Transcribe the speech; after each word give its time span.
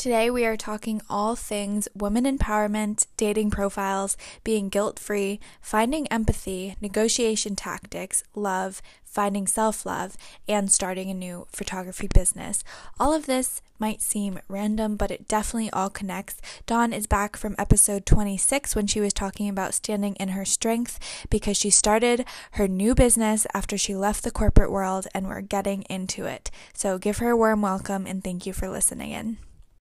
Today, 0.00 0.30
we 0.30 0.46
are 0.46 0.56
talking 0.56 1.02
all 1.10 1.36
things 1.36 1.86
women 1.94 2.24
empowerment, 2.24 3.06
dating 3.18 3.50
profiles, 3.50 4.16
being 4.44 4.70
guilt 4.70 4.98
free, 4.98 5.40
finding 5.60 6.06
empathy, 6.06 6.74
negotiation 6.80 7.54
tactics, 7.54 8.24
love, 8.34 8.80
finding 9.04 9.46
self 9.46 9.84
love, 9.84 10.16
and 10.48 10.72
starting 10.72 11.10
a 11.10 11.14
new 11.14 11.46
photography 11.52 12.08
business. 12.08 12.64
All 12.98 13.12
of 13.12 13.26
this 13.26 13.60
might 13.78 14.00
seem 14.00 14.38
random, 14.48 14.96
but 14.96 15.10
it 15.10 15.28
definitely 15.28 15.68
all 15.68 15.90
connects. 15.90 16.40
Dawn 16.64 16.94
is 16.94 17.06
back 17.06 17.36
from 17.36 17.54
episode 17.58 18.06
26 18.06 18.74
when 18.74 18.86
she 18.86 19.02
was 19.02 19.12
talking 19.12 19.50
about 19.50 19.74
standing 19.74 20.14
in 20.14 20.30
her 20.30 20.46
strength 20.46 20.98
because 21.28 21.58
she 21.58 21.68
started 21.68 22.24
her 22.52 22.66
new 22.66 22.94
business 22.94 23.46
after 23.52 23.76
she 23.76 23.94
left 23.94 24.24
the 24.24 24.30
corporate 24.30 24.72
world 24.72 25.06
and 25.14 25.28
we're 25.28 25.42
getting 25.42 25.82
into 25.90 26.24
it. 26.24 26.50
So 26.72 26.96
give 26.96 27.18
her 27.18 27.28
a 27.28 27.36
warm 27.36 27.60
welcome 27.60 28.06
and 28.06 28.24
thank 28.24 28.46
you 28.46 28.54
for 28.54 28.70
listening 28.70 29.10
in. 29.10 29.36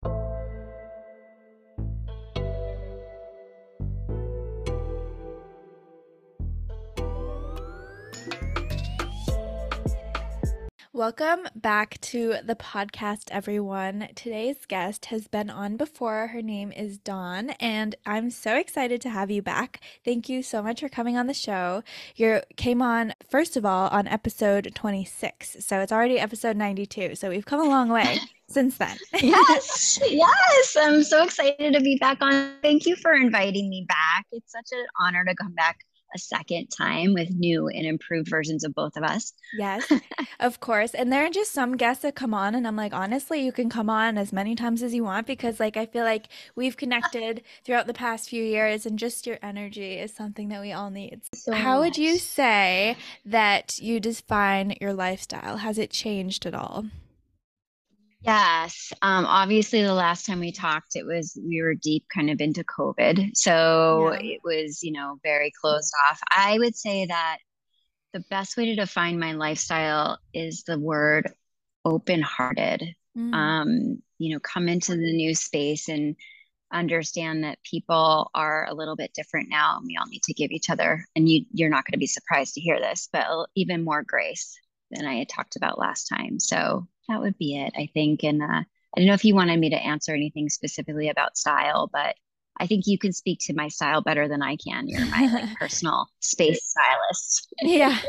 Thank 0.04 0.15
you. 0.15 0.43
Welcome 10.96 11.47
back 11.56 12.00
to 12.02 12.36
the 12.46 12.54
podcast, 12.54 13.32
everyone. 13.32 14.10
Today's 14.14 14.64
guest 14.68 15.06
has 15.06 15.28
been 15.28 15.50
on 15.50 15.75
before. 15.75 16.28
Her 16.28 16.43
name 16.43 16.71
is 16.71 17.00
Dawn, 17.00 17.50
and 17.60 17.96
I'm 18.06 18.29
so 18.29 18.56
excited 18.56 19.01
to 19.01 19.10
have 19.10 19.32
you 19.32 19.42
back. 19.42 19.82
Thank 20.06 20.29
you 20.29 20.43
so 20.43 20.61
much 20.61 20.82
for 20.82 20.89
coming 20.89 21.18
on 21.18 21.25
the 21.25 21.34
show. 21.34 21.82
You 22.15 22.42
came 22.57 22.79
on, 22.79 23.15
first 23.28 23.57
of 23.57 23.65
all, 23.65 23.87
on 23.87 24.07
episode 24.07 24.71
26. 24.75 25.65
So 25.65 25.79
it's 25.79 25.92
already 25.92 26.20
episode 26.20 26.57
92. 26.57 27.15
So 27.15 27.29
we've 27.29 27.43
come 27.48 27.62
a 27.62 27.68
long 27.68 27.89
way 27.89 28.20
since 28.48 28.78
then. 28.78 28.96
yes, 29.20 30.00
yes. 30.07 30.78
I'm 30.79 31.01
so 31.01 31.23
excited 31.23 31.73
to 31.73 31.82
be 31.82 31.98
back 31.98 32.20
on. 32.22 32.52
Thank 32.62 32.86
you 32.86 32.95
for 32.98 33.14
inviting 33.14 33.67
me 33.67 33.84
back. 33.89 34.28
It's 34.32 34.52
such 34.52 34.70
an 34.72 34.86
honor 35.02 35.26
to 35.26 35.34
come 35.34 35.56
back 35.56 35.80
a 36.14 36.19
second 36.19 36.67
time 36.67 37.14
with 37.14 37.30
new 37.31 37.67
and 37.67 37.86
improved 37.86 38.30
versions 38.30 38.64
of 38.64 38.73
both 38.73 38.95
of 38.97 39.03
us. 39.03 39.33
Yes, 39.58 39.92
of 40.39 40.59
course. 40.59 40.94
And 40.94 41.11
there 41.11 41.25
are 41.25 41.30
just 41.30 41.52
some 41.52 41.78
guests 41.78 42.03
that 42.03 42.16
come 42.16 42.33
on, 42.33 42.55
and 42.55 42.67
I'm 42.67 42.75
like, 42.75 42.94
honestly, 42.94 43.44
you 43.44 43.52
can 43.52 43.70
come 43.70 43.89
on 43.89 44.17
as 44.17 44.31
many 44.33 44.55
times 44.55 44.83
as 44.83 44.94
you 44.94 45.03
want 45.03 45.28
because, 45.28 45.59
like, 45.59 45.78
I 45.78 45.86
feel 45.86 46.03
like 46.03 46.28
we've 46.55 46.78
connected 46.78 47.44
throughout 47.64 47.88
the 47.88 47.94
past 47.94 48.30
few 48.30 48.44
years, 48.44 48.86
and 48.86 48.97
just 48.97 49.25
your 49.28 49.39
energy 49.42 49.94
is 49.94 50.14
something 50.14 50.50
that 50.50 50.61
we 50.61 50.72
all 50.72 50.89
need. 50.89 51.22
So 51.33 51.53
How 51.53 51.80
much. 51.80 51.86
would 51.86 51.97
you 51.97 52.17
say 52.17 52.98
that 53.25 53.80
you 53.80 54.00
define 54.00 54.75
your 54.80 54.94
lifestyle? 54.94 55.58
Has 55.58 55.77
it 55.77 55.89
changed 55.89 56.45
at 56.45 56.53
all? 56.53 56.86
Yes. 58.24 58.94
Um, 59.02 59.26
obviously, 59.26 59.84
the 59.84 59.94
last 59.94 60.26
time 60.26 60.40
we 60.40 60.52
talked, 60.52 60.96
it 60.96 61.06
was 61.06 61.38
we 61.46 61.62
were 61.62 61.76
deep 61.76 62.06
kind 62.14 62.30
of 62.30 62.40
into 62.40 62.64
COVID. 62.64 63.32
So 63.36 64.14
yeah. 64.14 64.34
it 64.36 64.42
was, 64.44 64.82
you 64.82 64.94
know, 64.94 65.20
very 65.24 65.52
closed 65.60 65.94
off. 66.10 66.20
I 66.32 66.58
would 66.58 66.76
say 66.76 67.06
that 67.06 67.38
the 68.14 68.24
best 68.30 68.56
way 68.56 68.68
to 68.68 68.76
define 68.76 69.20
my 69.20 69.34
lifestyle 69.34 70.20
is 70.34 70.64
the 70.64 70.80
word 70.80 71.30
open 71.84 72.22
hearted. 72.22 72.96
Mm. 73.18 73.34
Um, 73.34 74.04
you 74.20 74.34
know, 74.34 74.40
come 74.40 74.70
into 74.70 74.92
the 74.92 75.14
new 75.14 75.36
space 75.36 75.90
and 75.90 76.16
understand 76.72 77.44
that 77.44 77.60
people 77.64 78.32
are 78.34 78.66
a 78.68 78.74
little 78.74 78.96
bit 78.96 79.14
different 79.14 79.50
now 79.50 79.78
and 79.78 79.86
we 79.86 79.98
all 79.98 80.08
need 80.08 80.24
to 80.24 80.34
give 80.34 80.50
each 80.52 80.70
other 80.70 81.06
and 81.16 81.30
you 81.30 81.46
you're 81.54 81.70
not 81.70 81.86
going 81.86 81.92
to 81.92 82.00
be 82.00 82.08
surprised 82.08 82.56
to 82.56 82.62
hear 82.62 82.80
this 82.80 83.08
but 83.14 83.28
even 83.56 83.84
more 83.84 84.02
grace 84.02 84.58
than 84.90 85.06
i 85.06 85.14
had 85.14 85.30
talked 85.30 85.56
about 85.56 85.78
last 85.78 86.06
time 86.06 86.40
so 86.40 86.88
that 87.09 87.22
would 87.22 87.38
be 87.38 87.58
it, 87.58 87.73
I 87.78 87.90
think. 87.94 88.23
And 88.23 88.42
uh, 88.42 88.46
I 88.46 88.66
don't 88.96 89.06
know 89.06 89.14
if 89.14 89.26
you 89.26 89.36
wanted 89.36 89.59
me 89.59 89.70
to 89.72 89.76
answer 89.76 90.14
anything 90.14 90.50
specifically 90.50 91.10
about 91.10 91.38
style, 91.38 91.90
but 91.92 92.16
I 92.58 92.68
think 92.68 92.86
you 92.86 93.00
can 93.00 93.14
speak 93.14 93.40
to 93.44 93.54
my 93.54 93.68
style 93.68 94.02
better 94.02 94.28
than 94.28 94.44
I 94.44 94.58
can. 94.58 94.88
You're 94.88 95.06
my 95.08 95.26
like 95.26 95.56
personal 95.60 96.08
space 96.20 96.62
stylist. 96.64 97.54
yeah. 97.61 97.98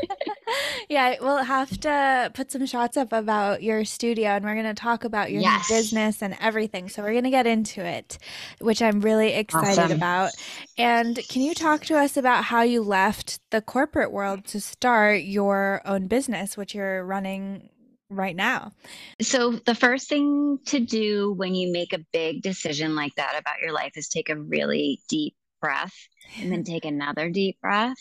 Yeah. 0.87 1.15
We'll 1.19 1.43
have 1.43 1.79
to 1.79 2.31
put 2.35 2.51
some 2.51 2.65
shots 2.67 2.95
up 2.95 3.11
about 3.11 3.63
your 3.63 3.85
studio 3.85 4.29
and 4.29 4.45
we're 4.45 4.53
going 4.53 4.65
to 4.65 4.75
talk 4.75 5.03
about 5.03 5.31
your 5.31 5.41
yes. 5.41 5.67
business 5.67 6.21
and 6.21 6.37
everything. 6.39 6.89
So 6.89 7.01
we're 7.01 7.13
going 7.13 7.23
to 7.23 7.31
get 7.31 7.47
into 7.47 7.83
it, 7.83 8.19
which 8.59 8.83
I'm 8.83 9.01
really 9.01 9.33
excited 9.33 9.79
awesome. 9.79 9.97
about. 9.97 10.31
And 10.77 11.19
can 11.27 11.41
you 11.41 11.55
talk 11.55 11.85
to 11.85 11.97
us 11.97 12.17
about 12.17 12.43
how 12.43 12.61
you 12.61 12.83
left 12.83 13.39
the 13.49 13.61
corporate 13.61 14.11
world 14.11 14.45
to 14.45 14.61
start 14.61 15.23
your 15.23 15.81
own 15.85 16.05
business, 16.05 16.55
which 16.55 16.75
you're 16.75 17.03
running 17.03 17.69
right 18.09 18.35
now? 18.35 18.71
So, 19.21 19.51
the 19.51 19.75
first 19.75 20.09
thing 20.09 20.59
to 20.67 20.79
do 20.79 21.33
when 21.33 21.55
you 21.55 21.71
make 21.71 21.93
a 21.93 22.05
big 22.13 22.41
decision 22.41 22.95
like 22.95 23.15
that 23.15 23.35
about 23.39 23.61
your 23.61 23.71
life 23.71 23.93
is 23.95 24.07
take 24.07 24.29
a 24.29 24.39
really 24.39 25.01
deep 25.09 25.35
breath 25.61 25.93
and 26.39 26.51
then 26.51 26.63
take 26.63 26.85
another 26.85 27.29
deep 27.29 27.59
breath 27.61 27.97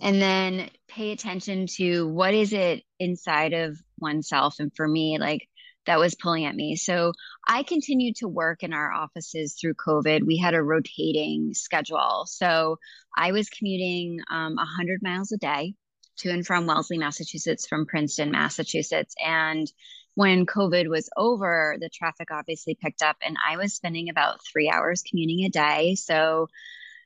and 0.00 0.22
then 0.22 0.70
pay 0.88 1.10
attention 1.10 1.66
to 1.66 2.06
what 2.08 2.34
is 2.34 2.52
it 2.52 2.82
inside 2.98 3.52
of 3.52 3.78
oneself. 3.98 4.56
And 4.58 4.72
for 4.74 4.86
me 4.86 5.18
like 5.18 5.48
that 5.86 5.98
was 5.98 6.14
pulling 6.14 6.44
at 6.44 6.54
me. 6.54 6.76
So 6.76 7.12
i 7.46 7.62
continued 7.62 8.16
to 8.16 8.28
work 8.28 8.62
in 8.62 8.72
our 8.72 8.92
offices 8.92 9.56
through 9.60 9.74
covid. 9.74 10.24
We 10.24 10.36
had 10.36 10.54
a 10.54 10.62
rotating 10.62 11.52
schedule. 11.54 12.24
So 12.26 12.78
i 13.16 13.32
was 13.32 13.48
commuting 13.48 14.20
um, 14.30 14.56
100 14.56 15.02
miles 15.02 15.32
a 15.32 15.38
day 15.38 15.74
to 16.18 16.30
and 16.30 16.46
from 16.46 16.66
Wellesley, 16.66 16.98
Massachusetts, 16.98 17.66
from 17.66 17.86
Princeton, 17.86 18.30
Massachusetts. 18.30 19.14
And 19.24 19.70
when 20.14 20.46
COVID 20.46 20.88
was 20.88 21.08
over, 21.16 21.76
the 21.80 21.88
traffic 21.88 22.30
obviously 22.30 22.74
picked 22.74 23.02
up, 23.02 23.16
and 23.22 23.36
I 23.46 23.56
was 23.56 23.74
spending 23.74 24.08
about 24.08 24.40
three 24.44 24.68
hours 24.68 25.02
commuting 25.08 25.44
a 25.44 25.48
day. 25.48 25.94
So, 25.94 26.48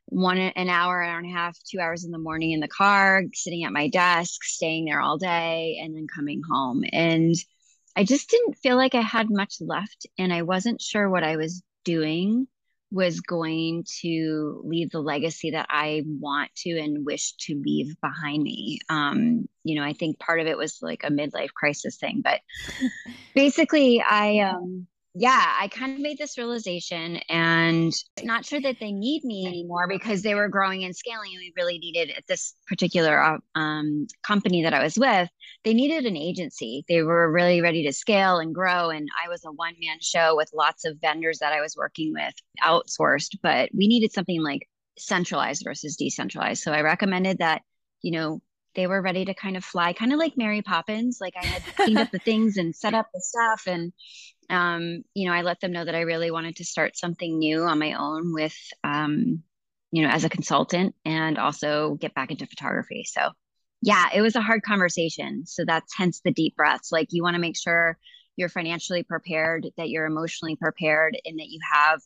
one 0.06 0.38
an 0.38 0.68
hour, 0.68 1.02
hour 1.02 1.18
and 1.18 1.26
a 1.26 1.32
half, 1.32 1.58
two 1.64 1.78
hours 1.78 2.04
in 2.04 2.10
the 2.10 2.18
morning 2.18 2.52
in 2.52 2.60
the 2.60 2.68
car, 2.68 3.22
sitting 3.34 3.64
at 3.64 3.72
my 3.72 3.88
desk, 3.88 4.42
staying 4.44 4.86
there 4.86 5.00
all 5.00 5.18
day, 5.18 5.78
and 5.82 5.94
then 5.94 6.06
coming 6.06 6.42
home. 6.50 6.84
And 6.92 7.34
I 7.94 8.04
just 8.04 8.30
didn't 8.30 8.58
feel 8.58 8.76
like 8.76 8.94
I 8.94 9.02
had 9.02 9.30
much 9.30 9.56
left, 9.60 10.06
and 10.18 10.32
I 10.32 10.42
wasn't 10.42 10.80
sure 10.80 11.08
what 11.08 11.22
I 11.22 11.36
was 11.36 11.62
doing 11.84 12.46
was 12.92 13.20
going 13.20 13.84
to 14.02 14.62
leave 14.64 14.90
the 14.90 15.00
legacy 15.00 15.52
that 15.52 15.66
I 15.70 16.04
want 16.06 16.54
to 16.56 16.78
and 16.78 17.06
wish 17.06 17.32
to 17.46 17.60
leave 17.64 17.96
behind 18.00 18.42
me. 18.42 18.80
Um, 18.88 19.48
you 19.64 19.76
know, 19.76 19.82
I 19.82 19.94
think 19.94 20.18
part 20.18 20.40
of 20.40 20.46
it 20.46 20.58
was 20.58 20.78
like 20.82 21.02
a 21.02 21.10
midlife 21.10 21.52
crisis 21.54 21.96
thing, 21.96 22.20
but 22.22 22.40
basically, 23.34 24.02
I 24.02 24.40
um, 24.40 24.86
yeah, 25.14 25.56
I 25.60 25.68
kind 25.68 25.92
of 25.92 26.00
made 26.00 26.16
this 26.16 26.38
realization 26.38 27.16
and 27.28 27.92
not 28.22 28.46
sure 28.46 28.60
that 28.62 28.76
they 28.80 28.92
need 28.92 29.24
me 29.24 29.46
anymore 29.46 29.86
because 29.86 30.22
they 30.22 30.34
were 30.34 30.48
growing 30.48 30.84
and 30.84 30.96
scaling. 30.96 31.32
And 31.32 31.40
we 31.40 31.52
really 31.54 31.78
needed 31.78 32.14
at 32.16 32.26
this 32.26 32.54
particular 32.66 33.22
uh, 33.22 33.38
um, 33.54 34.06
company 34.22 34.62
that 34.62 34.72
I 34.72 34.82
was 34.82 34.96
with, 34.96 35.28
they 35.64 35.74
needed 35.74 36.06
an 36.06 36.16
agency. 36.16 36.86
They 36.88 37.02
were 37.02 37.30
really 37.30 37.60
ready 37.60 37.84
to 37.86 37.92
scale 37.92 38.38
and 38.38 38.54
grow. 38.54 38.88
And 38.88 39.06
I 39.22 39.28
was 39.28 39.44
a 39.44 39.52
one 39.52 39.74
man 39.78 39.98
show 40.00 40.34
with 40.34 40.50
lots 40.54 40.86
of 40.86 40.96
vendors 41.02 41.40
that 41.40 41.52
I 41.52 41.60
was 41.60 41.76
working 41.76 42.14
with 42.14 42.34
outsourced, 42.62 43.36
but 43.42 43.68
we 43.74 43.88
needed 43.88 44.12
something 44.12 44.42
like 44.42 44.66
centralized 44.98 45.62
versus 45.64 45.96
decentralized. 45.96 46.62
So 46.62 46.72
I 46.72 46.80
recommended 46.80 47.38
that, 47.38 47.60
you 48.00 48.12
know, 48.12 48.40
they 48.74 48.86
were 48.86 49.02
ready 49.02 49.26
to 49.26 49.34
kind 49.34 49.58
of 49.58 49.64
fly, 49.64 49.92
kind 49.92 50.14
of 50.14 50.18
like 50.18 50.38
Mary 50.38 50.62
Poppins. 50.62 51.18
Like 51.20 51.34
I 51.38 51.44
had 51.44 51.62
cleaned 51.76 51.98
up 51.98 52.10
the 52.10 52.18
things 52.18 52.56
and 52.56 52.74
set 52.74 52.94
up 52.94 53.08
the 53.12 53.20
stuff. 53.20 53.64
And, 53.66 53.92
um, 54.50 55.02
you 55.14 55.28
know, 55.28 55.34
I 55.34 55.42
let 55.42 55.60
them 55.60 55.72
know 55.72 55.84
that 55.84 55.94
I 55.94 56.00
really 56.00 56.30
wanted 56.30 56.56
to 56.56 56.64
start 56.64 56.96
something 56.96 57.38
new 57.38 57.62
on 57.62 57.78
my 57.78 57.94
own 57.94 58.32
with, 58.34 58.56
um, 58.84 59.42
you 59.90 60.02
know, 60.02 60.08
as 60.08 60.24
a 60.24 60.28
consultant 60.28 60.94
and 61.04 61.38
also 61.38 61.96
get 62.00 62.14
back 62.14 62.30
into 62.30 62.46
photography. 62.46 63.04
So, 63.04 63.30
yeah, 63.82 64.08
it 64.14 64.20
was 64.20 64.36
a 64.36 64.40
hard 64.40 64.62
conversation. 64.62 65.44
So 65.46 65.64
that's 65.64 65.96
hence 65.96 66.20
the 66.24 66.32
deep 66.32 66.56
breaths. 66.56 66.92
Like 66.92 67.08
you 67.10 67.22
want 67.22 67.34
to 67.34 67.40
make 67.40 67.56
sure 67.56 67.98
you're 68.36 68.48
financially 68.48 69.02
prepared, 69.02 69.66
that 69.76 69.90
you're 69.90 70.06
emotionally 70.06 70.56
prepared, 70.56 71.16
and 71.24 71.38
that 71.38 71.48
you 71.48 71.60
have 71.70 72.00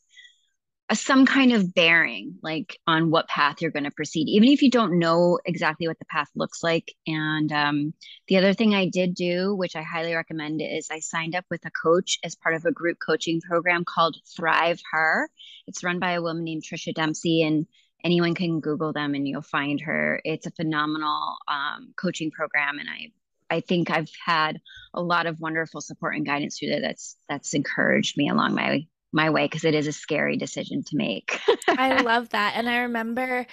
a, 0.89 0.95
some 0.95 1.25
kind 1.25 1.51
of 1.53 1.73
bearing 1.73 2.35
like 2.41 2.79
on 2.87 3.09
what 3.09 3.27
path 3.27 3.61
you're 3.61 3.71
going 3.71 3.83
to 3.83 3.91
proceed 3.91 4.27
even 4.27 4.49
if 4.49 4.61
you 4.61 4.69
don't 4.69 4.97
know 4.97 5.39
exactly 5.45 5.87
what 5.87 5.99
the 5.99 6.05
path 6.05 6.29
looks 6.35 6.63
like 6.63 6.93
and 7.05 7.51
um, 7.51 7.93
the 8.27 8.37
other 8.37 8.53
thing 8.53 8.73
i 8.73 8.87
did 8.87 9.13
do 9.13 9.53
which 9.55 9.75
i 9.75 9.81
highly 9.81 10.13
recommend 10.13 10.61
is 10.61 10.87
i 10.91 10.99
signed 10.99 11.35
up 11.35 11.45
with 11.49 11.63
a 11.65 11.71
coach 11.71 12.19
as 12.23 12.35
part 12.35 12.55
of 12.55 12.65
a 12.65 12.71
group 12.71 12.97
coaching 13.05 13.41
program 13.41 13.83
called 13.85 14.17
thrive 14.35 14.81
her 14.91 15.29
it's 15.67 15.83
run 15.83 15.99
by 15.99 16.11
a 16.11 16.21
woman 16.21 16.43
named 16.43 16.63
trisha 16.63 16.93
dempsey 16.93 17.43
and 17.43 17.67
anyone 18.03 18.35
can 18.35 18.59
google 18.59 18.93
them 18.93 19.13
and 19.13 19.27
you'll 19.27 19.41
find 19.41 19.81
her 19.81 20.21
it's 20.23 20.45
a 20.45 20.51
phenomenal 20.51 21.35
um, 21.47 21.93
coaching 21.95 22.31
program 22.31 22.79
and 22.79 22.89
i 22.89 23.11
I 23.49 23.61
think 23.61 23.89
I've 23.89 24.11
had 24.25 24.59
a 24.93 25.01
lot 25.01 25.25
of 25.25 25.39
wonderful 25.39 25.79
support 25.79 26.17
and 26.17 26.25
guidance 26.25 26.59
through 26.59 26.71
that. 26.71 26.81
That's 26.81 27.15
that's 27.29 27.53
encouraged 27.53 28.17
me 28.17 28.27
along 28.27 28.55
my 28.55 28.85
my 29.11 29.29
way 29.29 29.45
because 29.45 29.63
it 29.63 29.73
is 29.73 29.87
a 29.87 29.91
scary 29.91 30.37
decision 30.37 30.83
to 30.83 30.97
make. 30.97 31.39
I 31.69 32.01
love 32.01 32.29
that. 32.29 32.53
And 32.55 32.69
I 32.69 32.79
remember 32.79 33.45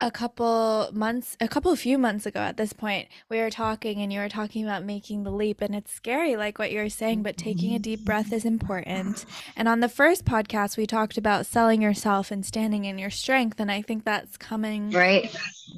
a 0.00 0.10
couple 0.10 0.90
months, 0.92 1.36
a 1.40 1.48
couple 1.48 1.74
few 1.76 1.98
months 1.98 2.26
ago 2.26 2.40
at 2.40 2.56
this 2.56 2.72
point, 2.72 3.08
we 3.28 3.38
were 3.38 3.50
talking 3.50 4.00
and 4.00 4.12
you 4.12 4.20
were 4.20 4.28
talking 4.28 4.64
about 4.64 4.84
making 4.84 5.24
the 5.24 5.30
leap. 5.30 5.60
And 5.60 5.74
it's 5.74 5.92
scary, 5.92 6.36
like 6.36 6.58
what 6.58 6.72
you 6.72 6.78
were 6.78 6.88
saying, 6.88 7.22
but 7.22 7.36
taking 7.36 7.74
a 7.74 7.78
deep 7.78 8.04
breath 8.04 8.32
is 8.32 8.44
important. 8.44 9.24
And 9.56 9.68
on 9.68 9.80
the 9.80 9.88
first 9.88 10.24
podcast, 10.24 10.76
we 10.76 10.86
talked 10.86 11.18
about 11.18 11.46
selling 11.46 11.82
yourself 11.82 12.30
and 12.30 12.44
standing 12.44 12.84
in 12.84 12.98
your 12.98 13.10
strength. 13.10 13.60
And 13.60 13.70
I 13.70 13.82
think 13.82 14.04
that's 14.04 14.36
coming 14.36 14.90
right 14.90 15.34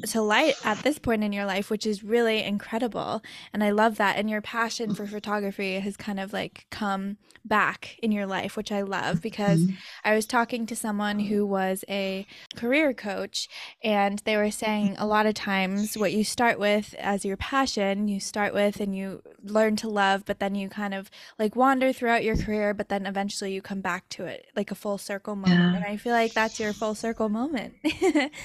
to 0.08 0.22
light 0.22 0.54
at 0.64 0.78
this 0.78 0.98
point 0.98 1.24
in 1.24 1.32
your 1.32 1.44
life, 1.44 1.70
which 1.70 1.86
is 1.86 2.04
really 2.04 2.42
incredible. 2.42 3.22
And 3.52 3.64
I 3.64 3.70
love 3.70 3.96
that. 3.96 4.16
And 4.16 4.30
your 4.30 4.40
passion 4.40 4.94
for 4.94 5.06
photography 5.06 5.78
has 5.80 5.96
kind 5.96 6.20
of 6.20 6.32
like 6.32 6.66
come 6.70 7.16
back 7.44 7.98
in 8.02 8.12
your 8.12 8.26
life, 8.26 8.56
which 8.56 8.70
I 8.70 8.82
love 8.82 9.20
because 9.20 9.62
mm-hmm. 9.62 9.76
I 10.04 10.14
was 10.14 10.26
talking 10.26 10.66
to 10.66 10.76
someone 10.76 11.18
who 11.20 11.44
was 11.44 11.84
a 11.88 12.26
career 12.56 12.94
coach 12.94 13.48
and 13.82 14.11
they 14.20 14.36
were 14.36 14.50
saying 14.50 14.96
a 14.98 15.06
lot 15.06 15.26
of 15.26 15.34
times 15.34 15.96
what 15.96 16.12
you 16.12 16.24
start 16.24 16.58
with 16.58 16.94
as 16.98 17.24
your 17.24 17.36
passion, 17.36 18.08
you 18.08 18.20
start 18.20 18.54
with 18.54 18.80
and 18.80 18.96
you 18.96 19.22
learn 19.42 19.76
to 19.76 19.88
love, 19.88 20.24
but 20.24 20.38
then 20.38 20.54
you 20.54 20.68
kind 20.68 20.94
of 20.94 21.10
like 21.38 21.56
wander 21.56 21.92
throughout 21.92 22.24
your 22.24 22.36
career, 22.36 22.74
but 22.74 22.88
then 22.88 23.06
eventually 23.06 23.52
you 23.52 23.62
come 23.62 23.80
back 23.80 24.08
to 24.10 24.24
it 24.24 24.46
like 24.56 24.70
a 24.70 24.74
full 24.74 24.98
circle 24.98 25.36
moment. 25.36 25.60
Yeah. 25.60 25.76
And 25.76 25.84
I 25.84 25.96
feel 25.96 26.12
like 26.12 26.32
that's 26.32 26.60
your 26.60 26.72
full 26.72 26.94
circle 26.94 27.28
moment. 27.28 27.74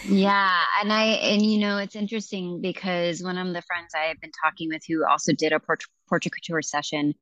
yeah. 0.08 0.62
And 0.82 0.92
I, 0.92 1.04
and 1.04 1.42
you 1.42 1.60
know, 1.60 1.78
it's 1.78 1.96
interesting 1.96 2.62
because 2.62 3.22
one 3.22 3.38
of 3.38 3.48
the 3.54 3.62
friends 3.62 3.94
I 3.96 4.06
have 4.06 4.22
been 4.22 4.32
talking 4.44 4.70
with 4.70 4.84
who 4.88 5.06
also 5.06 5.34
did 5.34 5.54
a 5.54 5.60
port- 5.60 5.84
portrait 6.08 6.34
couture 6.34 6.62
session 6.62 7.16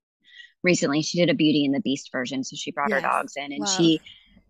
recently. 0.64 1.02
She 1.02 1.20
did 1.20 1.30
a 1.30 1.34
Beauty 1.34 1.66
and 1.66 1.74
the 1.74 1.80
Beast 1.80 2.12
version, 2.12 2.44
so 2.44 2.56
she 2.56 2.72
brought 2.72 2.90
yes. 2.90 3.02
her 3.02 3.08
dogs 3.08 3.34
in, 3.38 3.54
and 3.54 3.62
wow. 3.62 3.66
she 3.66 4.02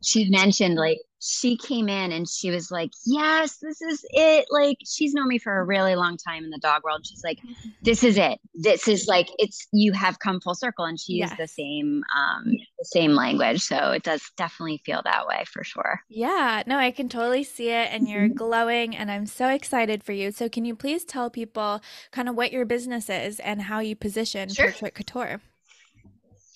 she 0.02 0.30
mentioned 0.30 0.76
like 0.76 1.00
she 1.26 1.58
came 1.58 1.90
in 1.90 2.12
and 2.12 2.30
she 2.30 2.52
was 2.52 2.70
like, 2.70 2.92
"Yes, 3.04 3.58
this 3.58 3.82
is 3.82 4.06
it." 4.12 4.46
Like 4.52 4.78
she's 4.86 5.14
known 5.14 5.28
me 5.28 5.40
for 5.40 5.60
a 5.60 5.66
really 5.66 5.96
long 5.96 6.18
time 6.18 6.44
in 6.44 6.52
the 6.52 6.60
dog 6.60 6.84
world. 6.84 7.06
She's 7.06 7.24
like, 7.24 7.40
"This 7.82 8.04
is 8.04 8.18
it. 8.18 8.40
This 8.54 8.88
is 8.88 9.08
like 9.08 9.30
it's 9.40 9.68
you 9.74 9.92
have 9.94 10.20
come 10.20 10.40
full 10.40 10.54
circle." 10.54 10.86
And 10.86 11.00
she 11.00 11.14
yes. 11.14 11.32
used 11.32 11.42
the 11.42 11.48
same 11.48 12.04
um 12.16 12.44
the 12.78 12.86
same 12.86 13.14
language, 13.14 13.62
so 13.62 13.92
it 13.92 14.04
does 14.04 14.22
definitely 14.38 14.82
feel 14.86 15.02
that 15.04 15.26
way 15.26 15.44
for 15.52 15.64
sure. 15.64 16.02
Yeah, 16.10 16.62
no, 16.68 16.78
I 16.78 16.92
can 16.92 17.10
totally 17.10 17.44
see 17.44 17.70
it, 17.70 17.90
and 17.92 18.08
you're 18.08 18.28
mm-hmm. 18.28 18.38
glowing, 18.38 18.96
and 18.96 19.10
I'm 19.10 19.26
so 19.26 19.50
excited 19.50 20.04
for 20.04 20.14
you. 20.14 20.32
So, 20.32 20.48
can 20.48 20.64
you 20.64 20.76
please 20.76 21.04
tell 21.06 21.32
people 21.32 21.82
kind 22.12 22.30
of 22.30 22.36
what 22.36 22.52
your 22.52 22.66
business 22.66 23.10
is 23.10 23.40
and 23.40 23.64
how 23.64 23.80
you 23.80 23.96
position 23.96 24.50
sure. 24.50 24.68
Portrait 24.68 24.94
Couture? 24.94 25.42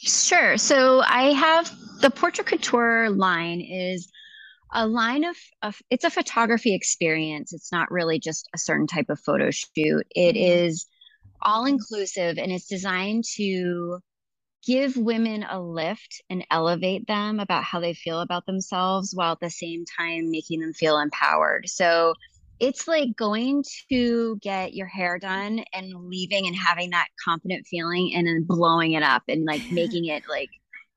Sure. 0.02 0.58
So 0.58 1.02
I 1.02 1.34
have 1.34 1.70
the 2.00 2.10
Portrait 2.10 2.48
Couture 2.48 3.10
line 3.10 3.60
is 3.60 4.10
a 4.72 4.88
line 4.88 5.24
of, 5.24 5.36
of, 5.62 5.82
it's 5.90 6.04
a 6.04 6.10
photography 6.10 6.76
experience. 6.76 7.54
It's 7.54 7.72
not 7.72 7.92
really 7.92 8.20
just 8.20 8.48
a 8.54 8.58
certain 8.58 8.88
type 8.88 9.10
of 9.10 9.20
photo 9.20 9.52
shoot. 9.52 10.06
It 10.16 10.36
mm-hmm. 10.36 10.76
all 11.42 11.66
inclusive 11.66 12.38
and 12.38 12.52
it's 12.52 12.68
designed 12.68 13.24
to 13.36 14.00
give 14.66 14.98
women 14.98 15.46
a 15.50 15.60
lift 15.62 16.22
and 16.30 16.46
elevate 16.52 17.08
them 17.08 17.40
about 17.40 17.64
how 17.64 17.80
they 17.80 17.94
feel 17.94 18.20
about 18.20 18.46
themselves 18.46 19.14
while 19.14 19.32
at 19.34 19.40
the 19.40 19.50
same 19.50 19.86
time 19.98 20.30
making 20.30 20.60
them 20.60 20.74
feel 20.74 21.00
empowered. 21.00 21.68
So 21.68 22.14
it's 22.60 22.88
like 22.88 23.16
going 23.16 23.64
to 23.90 24.38
get 24.42 24.74
your 24.74 24.88
hair 24.88 25.18
done 25.18 25.64
and 25.74 25.94
leaving 26.10 26.46
and 26.46 26.56
having 26.56 26.90
that 26.90 27.08
confident 27.24 27.66
feeling 27.68 28.14
and 28.14 28.28
then 28.28 28.44
blowing 28.46 28.94
it 28.94 29.04
up 29.04 29.24
and 29.28 29.46
like 29.46 29.62
making 29.72 30.06
it 30.06 30.24
like 30.28 30.50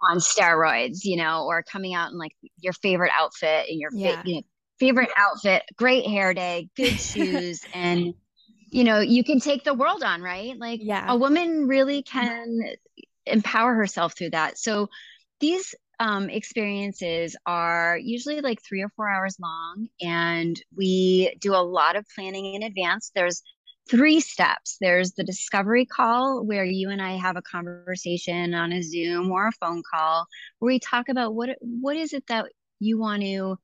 on 0.02 0.18
steroids, 0.18 1.04
you 1.04 1.16
know, 1.16 1.44
or 1.46 1.62
coming 1.62 1.94
out 1.94 2.10
in 2.10 2.18
like 2.18 2.32
your 2.58 2.72
favorite 2.74 3.12
outfit 3.14 3.66
and 3.68 3.80
your 3.80 3.90
yeah. 3.92 4.16
fa- 4.16 4.22
you 4.24 4.34
know, 4.36 4.42
favorite 4.78 5.10
outfit, 5.16 5.62
great 5.76 6.06
hair 6.06 6.34
day, 6.34 6.68
good 6.76 6.98
shoes, 6.98 7.60
and 7.74 8.14
you 8.70 8.84
know, 8.84 9.00
you 9.00 9.22
can 9.22 9.38
take 9.38 9.64
the 9.64 9.74
world 9.74 10.02
on, 10.02 10.22
right? 10.22 10.58
Like 10.58 10.80
yeah. 10.82 11.04
a 11.08 11.16
woman 11.16 11.66
really 11.66 12.02
can 12.02 12.62
empower 13.26 13.74
herself 13.74 14.16
through 14.16 14.30
that. 14.30 14.58
So 14.58 14.88
these 15.40 15.74
um, 16.00 16.30
experiences 16.30 17.36
are 17.46 17.96
usually 17.96 18.40
like 18.40 18.60
three 18.62 18.82
or 18.82 18.88
four 18.96 19.08
hours 19.08 19.36
long, 19.40 19.88
and 20.00 20.60
we 20.76 21.36
do 21.40 21.54
a 21.54 21.62
lot 21.62 21.96
of 21.96 22.06
planning 22.14 22.54
in 22.54 22.62
advance. 22.62 23.12
There's 23.14 23.42
three 23.92 24.20
steps 24.20 24.78
there's 24.80 25.12
the 25.12 25.22
discovery 25.22 25.84
call 25.84 26.42
where 26.46 26.64
you 26.64 26.88
and 26.88 27.02
i 27.02 27.12
have 27.12 27.36
a 27.36 27.42
conversation 27.42 28.54
on 28.54 28.72
a 28.72 28.82
zoom 28.82 29.30
or 29.30 29.48
a 29.48 29.52
phone 29.52 29.82
call 29.92 30.26
where 30.58 30.72
we 30.72 30.78
talk 30.78 31.10
about 31.10 31.34
what 31.34 31.50
what 31.60 31.94
is 31.94 32.14
it 32.14 32.26
that 32.26 32.46
you 32.80 32.98
want 32.98 33.20
to 33.20 33.58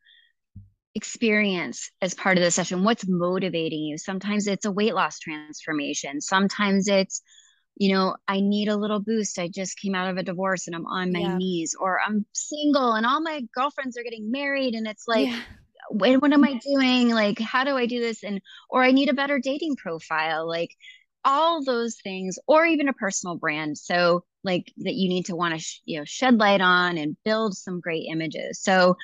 experience 0.94 1.90
as 2.02 2.12
part 2.12 2.36
of 2.36 2.44
the 2.44 2.50
session 2.50 2.84
what's 2.84 3.08
motivating 3.08 3.80
you 3.84 3.96
sometimes 3.96 4.46
it's 4.46 4.66
a 4.66 4.70
weight 4.70 4.94
loss 4.94 5.18
transformation 5.18 6.20
sometimes 6.20 6.88
it's 6.88 7.22
you 7.78 7.94
know, 7.94 8.16
I 8.26 8.40
need 8.40 8.66
a 8.66 8.76
little 8.76 8.98
boost. 8.98 9.38
I 9.38 9.46
just 9.46 9.78
came 9.78 9.94
out 9.94 10.10
of 10.10 10.16
a 10.16 10.24
divorce 10.24 10.66
and 10.66 10.74
I'm 10.74 10.86
on 10.86 11.12
my 11.12 11.20
yeah. 11.20 11.36
knees, 11.36 11.76
or 11.78 12.00
I'm 12.04 12.26
single 12.32 12.94
and 12.94 13.06
all 13.06 13.20
my 13.20 13.42
girlfriends 13.54 13.96
are 13.96 14.02
getting 14.02 14.32
married. 14.32 14.74
And 14.74 14.88
it's 14.88 15.06
like, 15.06 15.28
yeah. 15.28 15.40
What, 15.90 16.20
what 16.22 16.32
am 16.32 16.42
mm-hmm. 16.42 16.56
I 16.56 16.58
doing? 16.58 17.08
Like, 17.10 17.38
how 17.38 17.64
do 17.64 17.76
I 17.76 17.86
do 17.86 18.00
this? 18.00 18.22
And, 18.22 18.40
or 18.70 18.82
I 18.82 18.92
need 18.92 19.08
a 19.08 19.14
better 19.14 19.38
dating 19.38 19.76
profile, 19.76 20.46
like 20.48 20.70
all 21.24 21.64
those 21.64 21.96
things, 22.02 22.38
or 22.46 22.64
even 22.64 22.88
a 22.88 22.92
personal 22.92 23.36
brand. 23.36 23.76
So, 23.78 24.24
like, 24.44 24.72
that 24.78 24.94
you 24.94 25.08
need 25.08 25.26
to 25.26 25.36
want 25.36 25.54
to, 25.54 25.60
sh- 25.60 25.80
you 25.84 25.98
know, 25.98 26.04
shed 26.04 26.38
light 26.38 26.60
on 26.60 26.96
and 26.96 27.16
build 27.24 27.56
some 27.56 27.80
great 27.80 28.06
images. 28.10 28.60
So, 28.62 28.96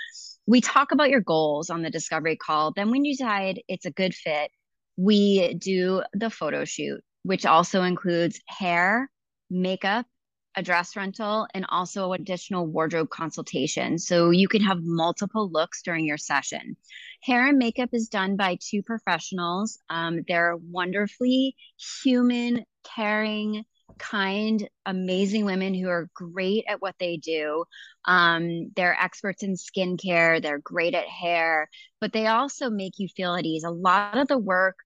we 0.46 0.60
talk 0.60 0.92
about 0.92 1.10
your 1.10 1.22
goals 1.22 1.70
on 1.70 1.82
the 1.82 1.90
discovery 1.90 2.36
call. 2.36 2.72
Then, 2.72 2.90
when 2.90 3.04
you 3.04 3.14
decide 3.16 3.62
it's 3.68 3.86
a 3.86 3.90
good 3.90 4.14
fit, 4.14 4.50
we 4.96 5.54
do 5.54 6.02
the 6.12 6.30
photo 6.30 6.64
shoot 6.64 7.00
which 7.24 7.46
also 7.46 7.82
includes 7.82 8.40
hair, 8.46 9.10
makeup, 9.50 10.06
a 10.56 10.62
dress 10.62 10.96
rental, 10.96 11.46
and 11.54 11.66
also 11.68 12.12
additional 12.12 12.66
wardrobe 12.66 13.10
consultation. 13.10 13.98
So 13.98 14.30
you 14.30 14.48
can 14.48 14.62
have 14.62 14.78
multiple 14.82 15.50
looks 15.50 15.82
during 15.82 16.04
your 16.04 16.18
session. 16.18 16.76
Hair 17.22 17.48
and 17.48 17.58
makeup 17.58 17.90
is 17.92 18.08
done 18.08 18.36
by 18.36 18.58
two 18.60 18.82
professionals. 18.82 19.78
Um, 19.88 20.20
they're 20.28 20.56
wonderfully 20.56 21.56
human, 22.02 22.64
caring, 22.84 23.64
kind, 23.98 24.68
amazing 24.86 25.44
women 25.44 25.74
who 25.74 25.88
are 25.88 26.08
great 26.14 26.64
at 26.68 26.80
what 26.80 26.94
they 26.98 27.16
do. 27.16 27.64
Um, 28.04 28.70
they're 28.76 28.96
experts 29.00 29.42
in 29.42 29.54
skincare, 29.54 30.42
they're 30.42 30.58
great 30.58 30.94
at 30.94 31.06
hair, 31.06 31.68
but 32.00 32.12
they 32.12 32.26
also 32.26 32.70
make 32.70 32.98
you 32.98 33.08
feel 33.08 33.34
at 33.34 33.44
ease. 33.44 33.64
A 33.64 33.70
lot 33.70 34.18
of 34.18 34.28
the 34.28 34.38
work 34.38 34.76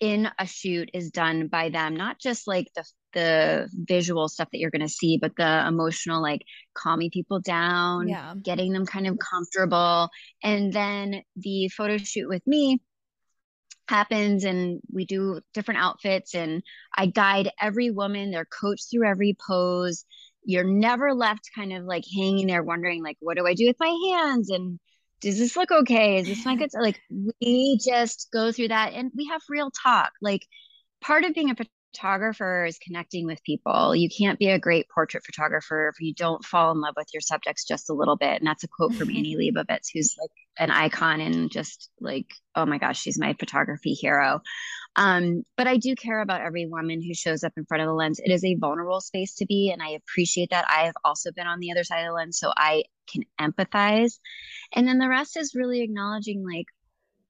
in 0.00 0.28
a 0.38 0.46
shoot 0.46 0.90
is 0.94 1.10
done 1.10 1.46
by 1.46 1.68
them 1.68 1.94
not 1.94 2.18
just 2.18 2.46
like 2.46 2.66
the 2.74 2.84
the 3.12 3.68
visual 3.74 4.28
stuff 4.28 4.48
that 4.52 4.58
you're 4.58 4.70
going 4.70 4.80
to 4.80 4.88
see 4.88 5.18
but 5.20 5.34
the 5.36 5.64
emotional 5.66 6.22
like 6.22 6.42
calming 6.74 7.10
people 7.10 7.40
down 7.40 8.08
yeah. 8.08 8.34
getting 8.42 8.72
them 8.72 8.86
kind 8.86 9.06
of 9.06 9.18
comfortable. 9.18 10.08
And 10.42 10.72
then 10.72 11.22
the 11.36 11.68
photo 11.68 11.98
shoot 11.98 12.28
with 12.28 12.46
me 12.46 12.80
happens 13.88 14.44
and 14.44 14.80
we 14.92 15.04
do 15.04 15.40
different 15.52 15.80
outfits 15.80 16.34
and 16.34 16.62
I 16.96 17.06
guide 17.06 17.50
every 17.60 17.90
woman 17.90 18.30
they're 18.30 18.44
coached 18.44 18.86
through 18.90 19.08
every 19.08 19.36
pose. 19.46 20.04
You're 20.44 20.64
never 20.64 21.12
left 21.12 21.50
kind 21.54 21.72
of 21.72 21.84
like 21.84 22.04
hanging 22.16 22.46
there 22.46 22.62
wondering 22.62 23.02
like 23.02 23.16
what 23.20 23.36
do 23.36 23.46
I 23.46 23.54
do 23.54 23.66
with 23.66 23.76
my 23.80 23.94
hands? 24.12 24.50
And 24.50 24.78
does 25.20 25.38
this 25.38 25.56
look 25.56 25.70
okay? 25.70 26.18
Is 26.18 26.26
this 26.26 26.44
my 26.44 26.56
good? 26.56 26.70
Like 26.72 27.00
we 27.40 27.78
just 27.84 28.28
go 28.32 28.52
through 28.52 28.68
that 28.68 28.92
and 28.94 29.10
we 29.14 29.26
have 29.26 29.42
real 29.48 29.70
talk. 29.70 30.12
Like 30.20 30.46
part 31.00 31.24
of 31.24 31.34
being 31.34 31.50
a 31.50 31.56
photographer 31.92 32.64
is 32.64 32.78
connecting 32.78 33.26
with 33.26 33.42
people. 33.42 33.94
You 33.94 34.08
can't 34.08 34.38
be 34.38 34.48
a 34.48 34.58
great 34.58 34.86
portrait 34.94 35.24
photographer 35.24 35.88
if 35.88 36.00
you 36.00 36.14
don't 36.14 36.44
fall 36.44 36.72
in 36.72 36.80
love 36.80 36.94
with 36.96 37.08
your 37.12 37.20
subjects 37.20 37.66
just 37.66 37.90
a 37.90 37.94
little 37.94 38.16
bit. 38.16 38.40
And 38.40 38.46
that's 38.46 38.64
a 38.64 38.68
quote 38.68 38.94
from 38.94 39.10
Annie 39.16 39.36
Leibovitz, 39.36 39.88
who's 39.92 40.14
like 40.20 40.30
an 40.58 40.70
icon 40.70 41.20
and 41.20 41.50
just 41.50 41.90
like, 42.00 42.26
oh 42.54 42.66
my 42.66 42.78
gosh, 42.78 43.00
she's 43.00 43.18
my 43.18 43.34
photography 43.38 43.92
hero. 43.92 44.40
Um, 44.96 45.44
but 45.56 45.66
I 45.66 45.76
do 45.76 45.94
care 45.94 46.20
about 46.20 46.42
every 46.42 46.66
woman 46.66 47.02
who 47.02 47.14
shows 47.14 47.44
up 47.44 47.52
in 47.56 47.64
front 47.64 47.82
of 47.82 47.86
the 47.86 47.94
lens. 47.94 48.20
It 48.22 48.30
is 48.30 48.44
a 48.44 48.56
vulnerable 48.56 49.00
space 49.00 49.34
to 49.36 49.46
be, 49.46 49.70
and 49.72 49.82
I 49.82 49.90
appreciate 49.90 50.50
that. 50.50 50.66
I 50.68 50.86
have 50.86 50.96
also 51.04 51.30
been 51.32 51.46
on 51.46 51.60
the 51.60 51.70
other 51.70 51.84
side 51.84 52.00
of 52.00 52.06
the 52.06 52.12
lens, 52.12 52.38
so 52.38 52.52
I 52.56 52.82
can 53.10 53.24
empathize. 53.40 54.18
And 54.74 54.86
then 54.86 54.98
the 54.98 55.08
rest 55.08 55.36
is 55.36 55.54
really 55.54 55.82
acknowledging 55.82 56.44
like 56.44 56.66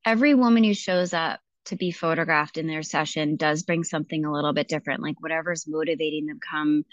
every 0.05 0.35
woman 0.35 0.65
who 0.65 0.75
shows 0.75 1.13
up 1.13 1.41
to 1.67 1.77
be 1.77 1.91
photographed 1.91 2.59
in 2.59 2.67
their 2.67 2.83
session 2.83 3.37
does 3.37 3.63
bring 3.63 3.85
something 3.85 4.25
a 4.25 4.33
little 4.33 4.53
bit 4.53 4.69
different. 4.69 5.03
Like 5.03 5.21
whatever's 5.21 5.69
motivating 5.69 6.27
them 6.27 6.41
come 6.41 6.85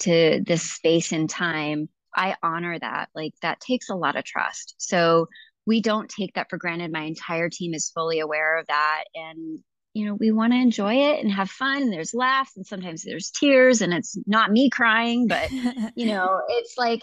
to 0.00 0.42
this 0.44 0.62
space 0.62 1.12
and 1.12 1.28
time 1.30 1.88
i 2.16 2.34
honor 2.42 2.78
that. 2.78 3.10
Like 3.14 3.34
that 3.42 3.60
takes 3.60 3.90
a 3.90 3.94
lot 3.94 4.16
of 4.16 4.24
trust. 4.24 4.74
So 4.78 5.28
we 5.66 5.80
don't 5.80 6.08
take 6.08 6.34
that 6.34 6.48
for 6.48 6.56
granted. 6.56 6.90
My 6.90 7.02
entire 7.02 7.50
team 7.50 7.74
is 7.74 7.90
fully 7.90 8.20
aware 8.20 8.58
of 8.58 8.66
that. 8.68 9.04
And 9.14 9.58
you 9.92 10.04
know 10.06 10.14
we 10.14 10.30
want 10.30 10.52
to 10.52 10.58
enjoy 10.58 10.94
it 10.94 11.22
and 11.22 11.30
have 11.30 11.50
fun. 11.50 11.82
And 11.82 11.92
there's 11.92 12.14
laughs 12.14 12.56
and 12.56 12.66
sometimes 12.66 13.02
there's 13.02 13.30
tears 13.30 13.82
and 13.82 13.92
it's 13.92 14.16
not 14.26 14.50
me 14.50 14.70
crying 14.70 15.26
but 15.28 15.50
you 15.94 16.06
know 16.06 16.40
it's 16.48 16.74
like 16.76 17.02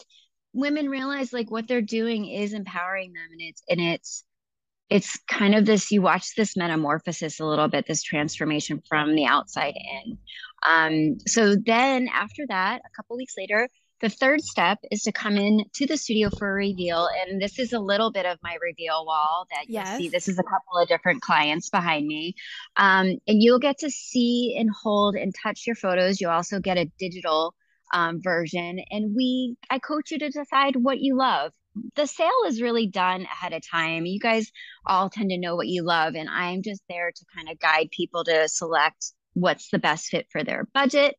women 0.54 0.90
realize 0.90 1.34
like 1.34 1.50
what 1.52 1.68
they're 1.68 1.82
doing 1.82 2.26
is 2.26 2.54
empowering 2.54 3.14
them 3.14 3.28
and 3.32 3.42
it's 3.42 3.64
and 3.70 3.82
it's 3.82 4.24
it's 4.90 5.18
kind 5.28 5.56
of 5.56 5.66
this 5.66 5.92
you 5.92 6.02
watch 6.02 6.36
this 6.36 6.56
metamorphosis 6.56 7.40
a 7.40 7.46
little 7.46 7.68
bit 7.68 7.88
this 7.88 8.04
transformation 8.04 8.82
from 8.88 9.16
the 9.16 9.26
outside 9.26 9.74
in. 9.76 10.18
Um, 10.66 11.18
so 11.28 11.56
then 11.56 12.08
after 12.14 12.46
that 12.48 12.82
a 12.86 12.96
couple 12.96 13.18
weeks 13.18 13.34
later 13.38 13.70
the 14.02 14.10
third 14.10 14.44
step 14.44 14.80
is 14.92 15.04
to 15.04 15.12
come 15.12 15.38
in 15.38 15.64
to 15.74 15.88
the 15.88 15.96
studio 15.96 16.30
for 16.38 16.50
a 16.50 16.54
reveal 16.54 17.08
and 17.22 17.42
this 17.42 17.58
is 17.58 17.72
a 17.72 17.80
little 17.80 18.12
bit 18.12 18.26
of 18.26 18.38
my 18.44 18.58
reveal 18.62 19.06
wall 19.06 19.48
that 19.50 19.68
you 19.68 19.76
yes. 19.76 19.98
see 19.98 20.10
this 20.10 20.28
is 20.28 20.38
a 20.38 20.44
couple 20.44 20.78
of 20.78 20.88
different 20.88 21.22
clients 21.22 21.70
behind 21.70 22.06
me. 22.06 22.36
Um, 22.76 23.18
and 23.28 23.42
you'll 23.42 23.60
get 23.60 23.80
to 23.80 23.90
see 23.90 24.56
and 24.60 24.70
hold 24.70 25.16
and 25.16 25.34
touch 25.42 25.66
your 25.66 25.78
photos. 25.78 26.20
You'll 26.20 26.32
also 26.32 26.60
get 26.60 26.78
a 26.78 26.92
digital 27.00 27.56
um, 27.94 28.20
version 28.22 28.80
and 28.92 29.16
we 29.16 29.56
i 29.70 29.80
coach 29.80 30.12
you 30.12 30.20
to 30.20 30.30
decide 30.30 30.76
what 30.76 31.00
you 31.00 31.16
love 31.16 31.52
the 31.96 32.06
sale 32.06 32.30
is 32.48 32.62
really 32.62 32.88
done 32.88 33.22
ahead 33.24 33.54
of 33.54 33.68
time. 33.68 34.06
You 34.06 34.20
guys 34.20 34.52
all 34.86 35.10
tend 35.10 35.30
to 35.32 35.38
know 35.38 35.56
what 35.56 35.68
you 35.68 35.84
love, 35.84 36.16
and 36.16 36.30
I'm 36.30 36.62
just 36.62 36.84
there 36.88 37.12
to 37.12 37.26
kind 37.36 37.50
of 37.50 37.60
guide 37.60 37.90
people 37.92 38.24
to 38.26 38.48
select 38.48 39.12
what's 39.34 39.70
the 39.70 39.80
best 39.80 40.08
fit 40.08 40.28
for 40.32 40.44
their 40.44 40.68
budget, 40.74 41.16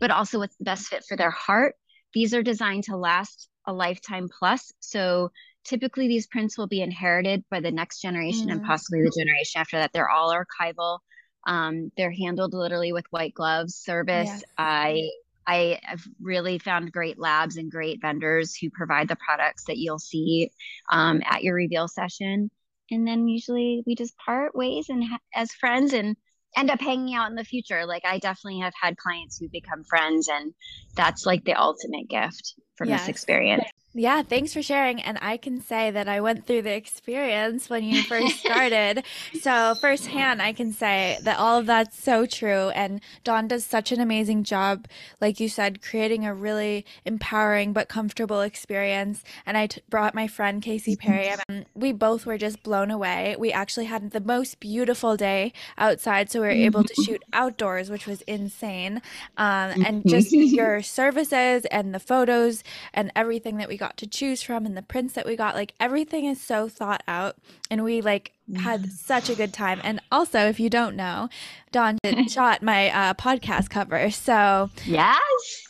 but 0.00 0.10
also 0.10 0.38
what's 0.38 0.56
the 0.56 0.64
best 0.64 0.86
fit 0.86 1.04
for 1.04 1.16
their 1.16 1.30
heart. 1.30 1.74
These 2.12 2.34
are 2.34 2.42
designed 2.42 2.84
to 2.84 2.96
last 2.96 3.48
a 3.66 3.72
lifetime 3.72 4.28
plus. 4.38 4.72
So 4.78 5.30
typically, 5.64 6.06
these 6.06 6.28
prints 6.28 6.56
will 6.56 6.68
be 6.68 6.80
inherited 6.80 7.44
by 7.50 7.60
the 7.60 7.72
next 7.72 8.00
generation 8.00 8.48
mm. 8.48 8.52
and 8.52 8.64
possibly 8.64 9.02
the 9.02 9.14
generation 9.18 9.60
after 9.60 9.78
that. 9.78 9.92
They're 9.92 10.10
all 10.10 10.32
archival. 10.32 11.00
Um, 11.46 11.90
they're 11.96 12.12
handled 12.12 12.54
literally 12.54 12.92
with 12.92 13.04
white 13.10 13.34
gloves 13.34 13.74
service. 13.74 14.44
I 14.56 15.10
I 15.46 15.80
have 15.82 16.02
really 16.20 16.58
found 16.58 16.92
great 16.92 17.18
labs 17.18 17.56
and 17.56 17.70
great 17.70 18.00
vendors 18.00 18.56
who 18.56 18.70
provide 18.70 19.08
the 19.08 19.16
products 19.16 19.64
that 19.64 19.78
you'll 19.78 19.98
see 19.98 20.50
um, 20.90 21.22
at 21.24 21.42
your 21.42 21.54
reveal 21.54 21.88
session. 21.88 22.50
And 22.90 23.06
then 23.06 23.28
usually 23.28 23.82
we 23.86 23.94
just 23.94 24.16
part 24.18 24.54
ways 24.54 24.88
and 24.88 25.04
ha- 25.04 25.18
as 25.34 25.52
friends 25.52 25.92
and 25.92 26.16
end 26.56 26.70
up 26.70 26.80
hanging 26.80 27.14
out 27.14 27.30
in 27.30 27.36
the 27.36 27.44
future. 27.44 27.86
Like 27.86 28.04
I 28.04 28.18
definitely 28.18 28.60
have 28.60 28.74
had 28.80 28.96
clients 28.96 29.38
who 29.38 29.48
become 29.48 29.84
friends, 29.84 30.28
and 30.28 30.54
that's 30.94 31.26
like 31.26 31.44
the 31.44 31.54
ultimate 31.54 32.08
gift 32.08 32.54
from 32.76 32.88
yes. 32.88 33.00
this 33.00 33.08
experience. 33.08 33.64
Yeah, 33.96 34.22
thanks 34.22 34.52
for 34.52 34.60
sharing. 34.60 35.00
And 35.00 35.18
I 35.22 35.36
can 35.36 35.60
say 35.60 35.92
that 35.92 36.08
I 36.08 36.20
went 36.20 36.46
through 36.46 36.62
the 36.62 36.74
experience 36.74 37.70
when 37.70 37.84
you 37.84 38.02
first 38.02 38.40
started. 38.40 39.04
so, 39.40 39.76
firsthand, 39.76 40.42
I 40.42 40.52
can 40.52 40.72
say 40.72 41.18
that 41.22 41.38
all 41.38 41.60
of 41.60 41.66
that's 41.66 42.02
so 42.02 42.26
true. 42.26 42.70
And 42.70 43.00
Dawn 43.22 43.46
does 43.46 43.64
such 43.64 43.92
an 43.92 44.00
amazing 44.00 44.42
job, 44.42 44.88
like 45.20 45.38
you 45.38 45.48
said, 45.48 45.80
creating 45.80 46.26
a 46.26 46.34
really 46.34 46.84
empowering 47.04 47.72
but 47.72 47.88
comfortable 47.88 48.40
experience. 48.40 49.22
And 49.46 49.56
I 49.56 49.68
t- 49.68 49.80
brought 49.88 50.12
my 50.12 50.26
friend 50.26 50.60
Casey 50.60 50.96
mm-hmm. 50.96 51.08
Perry, 51.08 51.34
and 51.48 51.64
we 51.74 51.92
both 51.92 52.26
were 52.26 52.38
just 52.38 52.64
blown 52.64 52.90
away. 52.90 53.36
We 53.38 53.52
actually 53.52 53.86
had 53.86 54.10
the 54.10 54.20
most 54.20 54.58
beautiful 54.58 55.16
day 55.16 55.52
outside, 55.78 56.30
so 56.30 56.40
we 56.40 56.46
were 56.48 56.52
able 56.52 56.82
to 56.82 56.94
shoot 56.94 57.20
mm-hmm. 57.20 57.40
outdoors, 57.44 57.90
which 57.90 58.08
was 58.08 58.22
insane. 58.22 59.02
Um, 59.36 59.84
and 59.84 60.02
mm-hmm. 60.02 60.08
just 60.08 60.32
your 60.32 60.82
services 60.82 61.64
and 61.66 61.94
the 61.94 62.00
photos 62.00 62.64
and 62.92 63.12
everything 63.14 63.58
that 63.58 63.68
we 63.68 63.76
got 63.76 63.83
got 63.84 63.96
to 63.98 64.06
choose 64.06 64.42
from 64.42 64.64
and 64.64 64.74
the 64.74 64.82
prints 64.82 65.12
that 65.12 65.26
we 65.26 65.36
got 65.36 65.54
like 65.54 65.74
everything 65.78 66.24
is 66.24 66.40
so 66.40 66.68
thought 66.68 67.02
out 67.06 67.36
and 67.70 67.84
we 67.84 68.00
like 68.00 68.32
had 68.56 68.90
such 68.90 69.28
a 69.28 69.34
good 69.34 69.52
time. 69.52 69.78
And 69.84 70.00
also 70.10 70.40
if 70.48 70.58
you 70.58 70.70
Dawn't 70.70 70.96
know 70.96 71.28
don 71.70 71.98
shot 72.28 72.62
my 72.62 72.88
uh, 72.90 73.14
podcast 73.14 73.68
cover 73.68 74.10
so 74.10 74.70
yes. 74.86 75.18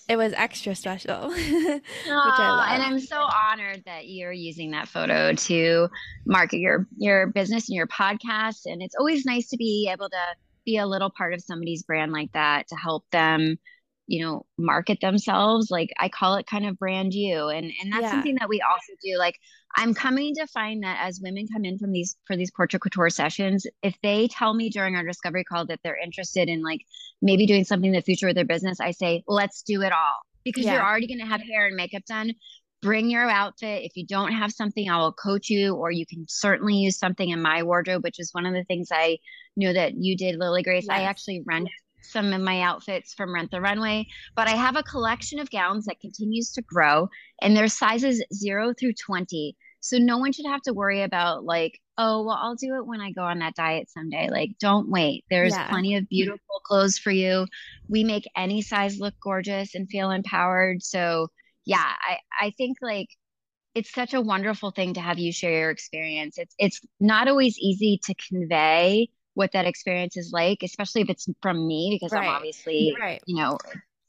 it 0.08 0.16
was 0.16 0.32
extra 0.34 0.74
special 0.74 1.32
oh, 1.32 1.80
and 2.68 2.82
i'm 2.82 3.00
so 3.00 3.16
honored 3.16 3.82
that 3.86 4.06
you're 4.06 4.32
using 4.32 4.70
that 4.72 4.86
photo 4.86 5.32
to 5.32 5.88
market 6.26 6.58
your 6.58 6.86
your 6.96 7.28
business 7.28 7.68
and 7.68 7.76
your 7.76 7.86
podcast. 7.86 8.62
And 8.66 8.82
it's 8.82 8.94
always 8.94 9.24
nice 9.24 9.48
to 9.50 9.56
be 9.56 9.90
able 9.92 10.08
to 10.10 10.26
be 10.64 10.76
a 10.78 10.86
little 10.86 11.10
part 11.10 11.34
of 11.34 11.42
somebody's 11.42 11.82
brand 11.82 12.12
like 12.12 12.32
that 12.32 12.68
to 12.68 12.76
help 12.76 13.04
them 13.10 13.58
you 14.06 14.24
know 14.24 14.44
market 14.58 15.00
themselves 15.00 15.70
like 15.70 15.90
i 15.98 16.08
call 16.08 16.34
it 16.34 16.46
kind 16.46 16.66
of 16.66 16.78
brand 16.78 17.14
you 17.14 17.48
and 17.48 17.72
and 17.82 17.92
that's 17.92 18.02
yeah. 18.02 18.10
something 18.10 18.36
that 18.38 18.48
we 18.48 18.60
also 18.60 18.92
do 19.02 19.16
like 19.18 19.38
i'm 19.76 19.94
coming 19.94 20.34
to 20.34 20.46
find 20.48 20.82
that 20.82 20.98
as 21.00 21.20
women 21.22 21.46
come 21.52 21.64
in 21.64 21.78
from 21.78 21.90
these 21.92 22.16
for 22.26 22.36
these 22.36 22.50
portrait 22.50 22.80
couture 22.80 23.08
sessions 23.08 23.66
if 23.82 23.96
they 24.02 24.28
tell 24.28 24.52
me 24.54 24.68
during 24.68 24.94
our 24.94 25.04
discovery 25.04 25.44
call 25.44 25.64
that 25.66 25.80
they're 25.82 25.98
interested 26.02 26.48
in 26.48 26.62
like 26.62 26.80
maybe 27.22 27.46
doing 27.46 27.64
something 27.64 27.88
in 27.88 27.96
the 27.96 28.02
future 28.02 28.26
with 28.26 28.36
their 28.36 28.44
business 28.44 28.78
i 28.80 28.90
say 28.90 29.22
let's 29.26 29.62
do 29.62 29.82
it 29.82 29.92
all 29.92 30.18
because 30.44 30.64
yeah. 30.64 30.74
you're 30.74 30.84
already 30.84 31.06
going 31.06 31.20
to 31.20 31.26
have 31.26 31.40
hair 31.40 31.66
and 31.66 31.76
makeup 31.76 32.04
done 32.06 32.32
bring 32.82 33.08
your 33.08 33.30
outfit 33.30 33.82
if 33.82 33.96
you 33.96 34.04
don't 34.06 34.32
have 34.32 34.52
something 34.52 34.90
i 34.90 34.98
will 34.98 35.12
coach 35.12 35.48
you 35.48 35.74
or 35.74 35.90
you 35.90 36.04
can 36.04 36.26
certainly 36.28 36.74
use 36.74 36.98
something 36.98 37.30
in 37.30 37.40
my 37.40 37.62
wardrobe 37.62 38.04
which 38.04 38.20
is 38.20 38.28
one 38.32 38.44
of 38.44 38.52
the 38.52 38.64
things 38.64 38.88
i 38.92 39.16
know 39.56 39.72
that 39.72 39.94
you 39.96 40.14
did 40.14 40.36
lily 40.36 40.62
grace 40.62 40.84
yes. 40.86 40.98
i 40.98 41.02
actually 41.04 41.42
rent 41.46 41.68
some 42.04 42.32
of 42.32 42.40
my 42.40 42.60
outfits 42.60 43.14
from 43.14 43.34
Rent 43.34 43.50
the 43.50 43.60
Runway, 43.60 44.06
but 44.36 44.48
I 44.48 44.52
have 44.52 44.76
a 44.76 44.82
collection 44.82 45.38
of 45.38 45.50
gowns 45.50 45.86
that 45.86 46.00
continues 46.00 46.52
to 46.52 46.62
grow 46.62 47.08
and 47.42 47.56
their 47.56 47.68
sizes 47.68 48.22
0 48.32 48.74
through 48.78 48.94
20. 48.94 49.56
So 49.80 49.98
no 49.98 50.16
one 50.16 50.32
should 50.32 50.46
have 50.46 50.62
to 50.62 50.72
worry 50.72 51.02
about 51.02 51.44
like, 51.44 51.78
oh, 51.98 52.24
well, 52.24 52.38
I'll 52.40 52.54
do 52.54 52.76
it 52.76 52.86
when 52.86 53.00
I 53.00 53.12
go 53.12 53.22
on 53.22 53.40
that 53.40 53.54
diet 53.54 53.90
someday. 53.90 54.30
Like, 54.30 54.52
don't 54.58 54.88
wait. 54.88 55.24
There's 55.28 55.52
yeah. 55.52 55.68
plenty 55.68 55.96
of 55.96 56.08
beautiful 56.08 56.60
clothes 56.64 56.98
for 56.98 57.10
you. 57.10 57.46
We 57.88 58.02
make 58.02 58.24
any 58.36 58.62
size 58.62 58.98
look 58.98 59.14
gorgeous 59.22 59.74
and 59.74 59.88
feel 59.88 60.10
empowered. 60.10 60.82
So, 60.82 61.28
yeah, 61.66 61.84
I 61.84 62.18
I 62.40 62.50
think 62.56 62.78
like 62.80 63.08
it's 63.74 63.92
such 63.92 64.14
a 64.14 64.20
wonderful 64.20 64.70
thing 64.70 64.94
to 64.94 65.00
have 65.00 65.18
you 65.18 65.32
share 65.32 65.52
your 65.52 65.70
experience. 65.70 66.38
It's 66.38 66.54
it's 66.58 66.80
not 67.00 67.28
always 67.28 67.58
easy 67.58 68.00
to 68.04 68.14
convey 68.28 69.10
what 69.34 69.52
that 69.52 69.66
experience 69.66 70.16
is 70.16 70.32
like, 70.32 70.62
especially 70.62 71.02
if 71.02 71.10
it's 71.10 71.28
from 71.42 71.66
me, 71.66 71.90
because 71.92 72.12
right. 72.12 72.28
I'm 72.28 72.36
obviously, 72.36 72.96
right. 72.98 73.22
you 73.26 73.36
know, 73.36 73.58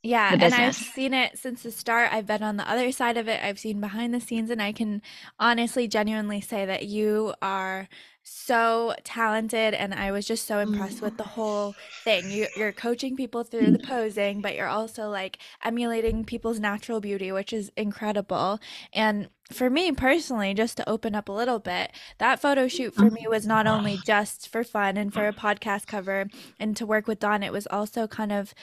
yeah, 0.05 0.33
and 0.33 0.53
I've 0.53 0.75
seen 0.75 1.15
it 1.15 1.37
since 1.37 1.63
the 1.63 1.71
start. 1.71 2.13
I've 2.13 2.27
been 2.27 2.43
on 2.43 2.57
the 2.57 2.69
other 2.69 2.91
side 2.91 3.17
of 3.17 3.27
it. 3.27 3.43
I've 3.43 3.57
seen 3.57 3.81
behind 3.81 4.13
the 4.13 4.19
scenes, 4.19 4.51
and 4.51 4.61
I 4.61 4.71
can 4.71 5.01
honestly, 5.39 5.87
genuinely 5.87 6.41
say 6.41 6.63
that 6.65 6.85
you 6.85 7.33
are 7.41 7.89
so 8.27 8.95
talented. 9.03 9.75
And 9.75 9.93
I 9.93 10.11
was 10.11 10.25
just 10.25 10.47
so 10.47 10.59
impressed 10.59 11.01
with 11.01 11.15
the 11.15 11.23
whole 11.23 11.75
thing. 12.03 12.31
You, 12.31 12.47
you're 12.57 12.71
coaching 12.71 13.15
people 13.15 13.43
through 13.43 13.71
the 13.71 13.79
posing, 13.79 14.41
but 14.41 14.55
you're 14.55 14.67
also 14.67 15.09
like 15.09 15.37
emulating 15.63 16.25
people's 16.25 16.59
natural 16.59 16.99
beauty, 16.99 17.31
which 17.31 17.53
is 17.53 17.71
incredible. 17.77 18.59
And 18.91 19.29
for 19.51 19.69
me 19.69 19.91
personally, 19.91 20.55
just 20.55 20.75
to 20.77 20.89
open 20.89 21.13
up 21.13 21.29
a 21.29 21.31
little 21.31 21.59
bit, 21.59 21.91
that 22.17 22.41
photo 22.41 22.67
shoot 22.67 22.95
for 22.95 23.11
me 23.11 23.27
was 23.29 23.45
not 23.45 23.67
only 23.67 23.97
just 24.03 24.49
for 24.49 24.63
fun 24.63 24.97
and 24.97 25.13
for 25.13 25.27
a 25.27 25.33
podcast 25.33 25.85
cover 25.85 26.27
and 26.59 26.75
to 26.77 26.85
work 26.85 27.07
with 27.07 27.19
Dawn, 27.19 27.43
it 27.43 27.53
was 27.53 27.67
also 27.67 28.07
kind 28.07 28.31
of 28.31 28.53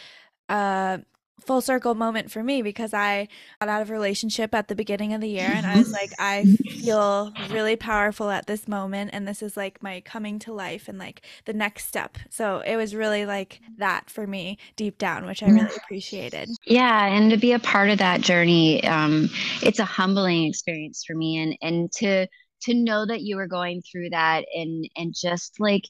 uh 0.49 0.99
full 1.43 1.61
circle 1.61 1.95
moment 1.95 2.31
for 2.31 2.43
me 2.43 2.63
because 2.63 2.95
I 2.95 3.29
got 3.61 3.69
out 3.69 3.83
of 3.83 3.91
a 3.91 3.93
relationship 3.93 4.55
at 4.55 4.69
the 4.69 4.75
beginning 4.75 5.13
of 5.15 5.21
the 5.21 5.29
year 5.29 5.53
and 5.53 5.67
I 5.67 5.79
was 5.79 5.93
like 5.93 6.13
I 6.19 6.49
feel 6.69 7.35
really 7.49 7.77
powerful 7.77 8.31
at 8.31 8.47
this 8.47 8.69
moment 8.69 9.11
and 9.13 9.27
this 9.29 9.43
is 9.43 9.57
like 9.57 9.83
my 9.83 10.01
coming 10.01 10.39
to 10.41 10.53
life 10.53 10.89
and 10.89 10.99
like 10.99 11.23
the 11.45 11.53
next 11.53 11.87
step. 11.87 12.19
So 12.31 12.61
it 12.61 12.77
was 12.77 12.95
really 12.95 13.27
like 13.27 13.61
that 13.79 14.11
for 14.11 14.27
me 14.27 14.59
deep 14.77 14.99
down 14.99 15.27
which 15.27 15.43
I 15.43 15.49
really 15.51 15.77
appreciated. 15.77 16.57
Yeah, 16.67 17.07
and 17.07 17.31
to 17.31 17.37
be 17.37 17.53
a 17.53 17.59
part 17.59 17.91
of 17.91 17.99
that 17.99 18.21
journey 18.21 18.85
um 18.87 19.29
it's 19.63 19.79
a 19.79 19.85
humbling 19.85 20.45
experience 20.45 21.05
for 21.07 21.15
me 21.15 21.39
and 21.39 21.57
and 21.63 21.93
to 21.93 22.27
to 22.63 22.75
know 22.75 23.05
that 23.07 23.23
you 23.23 23.37
were 23.37 23.49
going 23.49 23.83
through 23.83 24.11
that 24.11 24.45
and 24.55 24.89
and 24.97 25.15
just 25.15 25.59
like 25.61 25.83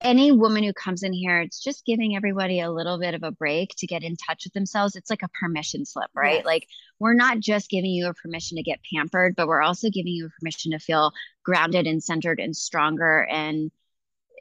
any 0.00 0.32
woman 0.32 0.64
who 0.64 0.72
comes 0.72 1.02
in 1.02 1.12
here, 1.12 1.40
it's 1.40 1.62
just 1.62 1.86
giving 1.86 2.14
everybody 2.14 2.60
a 2.60 2.70
little 2.70 2.98
bit 2.98 3.14
of 3.14 3.22
a 3.22 3.30
break 3.30 3.70
to 3.78 3.86
get 3.86 4.02
in 4.02 4.16
touch 4.16 4.44
with 4.44 4.52
themselves. 4.52 4.96
It's 4.96 5.10
like 5.10 5.22
a 5.22 5.28
permission 5.28 5.84
slip, 5.84 6.10
right? 6.14 6.36
Yes. 6.36 6.44
Like 6.44 6.66
we're 6.98 7.14
not 7.14 7.40
just 7.40 7.70
giving 7.70 7.90
you 7.90 8.08
a 8.08 8.14
permission 8.14 8.56
to 8.56 8.62
get 8.62 8.80
pampered, 8.92 9.34
but 9.36 9.48
we're 9.48 9.62
also 9.62 9.88
giving 9.90 10.12
you 10.12 10.26
a 10.26 10.40
permission 10.40 10.72
to 10.72 10.78
feel 10.78 11.12
grounded 11.42 11.86
and 11.86 12.02
centered 12.02 12.40
and 12.40 12.54
stronger 12.54 13.26
and 13.30 13.70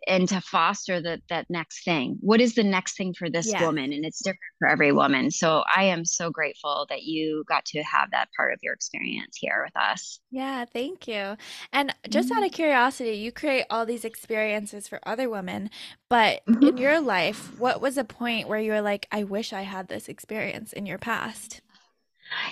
and 0.07 0.27
to 0.27 0.41
foster 0.41 1.01
that 1.01 1.21
that 1.29 1.49
next 1.49 1.83
thing 1.83 2.17
what 2.19 2.41
is 2.41 2.55
the 2.55 2.63
next 2.63 2.97
thing 2.97 3.13
for 3.13 3.29
this 3.29 3.51
yeah. 3.51 3.65
woman 3.65 3.93
and 3.93 4.05
it's 4.05 4.19
different 4.19 4.39
for 4.59 4.67
every 4.67 4.91
woman 4.91 5.31
so 5.31 5.63
i 5.75 5.83
am 5.83 6.05
so 6.05 6.29
grateful 6.29 6.85
that 6.89 7.03
you 7.03 7.43
got 7.47 7.63
to 7.65 7.81
have 7.83 8.11
that 8.11 8.29
part 8.35 8.53
of 8.53 8.59
your 8.61 8.73
experience 8.73 9.37
here 9.39 9.63
with 9.63 9.75
us 9.81 10.19
yeah 10.31 10.65
thank 10.65 11.07
you 11.07 11.35
and 11.71 11.93
just 12.09 12.29
mm-hmm. 12.29 12.39
out 12.39 12.45
of 12.45 12.51
curiosity 12.51 13.11
you 13.11 13.31
create 13.31 13.65
all 13.69 13.85
these 13.85 14.05
experiences 14.05 14.87
for 14.87 14.99
other 15.07 15.29
women 15.29 15.69
but 16.09 16.41
mm-hmm. 16.47 16.63
in 16.63 16.77
your 16.77 16.99
life 16.99 17.57
what 17.59 17.81
was 17.81 17.97
a 17.97 18.03
point 18.03 18.47
where 18.47 18.59
you 18.59 18.71
were 18.71 18.81
like 18.81 19.07
i 19.11 19.23
wish 19.23 19.53
i 19.53 19.61
had 19.61 19.87
this 19.87 20.07
experience 20.07 20.73
in 20.73 20.85
your 20.85 20.97
past 20.97 21.61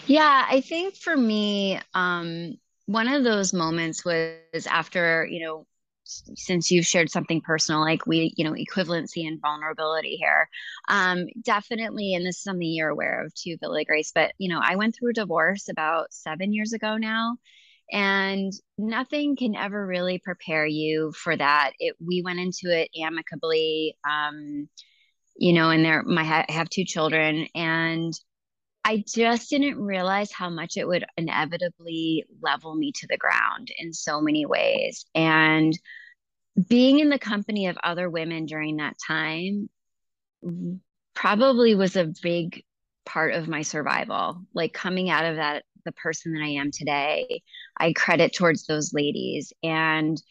yeah 0.05 0.45
i 0.49 0.61
think 0.61 0.95
for 0.95 1.15
me 1.15 1.79
um 1.93 2.55
one 2.85 3.07
of 3.07 3.23
those 3.23 3.53
moments 3.53 4.03
was 4.03 4.67
after 4.67 5.25
you 5.25 5.45
know 5.45 5.65
since 6.35 6.71
you've 6.71 6.85
shared 6.85 7.09
something 7.09 7.41
personal 7.41 7.81
like 7.81 8.05
we 8.05 8.33
you 8.37 8.43
know 8.43 8.53
equivalency 8.53 9.27
and 9.27 9.41
vulnerability 9.41 10.15
here 10.15 10.49
um 10.89 11.25
definitely 11.41 12.13
and 12.13 12.25
this 12.25 12.37
is 12.37 12.43
something 12.43 12.67
you're 12.69 12.89
aware 12.89 13.23
of 13.23 13.33
too 13.33 13.57
lily 13.61 13.85
grace 13.85 14.11
but 14.13 14.33
you 14.37 14.49
know 14.49 14.59
i 14.63 14.75
went 14.75 14.95
through 14.95 15.11
a 15.11 15.13
divorce 15.13 15.69
about 15.69 16.11
seven 16.11 16.53
years 16.53 16.73
ago 16.73 16.97
now 16.97 17.35
and 17.91 18.53
nothing 18.77 19.35
can 19.35 19.55
ever 19.55 19.85
really 19.85 20.17
prepare 20.17 20.65
you 20.65 21.11
for 21.11 21.35
that. 21.35 21.71
It 21.77 21.95
we 22.03 22.21
went 22.21 22.39
into 22.39 22.71
it 22.71 22.89
amicably. 22.97 23.97
Um, 24.09 24.69
you 25.35 25.53
know, 25.53 25.69
and 25.69 25.83
there 25.83 26.03
my 26.03 26.45
I 26.47 26.51
have 26.51 26.69
two 26.69 26.85
children 26.85 27.47
and 27.53 28.13
I 28.83 29.03
just 29.07 29.49
didn't 29.49 29.79
realize 29.79 30.31
how 30.31 30.49
much 30.49 30.77
it 30.77 30.87
would 30.87 31.05
inevitably 31.17 32.25
level 32.41 32.75
me 32.75 32.91
to 32.93 33.07
the 33.07 33.17
ground 33.17 33.69
in 33.77 33.93
so 33.93 34.21
many 34.21 34.45
ways. 34.45 35.05
And 35.13 35.73
being 36.67 36.99
in 36.99 37.09
the 37.09 37.19
company 37.19 37.67
of 37.67 37.77
other 37.83 38.09
women 38.09 38.45
during 38.45 38.77
that 38.77 38.95
time 39.05 39.69
probably 41.13 41.75
was 41.75 41.95
a 41.95 42.11
big 42.21 42.63
part 43.05 43.33
of 43.33 43.47
my 43.47 43.61
survival. 43.61 44.41
Like 44.53 44.73
coming 44.73 45.09
out 45.09 45.25
of 45.25 45.37
that, 45.37 45.63
the 45.85 45.91
person 45.93 46.33
that 46.33 46.43
I 46.43 46.49
am 46.49 46.71
today, 46.71 47.41
I 47.77 47.93
credit 47.93 48.33
towards 48.33 48.65
those 48.65 48.93
ladies. 48.93 49.53
And 49.63 50.21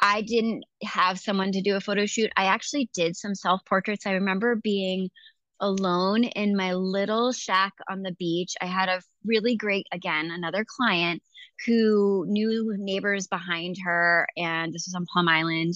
I 0.00 0.22
didn't 0.22 0.64
have 0.82 1.18
someone 1.18 1.52
to 1.52 1.62
do 1.62 1.76
a 1.76 1.80
photo 1.80 2.06
shoot. 2.06 2.30
I 2.36 2.44
actually 2.44 2.88
did 2.94 3.16
some 3.16 3.34
self 3.34 3.64
portraits. 3.64 4.06
I 4.06 4.12
remember 4.12 4.56
being 4.56 5.10
alone 5.60 6.24
in 6.24 6.56
my 6.56 6.74
little 6.74 7.32
shack 7.32 7.72
on 7.90 8.02
the 8.02 8.12
beach. 8.12 8.54
I 8.60 8.66
had 8.66 8.88
a 8.88 9.00
really 9.24 9.56
great, 9.56 9.86
again, 9.92 10.30
another 10.30 10.64
client 10.66 11.22
who 11.66 12.24
knew 12.28 12.74
neighbors 12.78 13.26
behind 13.26 13.76
her, 13.84 14.28
and 14.36 14.72
this 14.72 14.86
was 14.86 14.94
on 14.94 15.06
Plum 15.12 15.28
Island. 15.28 15.74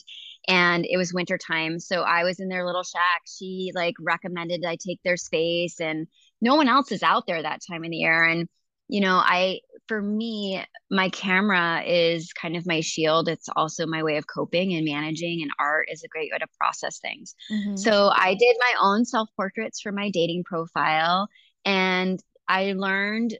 And 0.49 0.85
it 0.89 0.97
was 0.97 1.15
winter 1.15 1.39
time. 1.39 1.79
So 1.79 2.03
I 2.03 2.25
was 2.25 2.41
in 2.41 2.49
their 2.49 2.67
little 2.67 2.83
shack. 2.83 3.23
She 3.27 3.71
like 3.75 3.95
recommended 4.01 4.65
I 4.65 4.77
take 4.77 5.01
their 5.05 5.17
space, 5.17 5.81
and 5.81 6.07
no 6.41 6.57
one 6.57 6.69
else 6.69 6.91
is 6.93 7.03
out 7.03 7.27
there 7.27 7.43
that 7.43 7.61
time 7.69 7.85
of 7.85 7.91
the 7.91 7.97
year. 7.97 8.25
And 8.25 8.49
you 8.93 9.01
know, 9.01 9.23
I, 9.25 9.61
for 9.89 10.03
me, 10.03 10.63
my 10.91 11.09
camera 11.09 11.83
is 11.87 12.31
kind 12.35 12.57
of 12.57 12.67
my 12.67 12.81
shield. 12.81 13.27
It's 13.27 13.49
also 13.57 13.87
my 13.87 14.03
way 14.03 14.19
of 14.19 14.27
coping 14.27 14.75
and 14.75 14.85
managing, 14.85 15.41
and 15.41 15.51
art 15.59 15.89
is 15.91 16.05
a 16.05 16.09
great 16.09 16.31
way 16.31 16.37
to 16.37 16.47
process 16.61 16.99
things. 16.99 17.35
Mm-hmm. 17.51 17.77
So 17.77 18.13
I 18.15 18.35
did 18.35 18.55
my 18.61 18.75
own 18.83 19.07
self 19.07 19.31
portraits 19.35 19.81
for 19.81 19.93
my 19.93 20.11
dating 20.11 20.45
profile, 20.45 21.27
and 21.65 22.23
I 22.47 22.75
learned 22.75 23.35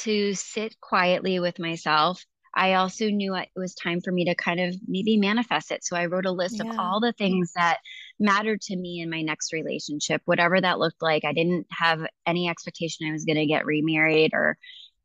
to 0.00 0.34
sit 0.34 0.78
quietly 0.82 1.40
with 1.40 1.58
myself. 1.58 2.22
I 2.54 2.74
also 2.74 3.06
knew 3.08 3.34
it 3.36 3.48
was 3.56 3.74
time 3.74 4.02
for 4.02 4.12
me 4.12 4.26
to 4.26 4.34
kind 4.34 4.60
of 4.60 4.74
maybe 4.86 5.16
manifest 5.16 5.70
it. 5.70 5.82
So 5.82 5.96
I 5.96 6.06
wrote 6.06 6.26
a 6.26 6.30
list 6.30 6.60
yeah. 6.62 6.70
of 6.70 6.78
all 6.78 7.00
the 7.00 7.14
things 7.14 7.52
that 7.54 7.78
mattered 8.18 8.60
to 8.62 8.76
me 8.76 9.00
in 9.00 9.08
my 9.08 9.22
next 9.22 9.52
relationship, 9.54 10.20
whatever 10.26 10.60
that 10.60 10.78
looked 10.78 11.00
like. 11.00 11.24
I 11.24 11.32
didn't 11.32 11.66
have 11.70 12.04
any 12.26 12.50
expectation 12.50 13.08
I 13.08 13.12
was 13.12 13.24
going 13.24 13.38
to 13.38 13.46
get 13.46 13.64
remarried 13.64 14.32
or 14.34 14.58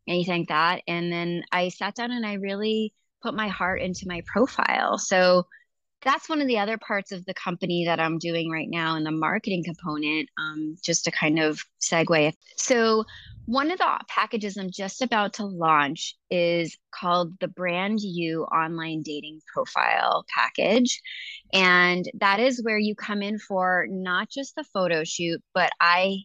anything 0.07 0.41
like 0.41 0.47
that. 0.49 0.81
And 0.87 1.11
then 1.11 1.43
I 1.51 1.69
sat 1.69 1.95
down 1.95 2.11
and 2.11 2.25
I 2.25 2.33
really 2.33 2.93
put 3.21 3.33
my 3.33 3.47
heart 3.47 3.81
into 3.81 4.07
my 4.07 4.21
profile. 4.25 4.97
So 4.97 5.45
that's 6.05 6.29
one 6.29 6.39
of 6.39 6.47
the 6.47 6.59
other 6.59 6.77
parts 6.77 7.11
of 7.11 7.25
the 7.25 7.33
company 7.33 7.85
that 7.85 7.99
I'm 7.99 8.19
doing 8.19 8.49
right 8.49 8.69
now 8.69 8.95
in 8.95 9.03
the 9.03 9.11
marketing 9.11 9.63
component, 9.63 10.29
um, 10.37 10.77
just 10.83 11.05
to 11.05 11.11
kind 11.11 11.39
of 11.39 11.59
segue. 11.81 12.33
So, 12.55 13.03
one 13.47 13.69
of 13.69 13.77
the 13.77 13.99
packages 14.07 14.57
I'm 14.57 14.71
just 14.71 15.03
about 15.03 15.33
to 15.33 15.45
launch 15.45 16.15
is 16.31 16.77
called 16.91 17.37
the 17.39 17.47
Brand 17.47 17.99
You 17.99 18.43
Online 18.43 19.03
Dating 19.03 19.39
Profile 19.53 20.25
Package. 20.35 20.99
And 21.53 22.09
that 22.15 22.39
is 22.39 22.63
where 22.63 22.79
you 22.79 22.95
come 22.95 23.21
in 23.21 23.37
for 23.37 23.85
not 23.87 24.29
just 24.31 24.55
the 24.55 24.63
photo 24.63 25.03
shoot, 25.03 25.43
but 25.53 25.71
I, 25.79 26.21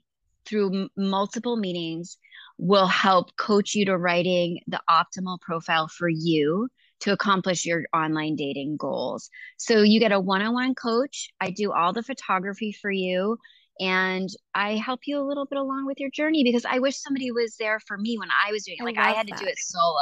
through 0.46 0.74
m- 0.74 0.88
multiple 0.96 1.56
meetings, 1.56 2.16
will 2.60 2.86
help 2.86 3.34
coach 3.36 3.74
you 3.74 3.86
to 3.86 3.96
writing 3.96 4.60
the 4.66 4.80
optimal 4.88 5.40
profile 5.40 5.88
for 5.88 6.10
you 6.10 6.68
to 7.00 7.10
accomplish 7.10 7.64
your 7.64 7.84
online 7.94 8.36
dating 8.36 8.76
goals. 8.76 9.30
So 9.56 9.80
you 9.80 9.98
get 9.98 10.12
a 10.12 10.20
one 10.20 10.42
on 10.42 10.52
one 10.52 10.74
coach. 10.74 11.30
I 11.40 11.50
do 11.50 11.72
all 11.72 11.94
the 11.94 12.02
photography 12.02 12.72
for 12.72 12.90
you 12.90 13.38
and 13.80 14.28
I 14.54 14.76
help 14.76 15.00
you 15.06 15.18
a 15.18 15.24
little 15.24 15.46
bit 15.46 15.58
along 15.58 15.86
with 15.86 15.98
your 15.98 16.10
journey 16.10 16.44
because 16.44 16.66
I 16.66 16.80
wish 16.80 17.00
somebody 17.00 17.30
was 17.30 17.56
there 17.58 17.80
for 17.88 17.96
me 17.96 18.18
when 18.18 18.28
I 18.30 18.52
was 18.52 18.64
doing 18.64 18.76
it. 18.78 18.84
Like 18.84 18.98
I, 18.98 19.12
I 19.12 19.14
had 19.14 19.28
that. 19.28 19.38
to 19.38 19.44
do 19.44 19.48
it 19.48 19.58
solo. 19.58 19.94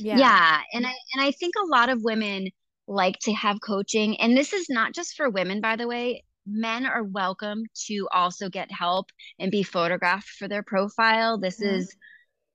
Yeah. 0.00 0.18
yeah. 0.18 0.60
And 0.72 0.84
I 0.84 0.92
and 1.14 1.22
I 1.22 1.30
think 1.30 1.54
a 1.54 1.66
lot 1.66 1.88
of 1.88 2.02
women 2.02 2.48
like 2.88 3.20
to 3.20 3.32
have 3.32 3.60
coaching. 3.64 4.20
And 4.20 4.36
this 4.36 4.52
is 4.52 4.66
not 4.68 4.92
just 4.92 5.14
for 5.14 5.30
women, 5.30 5.60
by 5.60 5.76
the 5.76 5.86
way 5.86 6.24
men 6.46 6.86
are 6.86 7.04
welcome 7.04 7.64
to 7.86 8.08
also 8.12 8.48
get 8.48 8.70
help 8.70 9.10
and 9.38 9.50
be 9.50 9.62
photographed 9.62 10.28
for 10.28 10.48
their 10.48 10.62
profile. 10.62 11.38
This 11.38 11.60
mm. 11.60 11.72
is 11.72 11.96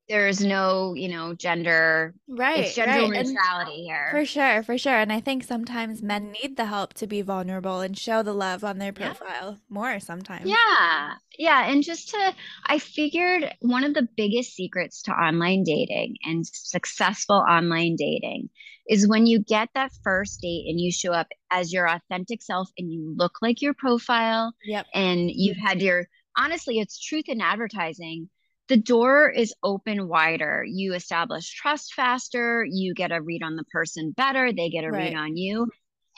there's 0.07 0.39
no 0.39 0.93
you 0.93 1.09
know 1.09 1.33
gender 1.33 2.13
right 2.27 2.59
it's 2.59 2.75
gender 2.75 3.09
right. 3.09 3.25
neutrality 3.25 3.83
here 3.83 4.07
for 4.11 4.25
sure 4.25 4.63
for 4.63 4.77
sure 4.77 4.93
and 4.93 5.11
i 5.11 5.19
think 5.19 5.43
sometimes 5.43 6.01
men 6.01 6.31
need 6.31 6.55
the 6.55 6.65
help 6.65 6.93
to 6.93 7.05
be 7.07 7.21
vulnerable 7.21 7.81
and 7.81 7.97
show 7.97 8.23
the 8.23 8.33
love 8.33 8.63
on 8.63 8.77
their 8.77 8.93
profile 8.93 9.51
yeah. 9.51 9.55
more 9.69 9.99
sometimes 9.99 10.45
yeah 10.45 11.13
yeah 11.37 11.69
and 11.69 11.83
just 11.83 12.09
to 12.09 12.33
i 12.65 12.79
figured 12.79 13.53
one 13.61 13.83
of 13.83 13.93
the 13.93 14.07
biggest 14.15 14.55
secrets 14.55 15.01
to 15.01 15.11
online 15.11 15.63
dating 15.63 16.15
and 16.23 16.45
successful 16.47 17.43
online 17.47 17.95
dating 17.97 18.49
is 18.89 19.07
when 19.07 19.25
you 19.25 19.39
get 19.39 19.69
that 19.73 19.91
first 20.03 20.41
date 20.41 20.65
and 20.67 20.79
you 20.79 20.91
show 20.91 21.11
up 21.11 21.27
as 21.51 21.73
your 21.73 21.89
authentic 21.89 22.41
self 22.41 22.69
and 22.77 22.91
you 22.91 23.13
look 23.17 23.37
like 23.41 23.61
your 23.61 23.73
profile 23.73 24.53
yep. 24.63 24.85
and 24.93 25.29
you've 25.29 25.57
had 25.57 25.81
your 25.81 26.07
honestly 26.37 26.79
it's 26.79 26.99
truth 26.99 27.25
in 27.27 27.41
advertising 27.41 28.29
the 28.67 28.77
door 28.77 29.29
is 29.29 29.53
open 29.63 30.07
wider. 30.07 30.63
You 30.67 30.93
establish 30.93 31.53
trust 31.53 31.93
faster. 31.93 32.65
You 32.69 32.93
get 32.93 33.11
a 33.11 33.21
read 33.21 33.43
on 33.43 33.55
the 33.55 33.63
person 33.65 34.11
better. 34.11 34.51
They 34.51 34.69
get 34.69 34.83
a 34.83 34.91
right. 34.91 35.05
read 35.05 35.15
on 35.15 35.37
you. 35.37 35.67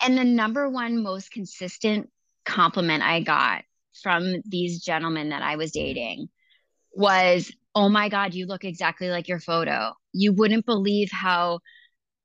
And 0.01 0.17
the 0.17 0.23
number 0.23 0.69
one 0.69 1.03
most 1.03 1.31
consistent 1.31 2.09
compliment 2.45 3.03
I 3.03 3.21
got 3.21 3.63
from 4.01 4.41
these 4.47 4.83
gentlemen 4.83 5.29
that 5.29 5.43
I 5.43 5.57
was 5.57 5.71
mm-hmm. 5.71 5.85
dating 5.85 6.29
was, 6.93 7.51
Oh 7.75 7.89
my 7.89 8.09
God, 8.09 8.33
you 8.33 8.47
look 8.47 8.65
exactly 8.65 9.09
like 9.09 9.27
your 9.27 9.39
photo. 9.39 9.93
You 10.11 10.33
wouldn't 10.33 10.65
believe 10.65 11.11
how 11.11 11.59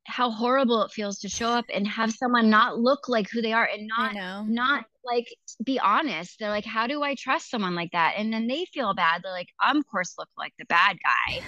how 0.06 0.30
horrible 0.30 0.82
it 0.82 0.90
feels 0.90 1.18
to 1.18 1.28
show 1.28 1.48
up 1.48 1.64
and 1.72 1.86
have 1.88 2.12
someone 2.12 2.50
not 2.50 2.78
look 2.78 3.08
like 3.08 3.28
who 3.30 3.40
they 3.40 3.52
are 3.52 3.68
and 3.72 3.88
not 3.88 4.14
not 4.48 4.84
like 5.04 5.26
be 5.64 5.78
honest. 5.78 6.38
They're 6.38 6.50
like 6.50 6.64
how 6.64 6.86
do 6.86 7.02
i 7.02 7.14
trust 7.14 7.50
someone 7.50 7.74
like 7.74 7.92
that? 7.92 8.14
And 8.16 8.32
then 8.32 8.46
they 8.46 8.66
feel 8.72 8.94
bad. 8.94 9.22
They're 9.22 9.32
like 9.32 9.48
i'm 9.60 9.78
of 9.78 9.86
course 9.86 10.14
look 10.18 10.28
like 10.36 10.52
the 10.58 10.66
bad 10.66 10.96
guy. 11.02 11.40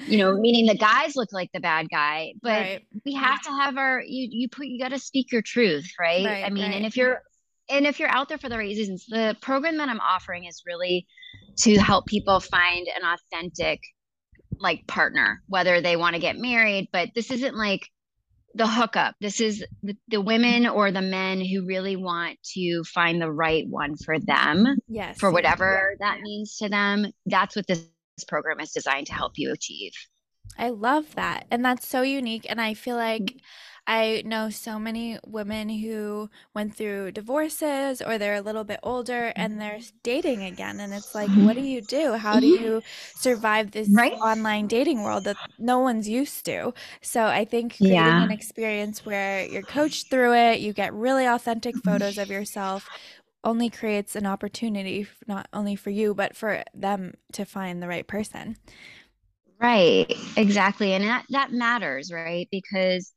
You 0.06 0.18
know 0.18 0.36
meaning 0.36 0.66
the 0.66 0.76
guys 0.76 1.14
look 1.14 1.32
like 1.32 1.50
the 1.52 1.60
bad 1.60 1.88
guy 1.90 2.32
but 2.42 2.48
right. 2.48 2.86
we 3.04 3.14
have 3.14 3.40
to 3.42 3.50
have 3.50 3.76
our 3.76 4.02
you 4.04 4.28
you 4.30 4.48
put 4.48 4.66
you 4.66 4.80
got 4.80 4.88
to 4.90 4.98
speak 4.98 5.30
your 5.30 5.42
truth 5.42 5.88
right, 5.98 6.24
right 6.24 6.44
i 6.44 6.50
mean 6.50 6.64
right. 6.64 6.74
and 6.74 6.86
if 6.86 6.96
you're 6.96 7.22
and 7.68 7.86
if 7.86 8.00
you're 8.00 8.08
out 8.08 8.28
there 8.28 8.38
for 8.38 8.48
the 8.48 8.56
right 8.56 8.64
reasons 8.64 9.06
the 9.08 9.36
program 9.40 9.76
that 9.76 9.88
i'm 9.88 10.00
offering 10.00 10.44
is 10.44 10.62
really 10.66 11.06
to 11.58 11.78
help 11.78 12.06
people 12.06 12.40
find 12.40 12.88
an 12.88 13.02
authentic 13.04 13.80
like 14.58 14.86
partner 14.86 15.42
whether 15.46 15.80
they 15.80 15.96
want 15.96 16.14
to 16.14 16.20
get 16.20 16.36
married 16.36 16.88
but 16.92 17.10
this 17.14 17.30
isn't 17.30 17.56
like 17.56 17.88
the 18.54 18.66
hookup. 18.66 19.14
This 19.20 19.40
is 19.40 19.64
the, 19.82 19.96
the, 20.08 20.20
women 20.20 20.66
or 20.66 20.90
the 20.90 21.02
men 21.02 21.40
who 21.40 21.66
really 21.66 21.96
want 21.96 22.38
to 22.54 22.82
find 22.84 23.20
the 23.20 23.30
right 23.30 23.66
one 23.68 23.96
for 23.96 24.18
them. 24.18 24.76
Yes. 24.88 25.18
For 25.18 25.30
whatever 25.30 25.96
yeah. 26.00 26.06
that 26.08 26.20
means 26.20 26.56
to 26.58 26.68
them. 26.68 27.06
That's 27.26 27.56
what 27.56 27.66
this 27.66 27.86
program 28.28 28.60
is 28.60 28.72
designed 28.72 29.06
to 29.06 29.14
help 29.14 29.32
you 29.36 29.52
achieve. 29.52 29.92
I 30.60 30.68
love 30.68 31.14
that. 31.14 31.46
And 31.50 31.64
that's 31.64 31.88
so 31.88 32.02
unique. 32.02 32.46
And 32.48 32.60
I 32.60 32.74
feel 32.74 32.96
like 32.96 33.22
mm. 33.22 33.40
I 33.86 34.22
know 34.26 34.50
so 34.50 34.78
many 34.78 35.18
women 35.26 35.70
who 35.70 36.28
went 36.54 36.76
through 36.76 37.12
divorces 37.12 38.02
or 38.02 38.18
they're 38.18 38.34
a 38.34 38.42
little 38.42 38.62
bit 38.62 38.78
older 38.82 39.32
and 39.34 39.58
they're 39.58 39.78
mm. 39.78 39.92
dating 40.02 40.44
again. 40.44 40.78
And 40.78 40.92
it's 40.92 41.14
like, 41.14 41.30
what 41.30 41.56
do 41.56 41.62
mm. 41.62 41.70
you 41.70 41.80
do? 41.80 42.12
How 42.12 42.38
do 42.38 42.46
you 42.46 42.82
survive 43.14 43.70
this 43.70 43.88
right? 43.90 44.12
online 44.12 44.66
dating 44.66 45.02
world 45.02 45.24
that 45.24 45.38
no 45.58 45.78
one's 45.78 46.06
used 46.06 46.44
to? 46.44 46.74
So 47.00 47.24
I 47.24 47.46
think 47.46 47.78
creating 47.78 47.96
yeah. 47.96 48.22
an 48.22 48.30
experience 48.30 49.06
where 49.06 49.46
you're 49.46 49.62
coached 49.62 50.10
through 50.10 50.34
it, 50.34 50.60
you 50.60 50.74
get 50.74 50.92
really 50.92 51.24
authentic 51.24 51.74
photos 51.82 52.18
of 52.18 52.28
yourself 52.28 52.86
only 53.42 53.70
creates 53.70 54.14
an 54.14 54.26
opportunity 54.26 55.06
not 55.26 55.48
only 55.54 55.74
for 55.74 55.88
you 55.88 56.14
but 56.14 56.36
for 56.36 56.62
them 56.74 57.14
to 57.32 57.46
find 57.46 57.82
the 57.82 57.88
right 57.88 58.06
person 58.06 58.54
right 59.60 60.16
exactly 60.36 60.92
and 60.92 61.04
that 61.04 61.24
that 61.30 61.52
matters 61.52 62.12
right 62.12 62.48
because 62.50 63.12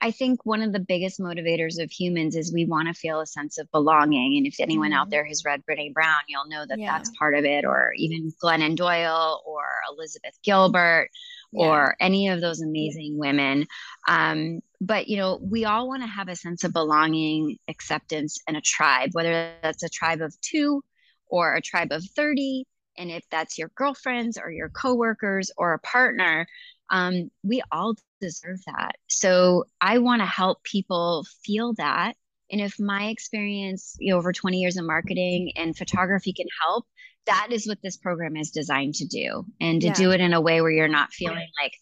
I 0.00 0.10
think 0.10 0.44
one 0.44 0.62
of 0.62 0.72
the 0.72 0.80
biggest 0.80 1.20
motivators 1.20 1.82
of 1.82 1.90
humans 1.90 2.36
is 2.36 2.52
we 2.52 2.66
want 2.66 2.88
to 2.88 2.94
feel 2.94 3.20
a 3.20 3.26
sense 3.26 3.58
of 3.58 3.70
belonging. 3.70 4.36
And 4.36 4.46
if 4.46 4.60
anyone 4.60 4.90
mm-hmm. 4.90 4.98
out 4.98 5.10
there 5.10 5.24
has 5.24 5.44
read 5.44 5.62
Brene 5.68 5.94
Brown, 5.94 6.20
you'll 6.28 6.48
know 6.48 6.66
that 6.68 6.78
yeah. 6.78 6.92
that's 6.92 7.10
part 7.18 7.34
of 7.34 7.44
it, 7.44 7.64
or 7.64 7.92
even 7.96 8.32
Glennon 8.42 8.76
Doyle 8.76 9.42
or 9.46 9.64
Elizabeth 9.90 10.38
Gilbert 10.42 11.08
yeah. 11.52 11.66
or 11.66 11.96
any 11.98 12.28
of 12.28 12.40
those 12.40 12.60
amazing 12.60 13.16
women. 13.16 13.66
Um, 14.06 14.60
but, 14.80 15.08
you 15.08 15.16
know, 15.16 15.40
we 15.42 15.64
all 15.64 15.88
want 15.88 16.02
to 16.02 16.08
have 16.08 16.28
a 16.28 16.36
sense 16.36 16.64
of 16.64 16.74
belonging, 16.74 17.56
acceptance, 17.68 18.38
and 18.46 18.56
a 18.56 18.60
tribe, 18.60 19.10
whether 19.12 19.54
that's 19.62 19.82
a 19.82 19.88
tribe 19.88 20.20
of 20.20 20.38
two 20.42 20.82
or 21.26 21.54
a 21.54 21.62
tribe 21.62 21.92
of 21.92 22.04
30. 22.14 22.66
And 22.98 23.10
if 23.10 23.24
that's 23.30 23.58
your 23.58 23.70
girlfriends 23.74 24.38
or 24.38 24.50
your 24.50 24.68
coworkers 24.68 25.50
or 25.56 25.74
a 25.74 25.78
partner, 25.78 26.46
um, 26.90 27.30
we 27.42 27.62
all 27.72 27.94
deserve 28.20 28.58
that. 28.66 28.96
So 29.08 29.64
I 29.80 29.98
want 29.98 30.22
to 30.22 30.26
help 30.26 30.62
people 30.62 31.24
feel 31.44 31.74
that. 31.74 32.14
And 32.50 32.60
if 32.60 32.78
my 32.78 33.06
experience, 33.06 33.96
you 33.98 34.12
know, 34.12 34.18
over 34.18 34.32
20 34.32 34.58
years 34.58 34.76
in 34.76 34.86
marketing 34.86 35.52
and 35.56 35.76
photography 35.76 36.32
can 36.32 36.46
help, 36.62 36.86
that 37.26 37.48
is 37.50 37.66
what 37.66 37.78
this 37.82 37.96
program 37.96 38.36
is 38.36 38.52
designed 38.52 38.94
to 38.96 39.06
do. 39.06 39.44
And 39.60 39.80
to 39.80 39.88
yeah. 39.88 39.94
do 39.94 40.10
it 40.12 40.20
in 40.20 40.32
a 40.32 40.40
way 40.40 40.60
where 40.60 40.70
you're 40.70 40.86
not 40.86 41.12
feeling 41.12 41.48
like 41.60 41.72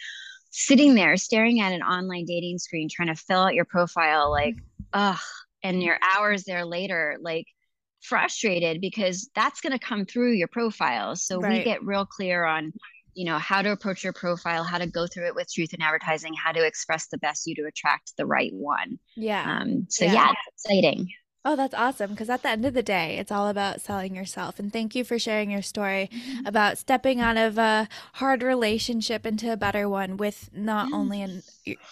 sitting 0.51 0.95
there 0.95 1.17
staring 1.17 1.61
at 1.61 1.73
an 1.73 1.83
online 1.83 2.25
dating 2.25 2.59
screen, 2.59 2.89
trying 2.91 3.09
to 3.09 3.15
fill 3.15 3.41
out 3.41 3.55
your 3.55 3.65
profile, 3.67 4.31
like, 4.31 4.55
ugh, 4.93 5.19
and 5.63 5.83
your 5.83 5.99
hours 6.17 6.45
there 6.45 6.65
later, 6.65 7.17
like 7.21 7.47
frustrated 8.05 8.81
because 8.81 9.31
that's 9.35 9.61
going 9.61 9.73
to 9.73 9.79
come 9.79 10.05
through 10.05 10.33
your 10.33 10.49
profile. 10.49 11.17
So 11.17 11.41
right. 11.41 11.59
we 11.59 11.65
get 11.65 11.85
real 11.85 12.07
clear 12.07 12.45
on 12.45 12.73
you 13.15 13.25
know 13.25 13.39
how 13.39 13.63
to 13.63 13.71
approach 13.71 14.03
your 14.03 14.13
profile 14.13 14.65
how 14.65 14.79
to 14.79 14.89
go 14.89 15.07
through 15.07 15.27
it 15.29 15.35
with 15.35 15.49
truth 15.53 15.73
in 15.73 15.81
advertising 15.81 16.35
how 16.35 16.53
to 16.53 16.67
express 16.67 17.07
the 17.09 17.19
best 17.19 17.47
you 17.47 17.55
to 17.55 17.65
attract 17.67 18.13
the 18.19 18.27
right 18.27 18.53
one 18.53 18.99
yeah 19.17 19.61
um 19.61 19.87
so 19.89 20.05
yeah, 20.05 20.15
yeah 20.15 20.33
it's 20.33 20.65
exciting 20.65 21.09
Oh, 21.47 21.57
that's 21.57 21.75
awesome. 21.75 22.13
Because 22.13 22.31
at 22.31 22.43
the 22.43 22.49
end 22.49 22.65
of 22.65 22.73
the 22.73 22.83
day, 22.83 23.19
it's 23.19 23.31
all 23.31 23.49
about 23.49 23.83
selling 23.83 24.17
yourself. 24.17 24.59
And 24.59 24.73
thank 24.73 24.95
you 24.95 25.05
for 25.05 25.19
sharing 25.19 25.51
your 25.51 25.61
story 25.61 26.09
mm-hmm. 26.11 26.47
about 26.47 26.79
stepping 26.79 27.21
out 27.21 27.37
of 27.37 27.59
a 27.59 27.87
hard 28.15 28.43
relationship 28.43 29.27
into 29.27 29.53
a 29.53 29.57
better 29.57 29.87
one 29.87 30.17
with 30.17 30.49
not 30.55 30.91
only 30.91 31.21
in 31.21 31.43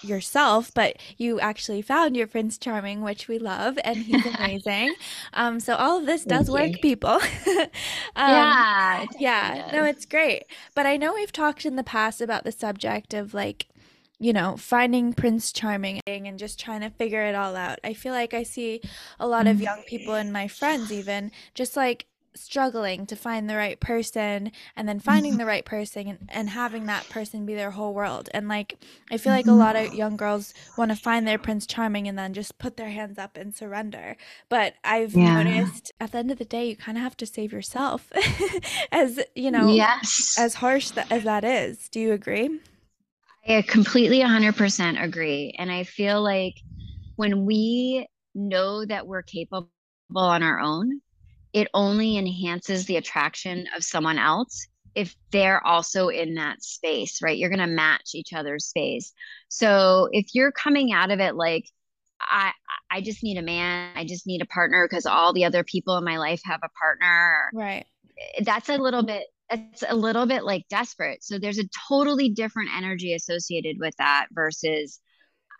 yourself, 0.00 0.72
but 0.72 0.96
you 1.18 1.38
actually 1.38 1.82
found 1.82 2.16
your 2.16 2.26
Prince 2.26 2.56
Charming, 2.56 3.02
which 3.02 3.28
we 3.28 3.38
love, 3.38 3.78
and 3.84 3.98
he's 3.98 4.24
amazing. 4.38 4.94
um, 5.34 5.60
so 5.60 5.74
all 5.74 5.98
of 5.98 6.06
this 6.06 6.24
does 6.24 6.50
work, 6.50 6.80
people. 6.80 7.10
um, 7.56 7.68
yeah. 8.16 9.04
Yeah. 9.18 9.70
No, 9.70 9.84
it's 9.84 10.06
great. 10.06 10.44
But 10.74 10.86
I 10.86 10.96
know 10.96 11.12
we've 11.12 11.32
talked 11.32 11.66
in 11.66 11.76
the 11.76 11.84
past 11.84 12.22
about 12.22 12.44
the 12.44 12.52
subject 12.52 13.12
of 13.12 13.34
like 13.34 13.66
you 14.22 14.32
know, 14.32 14.56
finding 14.56 15.12
Prince 15.12 15.50
Charming 15.50 16.00
and 16.06 16.38
just 16.38 16.60
trying 16.60 16.82
to 16.82 16.90
figure 16.90 17.22
it 17.22 17.34
all 17.34 17.56
out. 17.56 17.80
I 17.82 17.92
feel 17.92 18.12
like 18.12 18.34
I 18.34 18.44
see 18.44 18.80
a 19.18 19.26
lot 19.26 19.48
of 19.48 19.60
young 19.60 19.82
people 19.82 20.14
and 20.14 20.32
my 20.32 20.46
friends 20.46 20.92
even 20.92 21.32
just 21.54 21.76
like 21.76 22.06
struggling 22.34 23.04
to 23.06 23.16
find 23.16 23.50
the 23.50 23.56
right 23.56 23.80
person 23.80 24.52
and 24.76 24.88
then 24.88 25.00
finding 25.00 25.38
the 25.38 25.44
right 25.44 25.64
person 25.64 26.06
and, 26.06 26.18
and 26.28 26.50
having 26.50 26.86
that 26.86 27.08
person 27.08 27.44
be 27.44 27.56
their 27.56 27.72
whole 27.72 27.92
world. 27.92 28.28
And 28.32 28.46
like, 28.46 28.78
I 29.10 29.16
feel 29.16 29.32
like 29.32 29.48
a 29.48 29.52
lot 29.52 29.74
of 29.74 29.92
young 29.92 30.16
girls 30.16 30.54
want 30.78 30.92
to 30.92 30.96
find 30.96 31.26
their 31.26 31.36
Prince 31.36 31.66
Charming 31.66 32.06
and 32.06 32.16
then 32.16 32.32
just 32.32 32.58
put 32.58 32.76
their 32.76 32.90
hands 32.90 33.18
up 33.18 33.36
and 33.36 33.52
surrender. 33.52 34.16
But 34.48 34.74
I've 34.84 35.14
yeah. 35.14 35.42
noticed 35.42 35.90
at 35.98 36.12
the 36.12 36.18
end 36.18 36.30
of 36.30 36.38
the 36.38 36.44
day, 36.44 36.68
you 36.68 36.76
kind 36.76 36.96
of 36.96 37.02
have 37.02 37.16
to 37.16 37.26
save 37.26 37.52
yourself, 37.52 38.12
as 38.92 39.18
you 39.34 39.50
know, 39.50 39.66
yes. 39.72 40.36
as 40.38 40.54
harsh 40.54 40.92
as 41.10 41.24
that 41.24 41.42
is. 41.42 41.88
Do 41.88 41.98
you 41.98 42.12
agree? 42.12 42.60
I 43.46 43.62
completely 43.62 44.20
100% 44.20 45.02
agree. 45.02 45.54
And 45.58 45.70
I 45.70 45.84
feel 45.84 46.22
like 46.22 46.54
when 47.16 47.44
we 47.44 48.06
know 48.34 48.84
that 48.84 49.06
we're 49.06 49.22
capable 49.22 49.68
on 50.14 50.42
our 50.42 50.60
own, 50.60 51.00
it 51.52 51.68
only 51.74 52.16
enhances 52.16 52.86
the 52.86 52.96
attraction 52.96 53.66
of 53.76 53.84
someone 53.84 54.18
else 54.18 54.66
if 54.94 55.14
they're 55.30 55.64
also 55.66 56.08
in 56.08 56.34
that 56.34 56.62
space, 56.62 57.22
right? 57.22 57.36
You're 57.36 57.50
going 57.50 57.58
to 57.58 57.66
match 57.66 58.10
each 58.14 58.32
other's 58.32 58.66
space. 58.66 59.12
So 59.48 60.08
if 60.12 60.34
you're 60.34 60.52
coming 60.52 60.92
out 60.92 61.10
of 61.10 61.20
it 61.20 61.34
like, 61.34 61.64
I 62.20 62.52
I 62.90 63.00
just 63.00 63.22
need 63.22 63.38
a 63.38 63.42
man, 63.42 63.92
I 63.96 64.04
just 64.04 64.26
need 64.26 64.42
a 64.42 64.46
partner 64.46 64.86
because 64.88 65.06
all 65.06 65.32
the 65.32 65.44
other 65.44 65.64
people 65.64 65.96
in 65.96 66.04
my 66.04 66.18
life 66.18 66.40
have 66.44 66.60
a 66.62 66.68
partner. 66.78 67.50
Right. 67.52 67.84
That's 68.40 68.68
a 68.68 68.76
little 68.76 69.02
bit 69.02 69.24
it's 69.52 69.84
a 69.88 69.94
little 69.94 70.26
bit 70.26 70.44
like 70.44 70.66
desperate. 70.68 71.22
So 71.22 71.38
there's 71.38 71.58
a 71.58 71.68
totally 71.88 72.28
different 72.30 72.70
energy 72.76 73.14
associated 73.14 73.76
with 73.78 73.94
that 73.98 74.26
versus 74.32 75.00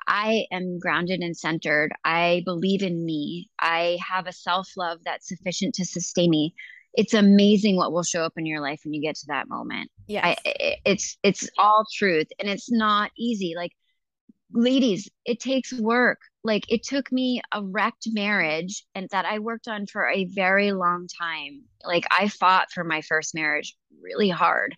I 0.07 0.46
am 0.50 0.78
grounded 0.78 1.20
and 1.20 1.37
centered. 1.37 1.92
I 2.05 2.42
believe 2.44 2.83
in 2.83 3.05
me. 3.05 3.48
I 3.61 3.98
have 4.07 4.26
a 4.26 4.33
self 4.33 4.68
love 4.76 4.98
that's 5.05 5.28
sufficient 5.28 5.74
to 5.76 5.85
sustain 5.85 6.31
me. 6.31 6.55
It's 6.94 7.14
amazing 7.14 7.76
what 7.76 7.92
will 7.92 8.02
show 8.02 8.22
up 8.22 8.35
in 8.37 8.46
your 8.46 8.61
life 8.61 8.81
when 8.85 8.92
you 8.92 9.00
get 9.00 9.16
to 9.16 9.26
that 9.28 9.48
moment. 9.48 9.90
Yeah, 10.07 10.35
it's 10.44 11.16
it's 11.22 11.48
all 11.59 11.87
truth, 11.94 12.26
and 12.38 12.48
it's 12.48 12.70
not 12.70 13.11
easy. 13.16 13.55
Like, 13.57 13.72
ladies, 14.52 15.08
it 15.24 15.40
takes 15.40 15.72
work 15.72 16.18
like 16.44 16.64
it 16.68 16.82
took 16.82 17.10
me 17.12 17.40
a 17.52 17.62
wrecked 17.62 18.08
marriage 18.12 18.84
and 18.94 19.08
that 19.10 19.24
I 19.24 19.38
worked 19.38 19.68
on 19.68 19.86
for 19.86 20.08
a 20.08 20.24
very 20.24 20.72
long 20.72 21.06
time. 21.20 21.62
Like 21.84 22.04
I 22.10 22.28
fought 22.28 22.72
for 22.72 22.84
my 22.84 23.00
first 23.02 23.34
marriage 23.34 23.76
really 24.02 24.28
hard. 24.28 24.76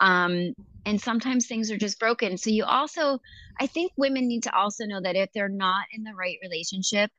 Um, 0.00 0.52
and 0.84 1.00
sometimes 1.00 1.46
things 1.46 1.70
are 1.70 1.78
just 1.78 1.98
broken. 1.98 2.36
So 2.36 2.50
you 2.50 2.64
also, 2.64 3.18
I 3.58 3.66
think 3.66 3.92
women 3.96 4.28
need 4.28 4.42
to 4.42 4.54
also 4.54 4.84
know 4.84 5.00
that 5.00 5.16
if 5.16 5.30
they're 5.34 5.48
not 5.48 5.86
in 5.92 6.04
the 6.04 6.14
right 6.14 6.36
relationship, 6.42 7.10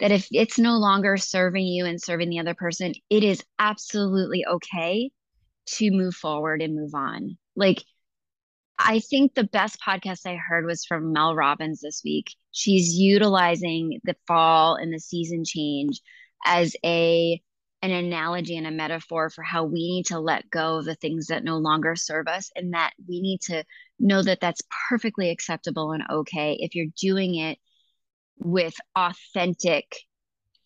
that 0.00 0.12
if 0.12 0.28
it's 0.30 0.58
no 0.58 0.76
longer 0.76 1.16
serving 1.16 1.66
you 1.66 1.86
and 1.86 2.00
serving 2.00 2.28
the 2.28 2.40
other 2.40 2.54
person, 2.54 2.92
it 3.08 3.24
is 3.24 3.42
absolutely 3.58 4.44
okay 4.46 5.10
to 5.66 5.90
move 5.90 6.14
forward 6.14 6.62
and 6.62 6.74
move 6.74 6.94
on. 6.94 7.38
Like 7.56 7.82
I 8.82 9.00
think 9.00 9.34
the 9.34 9.44
best 9.44 9.78
podcast 9.80 10.26
I 10.26 10.36
heard 10.36 10.64
was 10.64 10.84
from 10.84 11.12
Mel 11.12 11.34
Robbins 11.34 11.80
this 11.80 12.02
week. 12.04 12.34
She's 12.52 12.94
utilizing 12.94 14.00
the 14.04 14.16
fall 14.26 14.76
and 14.76 14.92
the 14.92 14.98
season 14.98 15.44
change 15.44 16.00
as 16.44 16.74
a 16.84 17.40
an 17.82 17.90
analogy 17.90 18.56
and 18.56 18.66
a 18.66 18.70
metaphor 18.70 19.30
for 19.30 19.42
how 19.42 19.64
we 19.64 19.90
need 19.90 20.06
to 20.06 20.18
let 20.18 20.50
go 20.50 20.78
of 20.78 20.84
the 20.84 20.94
things 20.94 21.28
that 21.28 21.44
no 21.44 21.56
longer 21.56 21.96
serve 21.96 22.28
us 22.28 22.50
and 22.54 22.74
that 22.74 22.92
we 23.08 23.22
need 23.22 23.40
to 23.40 23.64
know 23.98 24.22
that 24.22 24.40
that's 24.40 24.60
perfectly 24.88 25.30
acceptable 25.30 25.92
and 25.92 26.02
okay 26.10 26.58
if 26.60 26.74
you're 26.74 26.92
doing 27.00 27.36
it 27.36 27.58
with 28.38 28.74
authentic 28.96 29.96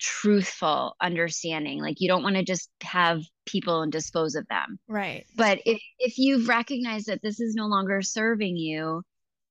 truthful 0.05 0.95
understanding 1.01 1.81
like 1.81 1.97
you 1.99 2.09
don't 2.09 2.23
want 2.23 2.37
to 2.37 2.45
just 2.45 2.69
have 2.83 3.23
people 3.47 3.81
and 3.83 3.91
dispose 3.91 4.35
of 4.35 4.47
them. 4.49 4.79
Right. 4.87 5.25
But 5.37 5.61
if 5.65 5.81
if 5.99 6.19
you've 6.19 6.49
recognized 6.49 7.07
that 7.07 7.23
this 7.23 7.41
is 7.41 7.55
no 7.55 7.67
longer 7.67 8.03
serving 8.03 8.57
you 8.57 9.03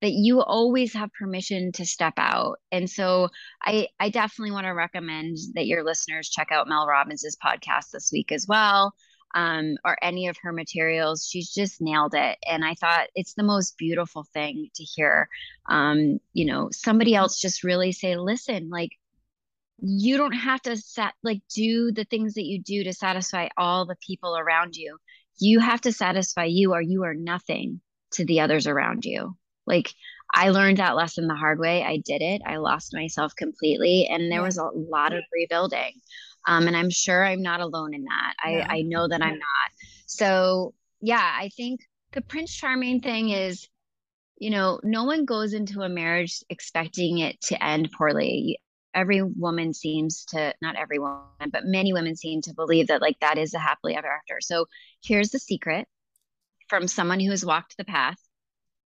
that 0.01 0.11
you 0.11 0.41
always 0.41 0.93
have 0.93 1.09
permission 1.13 1.71
to 1.71 1.85
step 1.85 2.13
out. 2.17 2.57
And 2.71 2.89
so 2.89 3.29
i 3.63 3.87
i 3.99 4.09
definitely 4.09 4.51
want 4.51 4.65
to 4.65 4.71
recommend 4.71 5.37
that 5.55 5.65
your 5.65 5.83
listeners 5.83 6.29
check 6.29 6.51
out 6.51 6.67
mel 6.67 6.87
robbins's 6.87 7.37
podcast 7.43 7.91
this 7.91 8.11
week 8.11 8.31
as 8.31 8.45
well 8.47 8.93
um, 9.35 9.77
or 9.83 9.97
any 10.03 10.27
of 10.27 10.37
her 10.43 10.53
materials. 10.53 11.27
She's 11.27 11.51
just 11.51 11.81
nailed 11.81 12.13
it 12.13 12.37
and 12.47 12.63
i 12.63 12.75
thought 12.75 13.07
it's 13.15 13.33
the 13.33 13.43
most 13.43 13.77
beautiful 13.77 14.25
thing 14.33 14.69
to 14.75 14.83
hear 14.83 15.27
um, 15.69 16.19
you 16.33 16.45
know 16.45 16.69
somebody 16.71 17.15
else 17.15 17.39
just 17.39 17.63
really 17.63 17.91
say 17.91 18.15
listen 18.15 18.69
like 18.69 18.91
you 19.79 20.17
don't 20.17 20.33
have 20.33 20.61
to 20.61 20.77
set 20.77 21.13
like 21.23 21.41
do 21.53 21.91
the 21.91 22.05
things 22.05 22.35
that 22.35 22.45
you 22.45 22.61
do 22.61 22.83
to 22.83 22.93
satisfy 22.93 23.47
all 23.57 23.85
the 23.85 23.97
people 24.05 24.37
around 24.37 24.75
you. 24.75 24.97
You 25.39 25.59
have 25.59 25.81
to 25.81 25.91
satisfy 25.91 26.45
you 26.45 26.73
or 26.73 26.81
you 26.81 27.03
are 27.03 27.13
nothing 27.13 27.81
to 28.11 28.25
the 28.25 28.41
others 28.41 28.67
around 28.67 29.05
you. 29.05 29.35
Like 29.65 29.93
i 30.35 30.49
learned 30.49 30.77
that 30.77 30.95
lesson 30.95 31.27
the 31.27 31.35
hard 31.35 31.59
way. 31.59 31.83
I 31.83 31.97
did 31.97 32.21
it. 32.21 32.41
I 32.45 32.57
lost 32.57 32.93
myself 32.93 33.35
completely 33.35 34.07
and 34.07 34.31
there 34.31 34.41
was 34.41 34.57
a 34.57 34.69
lot 34.73 35.13
of 35.13 35.23
rebuilding. 35.33 35.93
Um, 36.47 36.67
and 36.67 36.75
i'm 36.75 36.89
sure 36.89 37.25
i'm 37.25 37.41
not 37.41 37.61
alone 37.61 37.93
in 37.93 38.03
that. 38.03 38.33
I 38.39 38.65
i 38.69 38.81
know 38.81 39.07
that 39.07 39.21
i'm 39.21 39.39
not. 39.39 39.71
So 40.05 40.73
yeah 41.01 41.35
i 41.37 41.49
think 41.49 41.81
the 42.13 42.21
prince 42.21 42.53
charming 42.53 43.01
thing 43.01 43.29
is 43.29 43.67
you 44.37 44.49
know 44.49 44.79
no 44.83 45.03
one 45.03 45.25
goes 45.25 45.53
into 45.53 45.81
a 45.81 45.89
marriage 45.89 46.43
expecting 46.49 47.19
it 47.19 47.39
to 47.41 47.63
end 47.63 47.89
poorly 47.97 48.59
every 48.93 49.21
woman 49.21 49.73
seems 49.73 50.25
to 50.25 50.53
not 50.61 50.75
every 50.75 50.99
woman 50.99 51.21
but 51.51 51.65
many 51.65 51.93
women 51.93 52.15
seem 52.15 52.41
to 52.41 52.53
believe 52.53 52.87
that 52.87 53.01
like 53.01 53.19
that 53.19 53.37
is 53.37 53.53
a 53.53 53.59
happily 53.59 53.95
ever 53.95 54.07
after. 54.07 54.39
So 54.41 54.65
here's 55.03 55.29
the 55.29 55.39
secret 55.39 55.87
from 56.69 56.87
someone 56.87 57.19
who 57.19 57.31
has 57.31 57.45
walked 57.45 57.77
the 57.77 57.85
path. 57.85 58.17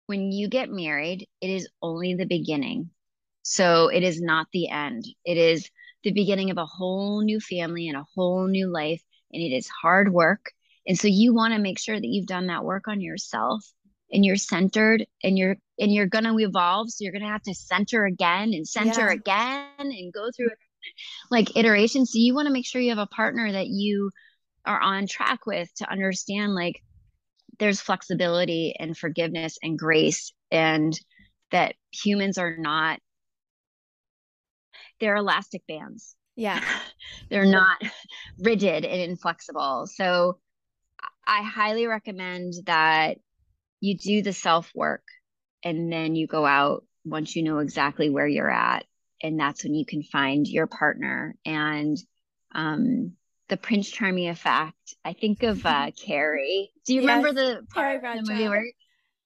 When 0.06 0.32
you 0.32 0.48
get 0.48 0.70
married 0.70 1.28
it 1.40 1.50
is 1.50 1.68
only 1.80 2.14
the 2.14 2.26
beginning. 2.26 2.90
So 3.42 3.88
it 3.88 4.02
is 4.02 4.20
not 4.20 4.46
the 4.52 4.68
end. 4.68 5.04
It 5.24 5.36
is 5.36 5.68
the 6.04 6.12
beginning 6.12 6.50
of 6.50 6.58
a 6.58 6.66
whole 6.66 7.22
new 7.22 7.40
family 7.40 7.88
and 7.88 7.96
a 7.96 8.06
whole 8.14 8.46
new 8.46 8.72
life 8.72 9.02
and 9.32 9.42
it 9.42 9.54
is 9.54 9.68
hard 9.68 10.12
work. 10.12 10.52
And 10.86 10.98
so 10.98 11.08
you 11.08 11.32
want 11.32 11.54
to 11.54 11.60
make 11.60 11.78
sure 11.78 11.98
that 11.98 12.06
you've 12.06 12.26
done 12.26 12.48
that 12.48 12.64
work 12.64 12.88
on 12.88 13.00
yourself 13.00 13.64
and 14.12 14.24
you're 14.24 14.36
centered 14.36 15.06
and 15.22 15.38
you're 15.38 15.56
and 15.82 15.92
you're 15.92 16.06
going 16.06 16.24
to 16.24 16.38
evolve 16.38 16.88
so 16.88 17.02
you're 17.02 17.12
going 17.12 17.24
to 17.24 17.28
have 17.28 17.42
to 17.42 17.54
center 17.54 18.04
again 18.04 18.54
and 18.54 18.66
center 18.66 19.08
yeah. 19.08 19.14
again 19.14 19.66
and 19.78 20.12
go 20.12 20.30
through 20.34 20.48
like 21.30 21.56
iterations. 21.56 22.12
So 22.12 22.18
you 22.18 22.34
want 22.34 22.46
to 22.46 22.52
make 22.52 22.66
sure 22.66 22.80
you 22.80 22.90
have 22.90 22.98
a 22.98 23.06
partner 23.06 23.50
that 23.50 23.66
you 23.66 24.10
are 24.64 24.80
on 24.80 25.06
track 25.08 25.44
with 25.44 25.68
to 25.76 25.90
understand 25.90 26.54
like 26.54 26.80
there's 27.58 27.80
flexibility 27.80 28.74
and 28.78 28.96
forgiveness 28.96 29.58
and 29.62 29.78
grace 29.78 30.32
and 30.50 30.98
that 31.50 31.74
humans 31.90 32.38
are 32.38 32.56
not 32.56 33.00
they're 35.00 35.16
elastic 35.16 35.66
bands. 35.66 36.14
Yeah. 36.36 36.62
They're 37.28 37.44
not 37.44 37.82
rigid 38.38 38.84
and 38.84 39.00
inflexible. 39.10 39.88
So 39.92 40.38
i 41.26 41.42
highly 41.42 41.86
recommend 41.86 42.52
that 42.66 43.18
you 43.80 43.96
do 43.96 44.22
the 44.22 44.32
self 44.32 44.70
work 44.74 45.02
and 45.64 45.92
then 45.92 46.14
you 46.14 46.26
go 46.26 46.44
out 46.44 46.84
once 47.04 47.34
you 47.36 47.42
know 47.42 47.58
exactly 47.58 48.10
where 48.10 48.26
you're 48.26 48.50
at 48.50 48.84
and 49.22 49.38
that's 49.38 49.62
when 49.64 49.74
you 49.74 49.86
can 49.86 50.02
find 50.02 50.46
your 50.48 50.66
partner. 50.66 51.34
And 51.44 51.96
um 52.54 53.12
the 53.48 53.56
prince 53.56 53.90
charming 53.90 54.28
effect 54.28 54.94
i 55.04 55.12
think 55.12 55.42
of 55.42 55.64
uh 55.64 55.90
carrie. 56.04 56.70
Do 56.86 56.94
you 56.94 57.02
yes, 57.02 57.08
remember 57.08 57.32
the 57.32 57.66
part 57.72 58.04
in 58.04 58.24
the 58.24 58.32
movie 58.32 58.48
where 58.48 58.64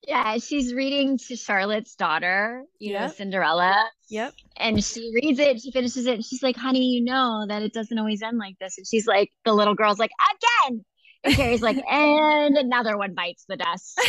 yeah 0.07 0.39
she's 0.39 0.73
reading 0.73 1.19
to 1.19 1.37
charlotte's 1.37 1.97
daughter 1.97 2.63
you 2.79 2.93
yep. 2.93 3.01
know 3.01 3.09
cinderella? 3.09 3.89
Yep. 4.09 4.35
And 4.57 4.83
she 4.85 5.13
reads 5.15 5.41
it 5.41 5.61
she 5.61 5.73
finishes 5.73 6.07
it 6.07 6.15
and 6.15 6.25
she's 6.25 6.43
like 6.43 6.57
honey 6.57 6.87
you 6.87 7.05
know 7.05 7.47
that 7.49 7.63
it 7.63 7.73
doesn't 7.73 7.99
always 7.99 8.23
end 8.23 8.39
like 8.39 8.59
this. 8.61 8.79
And 8.79 8.87
she's 8.87 9.07
like 9.07 9.31
the 9.45 9.53
little 9.53 9.75
girl's 9.75 9.99
like 9.99 10.13
again! 10.65 10.85
And 11.25 11.35
carrie's 11.35 11.63
like 11.63 11.79
and 11.91 12.57
another 12.57 12.97
one 12.97 13.15
bites 13.15 13.45
the 13.49 13.57
dust 13.57 14.01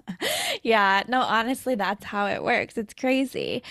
yeah, 0.62 1.02
no, 1.08 1.20
honestly, 1.20 1.74
that's 1.74 2.04
how 2.04 2.26
it 2.26 2.42
works. 2.42 2.76
It's 2.76 2.94
crazy. 2.94 3.62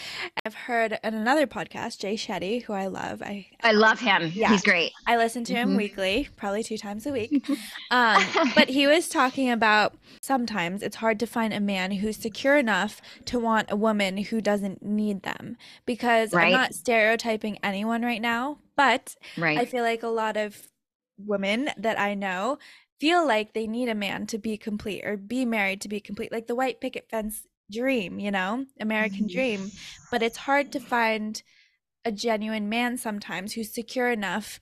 I've 0.46 0.54
heard 0.54 0.98
in 1.04 1.14
another 1.14 1.48
podcast, 1.48 2.00
Jay 2.00 2.16
Shetty, 2.16 2.64
who 2.64 2.74
I 2.74 2.88
love. 2.88 3.22
I 3.22 3.48
I 3.62 3.74
love 3.74 4.00
him. 4.00 4.32
Yeah, 4.34 4.50
he's 4.50 4.64
great. 4.64 4.92
I 5.06 5.18
listen 5.18 5.44
to 5.46 5.54
him 5.54 5.70
mm-hmm. 5.70 5.78
weekly, 5.78 6.30
probably 6.36 6.64
two 6.64 6.78
times 6.78 7.06
a 7.06 7.12
week. 7.12 7.48
um, 7.92 8.24
but 8.56 8.70
he 8.70 8.88
was 8.88 9.10
talking 9.10 9.50
about 9.50 9.96
sometimes 10.22 10.82
it's 10.82 10.98
hard 10.98 11.20
to 11.20 11.28
find 11.28 11.54
a 11.54 11.60
man 11.60 11.92
who's 11.92 12.18
secure 12.18 12.58
enough 12.58 13.02
to 13.26 13.40
want 13.40 13.72
a 13.72 13.76
woman 13.76 14.18
who 14.18 14.42
doesn't 14.42 14.84
need 14.84 15.24
them. 15.24 15.58
Because 15.86 16.34
right. 16.34 16.48
I'm 16.48 16.52
not 16.52 16.74
stereotyping 16.74 17.58
anyone 17.64 18.04
right 18.04 18.22
now, 18.22 18.60
but 18.76 19.16
right. 19.38 19.58
I 19.58 19.66
feel 19.66 19.84
like 19.84 20.04
a 20.04 20.08
lot 20.08 20.38
of 20.38 20.70
women 21.18 21.70
that 21.78 22.00
I 22.00 22.14
know 22.14 22.60
feel 23.00 23.26
like 23.28 23.54
they 23.54 23.68
need 23.68 23.90
a 23.90 23.96
man 23.96 24.26
to 24.28 24.38
be 24.38 24.58
complete 24.58 25.04
or 25.06 25.18
be 25.18 25.46
married 25.46 25.82
to 25.82 25.90
be 25.90 26.00
complete 26.00 26.32
like 26.32 26.48
the 26.48 26.56
white 26.56 26.82
picket 26.82 27.08
fence 27.10 27.46
dream 27.72 28.20
you 28.20 28.32
know 28.32 28.66
american 28.80 29.26
mm-hmm. 29.26 29.36
dream 29.36 29.72
but 30.10 30.24
it's 30.24 30.38
hard 30.38 30.72
to 30.72 30.80
find 30.80 31.44
a 32.06 32.12
genuine 32.12 32.70
man 32.70 32.98
sometimes 32.98 33.54
who's 33.54 33.74
secure 33.74 34.10
enough 34.10 34.62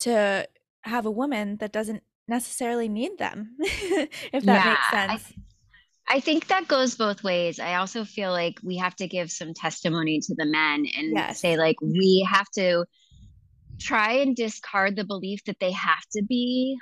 to 0.00 0.46
have 0.82 1.06
a 1.06 1.10
woman 1.10 1.56
that 1.56 1.72
doesn't 1.72 2.02
necessarily 2.28 2.88
need 2.88 3.16
them 3.18 3.56
if 3.60 4.44
that 4.44 4.64
yeah, 4.64 4.70
makes 4.70 4.90
sense 4.90 5.32
I, 6.08 6.16
I, 6.16 6.20
think 6.20 6.48
that 6.48 6.68
goes 6.68 6.94
both 6.94 7.24
ways 7.24 7.58
i 7.58 7.76
also 7.76 8.04
feel 8.04 8.30
like 8.30 8.58
we 8.62 8.76
have 8.76 8.94
to 8.96 9.08
give 9.08 9.30
some 9.30 9.54
testimony 9.54 10.20
to 10.20 10.34
the 10.34 10.44
men 10.44 10.86
and 10.96 11.12
yes. 11.14 11.40
say 11.40 11.56
like 11.56 11.76
we 11.80 12.26
have 12.30 12.50
to 12.56 12.84
try 13.80 14.12
and 14.12 14.36
discard 14.36 14.96
the 14.96 15.04
belief 15.04 15.44
that 15.44 15.58
they 15.60 15.72
have 15.72 16.04
to 16.12 16.22
be 16.22 16.78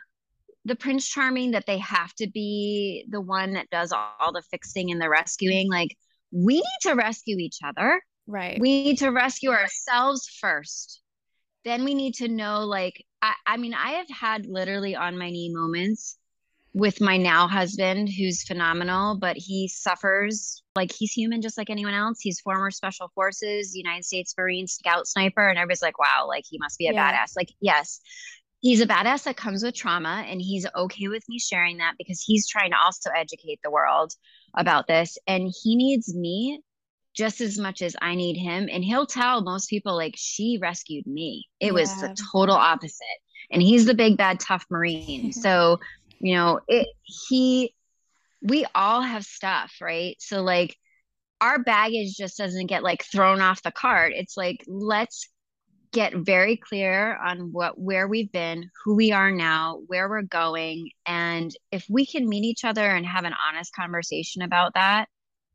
the 0.64 0.76
prince 0.76 1.08
charming 1.08 1.52
that 1.52 1.66
they 1.66 1.78
have 1.78 2.14
to 2.14 2.28
be 2.28 3.04
the 3.08 3.20
one 3.20 3.54
that 3.54 3.70
does 3.70 3.92
all 3.92 4.32
the 4.32 4.42
fixing 4.50 4.90
and 4.90 5.00
the 5.00 5.08
rescuing 5.08 5.68
like 5.68 5.96
we 6.32 6.54
need 6.54 6.62
to 6.82 6.94
rescue 6.94 7.36
each 7.38 7.58
other. 7.64 8.02
Right. 8.26 8.58
We 8.60 8.84
need 8.84 8.98
to 8.98 9.10
rescue 9.10 9.50
ourselves 9.50 10.28
first. 10.40 11.02
Then 11.64 11.84
we 11.84 11.94
need 11.94 12.14
to 12.14 12.28
know 12.28 12.60
like 12.60 13.04
I, 13.20 13.34
I 13.46 13.56
mean 13.56 13.74
i 13.74 13.92
have 13.92 14.08
had 14.08 14.46
literally 14.46 14.96
on 14.96 15.16
my 15.16 15.30
knee 15.30 15.52
moments 15.54 16.18
with 16.74 17.00
my 17.00 17.16
now 17.18 17.46
husband 17.46 18.08
who's 18.08 18.42
phenomenal 18.42 19.16
but 19.18 19.36
he 19.36 19.68
suffers 19.68 20.62
like 20.74 20.90
he's 20.90 21.12
human 21.12 21.42
just 21.42 21.58
like 21.58 21.68
anyone 21.68 21.92
else. 21.92 22.18
He's 22.20 22.40
former 22.40 22.70
special 22.72 23.10
forces 23.14 23.76
united 23.76 24.04
states 24.04 24.34
marine 24.36 24.66
scout 24.66 25.06
sniper 25.06 25.46
and 25.46 25.58
everybody's 25.58 25.82
like 25.82 25.98
wow 25.98 26.24
like 26.26 26.44
he 26.48 26.58
must 26.58 26.78
be 26.78 26.88
a 26.88 26.92
yeah. 26.92 27.12
badass. 27.12 27.36
Like 27.36 27.50
yes 27.60 28.00
he's 28.62 28.80
a 28.80 28.86
badass 28.86 29.24
that 29.24 29.36
comes 29.36 29.62
with 29.62 29.74
trauma 29.74 30.24
and 30.26 30.40
he's 30.40 30.66
okay 30.74 31.08
with 31.08 31.28
me 31.28 31.38
sharing 31.38 31.78
that 31.78 31.94
because 31.98 32.22
he's 32.22 32.48
trying 32.48 32.70
to 32.70 32.78
also 32.78 33.10
educate 33.10 33.58
the 33.62 33.70
world 33.70 34.14
about 34.56 34.86
this 34.86 35.18
and 35.26 35.52
he 35.62 35.76
needs 35.76 36.14
me 36.14 36.62
just 37.14 37.40
as 37.40 37.58
much 37.58 37.82
as 37.82 37.94
I 38.00 38.14
need 38.14 38.36
him 38.38 38.68
and 38.72 38.82
he'll 38.82 39.06
tell 39.06 39.42
most 39.42 39.68
people 39.68 39.96
like 39.96 40.14
she 40.16 40.58
rescued 40.62 41.06
me. 41.06 41.44
It 41.60 41.66
yeah. 41.66 41.72
was 41.72 42.00
the 42.00 42.16
total 42.32 42.54
opposite. 42.54 43.02
And 43.50 43.60
he's 43.60 43.84
the 43.84 43.94
big 43.94 44.16
bad 44.16 44.40
tough 44.40 44.64
marine. 44.70 45.32
so, 45.32 45.78
you 46.20 46.34
know, 46.34 46.60
it 46.68 46.86
he 47.02 47.74
we 48.42 48.64
all 48.74 49.02
have 49.02 49.24
stuff, 49.24 49.74
right? 49.80 50.16
So 50.20 50.40
like 50.42 50.76
our 51.40 51.58
baggage 51.58 52.16
just 52.16 52.38
doesn't 52.38 52.68
get 52.68 52.84
like 52.84 53.04
thrown 53.04 53.40
off 53.40 53.62
the 53.62 53.72
cart. 53.72 54.12
It's 54.14 54.36
like 54.36 54.64
let's 54.68 55.28
get 55.92 56.14
very 56.16 56.56
clear 56.56 57.16
on 57.16 57.52
what 57.52 57.78
where 57.78 58.08
we've 58.08 58.32
been, 58.32 58.70
who 58.84 58.96
we 58.96 59.12
are 59.12 59.30
now, 59.30 59.80
where 59.86 60.08
we're 60.08 60.22
going, 60.22 60.90
and 61.06 61.54
if 61.70 61.86
we 61.88 62.06
can 62.06 62.28
meet 62.28 62.44
each 62.44 62.64
other 62.64 62.84
and 62.84 63.06
have 63.06 63.24
an 63.24 63.34
honest 63.48 63.74
conversation 63.74 64.42
about 64.42 64.74
that, 64.74 65.08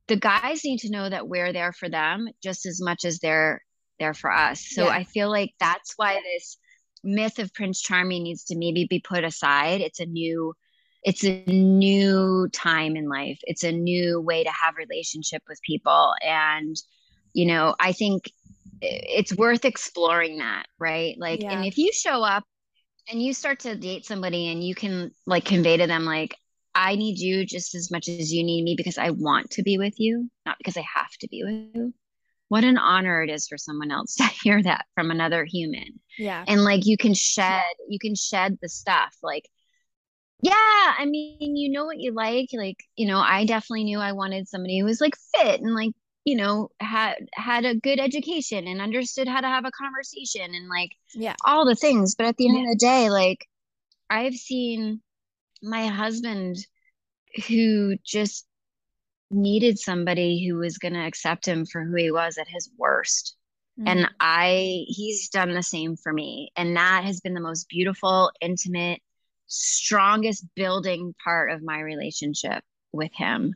the 0.07 0.15
guys 0.15 0.61
need 0.63 0.79
to 0.79 0.91
know 0.91 1.09
that 1.09 1.27
we're 1.27 1.53
there 1.53 1.73
for 1.73 1.89
them 1.89 2.27
just 2.41 2.65
as 2.65 2.81
much 2.81 3.03
as 3.03 3.19
they're 3.19 3.61
there 3.99 4.13
for 4.13 4.31
us. 4.31 4.65
So 4.69 4.85
yeah. 4.85 4.91
I 4.91 5.03
feel 5.03 5.29
like 5.29 5.53
that's 5.59 5.93
why 5.97 6.21
this 6.23 6.57
myth 7.03 7.39
of 7.39 7.53
Prince 7.53 7.81
Charming 7.81 8.23
needs 8.23 8.45
to 8.45 8.57
maybe 8.57 8.85
be 8.89 8.99
put 8.99 9.23
aside. 9.23 9.81
It's 9.81 9.99
a 9.99 10.05
new 10.05 10.53
it's 11.03 11.23
a 11.23 11.43
new 11.45 12.49
time 12.51 12.95
in 12.97 13.07
life. 13.07 13.37
It's 13.43 13.63
a 13.63 13.71
new 13.71 14.19
way 14.19 14.43
to 14.43 14.49
have 14.49 14.75
relationship 14.77 15.41
with 15.47 15.61
people 15.61 16.13
and 16.21 16.75
you 17.33 17.45
know, 17.45 17.75
I 17.79 17.91
think 17.91 18.31
it's 18.81 19.35
worth 19.35 19.65
exploring 19.65 20.37
that, 20.37 20.65
right? 20.79 21.15
Like, 21.17 21.41
yeah. 21.41 21.51
and 21.51 21.65
if 21.65 21.77
you 21.77 21.91
show 21.91 22.23
up 22.23 22.43
and 23.09 23.21
you 23.21 23.33
start 23.33 23.59
to 23.61 23.75
date 23.75 24.05
somebody 24.05 24.47
and 24.47 24.63
you 24.63 24.75
can 24.75 25.11
like 25.25 25.45
convey 25.45 25.77
to 25.77 25.87
them, 25.87 26.05
like, 26.05 26.35
I 26.75 26.95
need 26.95 27.17
you 27.17 27.45
just 27.45 27.73
as 27.73 27.89
much 27.89 28.07
as 28.07 28.31
you 28.31 28.43
need 28.43 28.63
me 28.63 28.75
because 28.75 28.97
I 28.97 29.09
want 29.09 29.49
to 29.51 29.63
be 29.63 29.77
with 29.77 29.99
you, 29.99 30.29
not 30.45 30.57
because 30.59 30.77
I 30.77 30.85
have 30.95 31.11
to 31.21 31.27
be 31.27 31.43
with 31.43 31.75
you. 31.75 31.93
What 32.49 32.63
an 32.63 32.77
honor 32.77 33.23
it 33.23 33.29
is 33.29 33.47
for 33.47 33.57
someone 33.57 33.91
else 33.91 34.15
to 34.17 34.23
hear 34.25 34.61
that 34.61 34.85
from 34.93 35.09
another 35.09 35.43
human. 35.43 35.99
Yeah. 36.17 36.43
And 36.47 36.63
like 36.63 36.85
you 36.85 36.97
can 36.97 37.13
shed, 37.13 37.63
you 37.89 37.99
can 37.99 38.15
shed 38.15 38.59
the 38.61 38.69
stuff. 38.69 39.15
Like, 39.23 39.49
yeah, 40.41 40.53
I 40.53 41.05
mean, 41.05 41.55
you 41.55 41.71
know 41.71 41.85
what 41.85 41.99
you 41.99 42.13
like. 42.13 42.49
Like, 42.53 42.77
you 42.95 43.07
know, 43.07 43.17
I 43.17 43.45
definitely 43.45 43.85
knew 43.85 43.99
I 43.99 44.11
wanted 44.11 44.47
somebody 44.47 44.79
who 44.79 44.85
was 44.85 45.01
like 45.01 45.15
fit 45.35 45.61
and 45.61 45.73
like 45.73 45.93
you 46.27 46.35
know 46.35 46.69
had 46.81 47.15
had 47.33 47.63
a 47.63 47.73
good 47.73 48.01
education 48.01 48.67
and 48.67 48.81
understood 48.81 49.29
how 49.29 49.39
to 49.39 49.47
have 49.47 49.63
a 49.63 49.71
conversation 49.71 50.53
and 50.53 50.67
like 50.67 50.91
yeah. 51.15 51.35
all 51.45 51.65
the 51.65 51.73
things. 51.73 52.15
But 52.15 52.25
at 52.25 52.35
the 52.35 52.49
end 52.49 52.57
yeah. 52.57 52.63
of 52.63 52.69
the 52.71 52.85
day 52.85 53.09
like 53.09 53.47
i've 54.09 54.35
seen 54.35 55.01
my 55.63 55.87
husband 55.87 56.57
who 57.47 57.95
just 58.05 58.45
needed 59.31 59.79
somebody 59.79 60.45
who 60.45 60.57
was 60.57 60.77
going 60.77 60.93
to 60.93 61.05
accept 61.05 61.45
him 61.45 61.65
for 61.65 61.83
who 61.83 61.95
he 61.95 62.11
was 62.11 62.37
at 62.37 62.47
his 62.47 62.69
worst. 62.77 63.35
Mm-hmm. 63.79 63.87
and 63.89 64.09
i 64.19 64.83
he's 64.87 65.29
done 65.29 65.53
the 65.53 65.63
same 65.63 65.95
for 65.95 66.11
me. 66.11 66.51
And 66.57 66.75
that 66.75 67.05
has 67.05 67.21
been 67.21 67.35
the 67.35 67.39
most 67.39 67.69
beautiful 67.69 68.31
intimate 68.41 68.99
strongest 69.45 70.45
building 70.55 71.15
part 71.23 71.51
of 71.51 71.63
my 71.63 71.79
relationship 71.79 72.63
with 72.91 73.11
him 73.13 73.53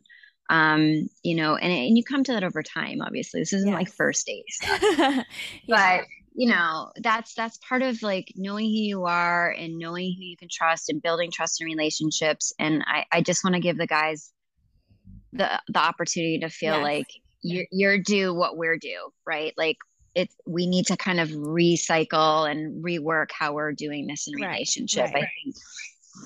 um 0.52 1.10
you 1.24 1.34
know 1.34 1.56
and, 1.56 1.72
and 1.72 1.98
you 1.98 2.04
come 2.04 2.24
to 2.24 2.34
that 2.34 2.44
over 2.44 2.62
time 2.62 3.02
obviously 3.02 3.40
this 3.40 3.54
isn't 3.54 3.70
yes. 3.70 3.76
like 3.76 3.92
first 3.92 4.28
dates 4.28 4.60
yeah. 5.00 5.24
but 5.68 6.02
you 6.34 6.50
know 6.50 6.92
that's 6.98 7.34
that's 7.34 7.58
part 7.58 7.82
of 7.82 8.04
like 8.04 8.34
knowing 8.36 8.66
who 8.66 8.82
you 8.82 9.06
are 9.06 9.50
and 9.52 9.78
knowing 9.78 10.14
who 10.14 10.24
you 10.24 10.36
can 10.36 10.50
trust 10.52 10.90
and 10.90 11.02
building 11.02 11.32
trust 11.32 11.62
and 11.62 11.68
relationships 11.68 12.54
and 12.60 12.84
i 12.86 13.06
i 13.14 13.22
just 13.22 13.44
want 13.44 13.54
to 13.54 13.62
give 13.62 13.78
the 13.78 13.88
guys 13.88 14.32
the 15.32 15.50
the 15.70 15.80
opportunity 15.80 16.40
to 16.40 16.50
feel 16.50 16.76
yes. 16.76 16.84
like 16.84 17.08
you're 17.42 17.66
you're 17.72 17.98
due 17.98 18.34
what 18.34 18.58
we're 18.58 18.78
due 18.78 19.10
right 19.26 19.54
like 19.58 19.78
it's 20.14 20.36
we 20.46 20.68
need 20.68 20.86
to 20.86 20.98
kind 20.98 21.22
of 21.22 21.30
recycle 21.30 22.50
and 22.50 22.84
rework 22.84 23.28
how 23.32 23.54
we're 23.54 23.72
doing 23.72 24.06
this 24.06 24.28
in 24.28 24.42
relationship 24.42 25.06
right, 25.06 25.14
right. 25.14 25.24
i 25.24 25.32
think 25.44 25.56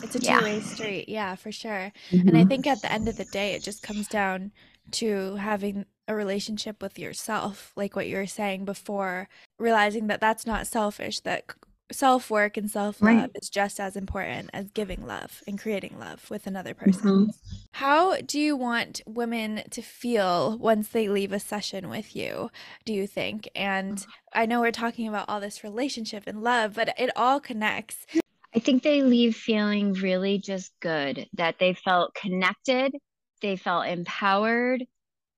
it's 0.04 0.16
a 0.16 0.20
two 0.20 0.42
way 0.42 0.58
yeah. 0.58 0.64
street. 0.64 1.10
Yeah, 1.10 1.36
for 1.36 1.52
sure. 1.52 1.92
Mm-hmm. 2.12 2.28
And 2.28 2.38
I 2.38 2.42
mm-hmm. 2.42 2.50
think 2.50 2.68
at 2.68 2.82
the 2.82 2.92
end 2.92 3.08
of 3.08 3.18
the 3.18 3.26
day, 3.26 3.54
it 3.54 3.64
just 3.64 3.84
comes 3.84 4.08
down 4.08 4.52
to 4.92 5.36
having 5.36 5.86
a 6.08 6.16
relationship 6.16 6.82
with 6.82 7.00
yourself, 7.00 7.72
like 7.76 7.96
what 7.96 8.08
you 8.08 8.18
were 8.18 8.28
saying 8.28 8.66
before, 8.66 9.28
realizing 9.58 10.08
that 10.08 10.22
that's 10.22 10.46
not 10.46 10.68
selfish, 10.68 11.22
that 11.22 11.46
self 11.92 12.30
work 12.30 12.58
and 12.58 12.70
self 12.70 13.02
love 13.02 13.16
right. 13.16 13.32
is 13.36 13.50
just 13.50 13.80
as 13.80 13.96
important 13.96 14.50
as 14.54 14.72
giving 14.72 15.06
love 15.06 15.44
and 15.48 15.60
creating 15.60 15.98
love 16.00 16.30
with 16.30 16.48
another 16.48 16.74
person. 16.74 17.02
Mm-hmm. 17.02 17.30
How 17.74 18.18
do 18.18 18.40
you 18.40 18.56
want 18.56 19.02
women 19.06 19.64
to 19.72 19.82
feel 19.82 20.58
once 20.58 20.90
they 20.90 21.08
leave 21.08 21.32
a 21.32 21.40
session 21.40 21.90
with 21.90 22.16
you, 22.16 22.50
do 22.86 22.94
you 22.94 23.08
think? 23.08 23.50
And 23.56 24.06
I 24.34 24.46
know 24.46 24.62
we're 24.62 24.72
talking 24.72 25.08
about 25.08 25.30
all 25.30 25.40
this 25.40 25.64
relationship 25.64 26.24
and 26.28 26.44
love, 26.44 26.74
but 26.76 26.94
it 26.98 27.10
all 27.16 27.40
connects. 27.40 28.06
I 28.56 28.60
think 28.60 28.84
they 28.84 29.02
leave 29.02 29.36
feeling 29.36 29.94
really 29.94 30.38
just 30.38 30.72
good 30.82 31.28
that 31.34 31.60
they 31.60 31.74
felt 31.74 32.16
connected, 32.16 32.94
they 33.42 33.58
felt 33.58 33.88
empowered, 33.88 34.86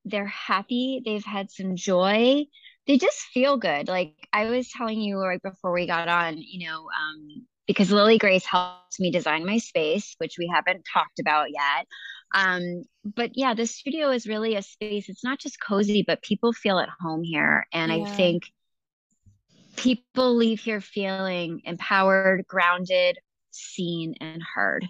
they're 0.06 0.27
happy, 0.27 1.01
they've 1.03 1.25
had 1.25 1.49
some 1.49 1.75
joy. 1.75 2.45
They 2.86 2.97
just 2.97 3.19
feel 3.34 3.58
good. 3.58 3.88
Like 3.88 4.15
I 4.32 4.45
was 4.45 4.69
telling 4.69 5.01
you 5.01 5.19
right 5.19 5.41
before 5.41 5.73
we 5.73 5.88
got 5.88 6.08
on, 6.08 6.38
you 6.38 6.67
know, 6.67 6.84
um, 6.84 7.45
because 7.65 7.91
Lily 7.91 8.17
Grace 8.17 8.45
helped 8.45 8.99
me 8.99 9.12
design 9.12 9.45
my 9.45 9.58
space, 9.58 10.15
which 10.19 10.36
we 10.38 10.49
haven't 10.53 10.86
talked 10.93 11.19
about 11.19 11.47
yet. 11.49 11.88
Um, 12.34 12.84
but 13.03 13.32
yeah, 13.34 13.56
the 13.56 13.65
studio 13.65 14.12
is 14.12 14.27
really 14.27 14.56
a 14.56 14.62
space. 14.62 15.10
It's 15.10 15.23
not 15.23 15.39
just 15.39 15.60
cozy, 15.60 16.03
but 16.06 16.21
people 16.21 16.53
feel 16.53 16.80
at 16.80 16.89
home 17.01 17.23
here. 17.23 17.67
And 17.73 17.91
yeah. 17.91 17.97
I 17.97 18.06
think 18.06 18.43
people 19.78 20.36
leave 20.36 20.60
here 20.60 20.82
feeling 20.82 21.62
empowered, 21.63 22.46
grounded, 22.48 23.18
seen, 23.52 24.16
and 24.20 24.42
heard. 24.56 24.86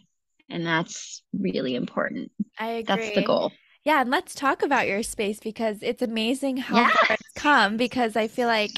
And 0.49 0.65
that's 0.65 1.21
really 1.37 1.75
important. 1.75 2.31
I 2.57 2.67
agree. 2.67 2.95
That's 2.95 3.15
the 3.15 3.23
goal. 3.23 3.51
Yeah, 3.83 4.01
and 4.01 4.09
let's 4.09 4.35
talk 4.35 4.63
about 4.63 4.87
your 4.87 5.01
space 5.01 5.39
because 5.39 5.77
it's 5.81 6.01
amazing 6.01 6.57
how 6.57 6.75
yes. 6.75 6.91
far 6.91 7.15
it's 7.15 7.41
come. 7.41 7.77
Because 7.77 8.17
I 8.17 8.27
feel 8.27 8.47
like 8.47 8.71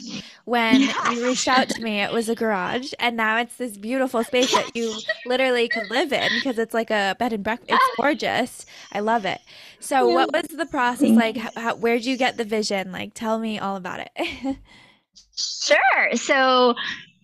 when 0.45 0.81
yes. 0.81 1.15
you 1.15 1.25
reached 1.25 1.47
out 1.47 1.67
to 1.69 1.81
me, 1.81 2.01
it 2.01 2.11
was 2.11 2.29
a 2.29 2.35
garage, 2.35 2.93
and 2.99 3.17
now 3.17 3.39
it's 3.39 3.55
this 3.55 3.75
beautiful 3.75 4.23
space 4.23 4.51
that 4.51 4.69
you 4.75 4.95
literally 5.25 5.67
could 5.67 5.89
live 5.89 6.13
in 6.13 6.29
because 6.35 6.59
it's 6.59 6.75
like 6.75 6.91
a 6.91 7.15
bed 7.17 7.33
and 7.33 7.43
breakfast. 7.43 7.71
It's 7.71 7.95
gorgeous. 7.97 8.65
I 8.91 8.99
love 8.99 9.25
it. 9.25 9.41
So, 9.79 10.07
what 10.09 10.31
was 10.31 10.43
the 10.55 10.67
process 10.67 11.09
like? 11.09 11.37
How, 11.37 11.75
where 11.75 11.95
did 11.95 12.05
you 12.05 12.17
get 12.17 12.37
the 12.37 12.45
vision? 12.45 12.91
Like, 12.91 13.15
tell 13.15 13.39
me 13.39 13.57
all 13.57 13.77
about 13.77 14.07
it. 14.15 14.57
sure. 15.35 16.15
So, 16.15 16.75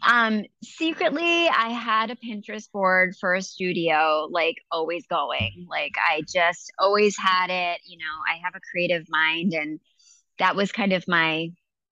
um, 0.08 0.44
secretly, 0.62 1.48
I 1.48 1.70
had 1.70 2.12
a 2.12 2.16
Pinterest 2.16 2.72
board 2.72 3.16
for 3.20 3.34
a 3.34 3.42
studio, 3.42 4.28
like 4.32 4.56
always 4.72 5.06
going. 5.08 5.66
Like 5.70 5.94
I 5.98 6.22
just 6.22 6.72
always 6.80 7.18
had 7.18 7.50
it. 7.50 7.82
You 7.86 7.98
know, 7.98 8.04
I 8.32 8.38
have 8.44 8.54
a 8.56 8.60
creative 8.72 9.06
mind, 9.10 9.54
and 9.54 9.80
that 10.40 10.56
was 10.56 10.72
kind 10.72 10.94
of 10.94 11.08
my, 11.08 11.50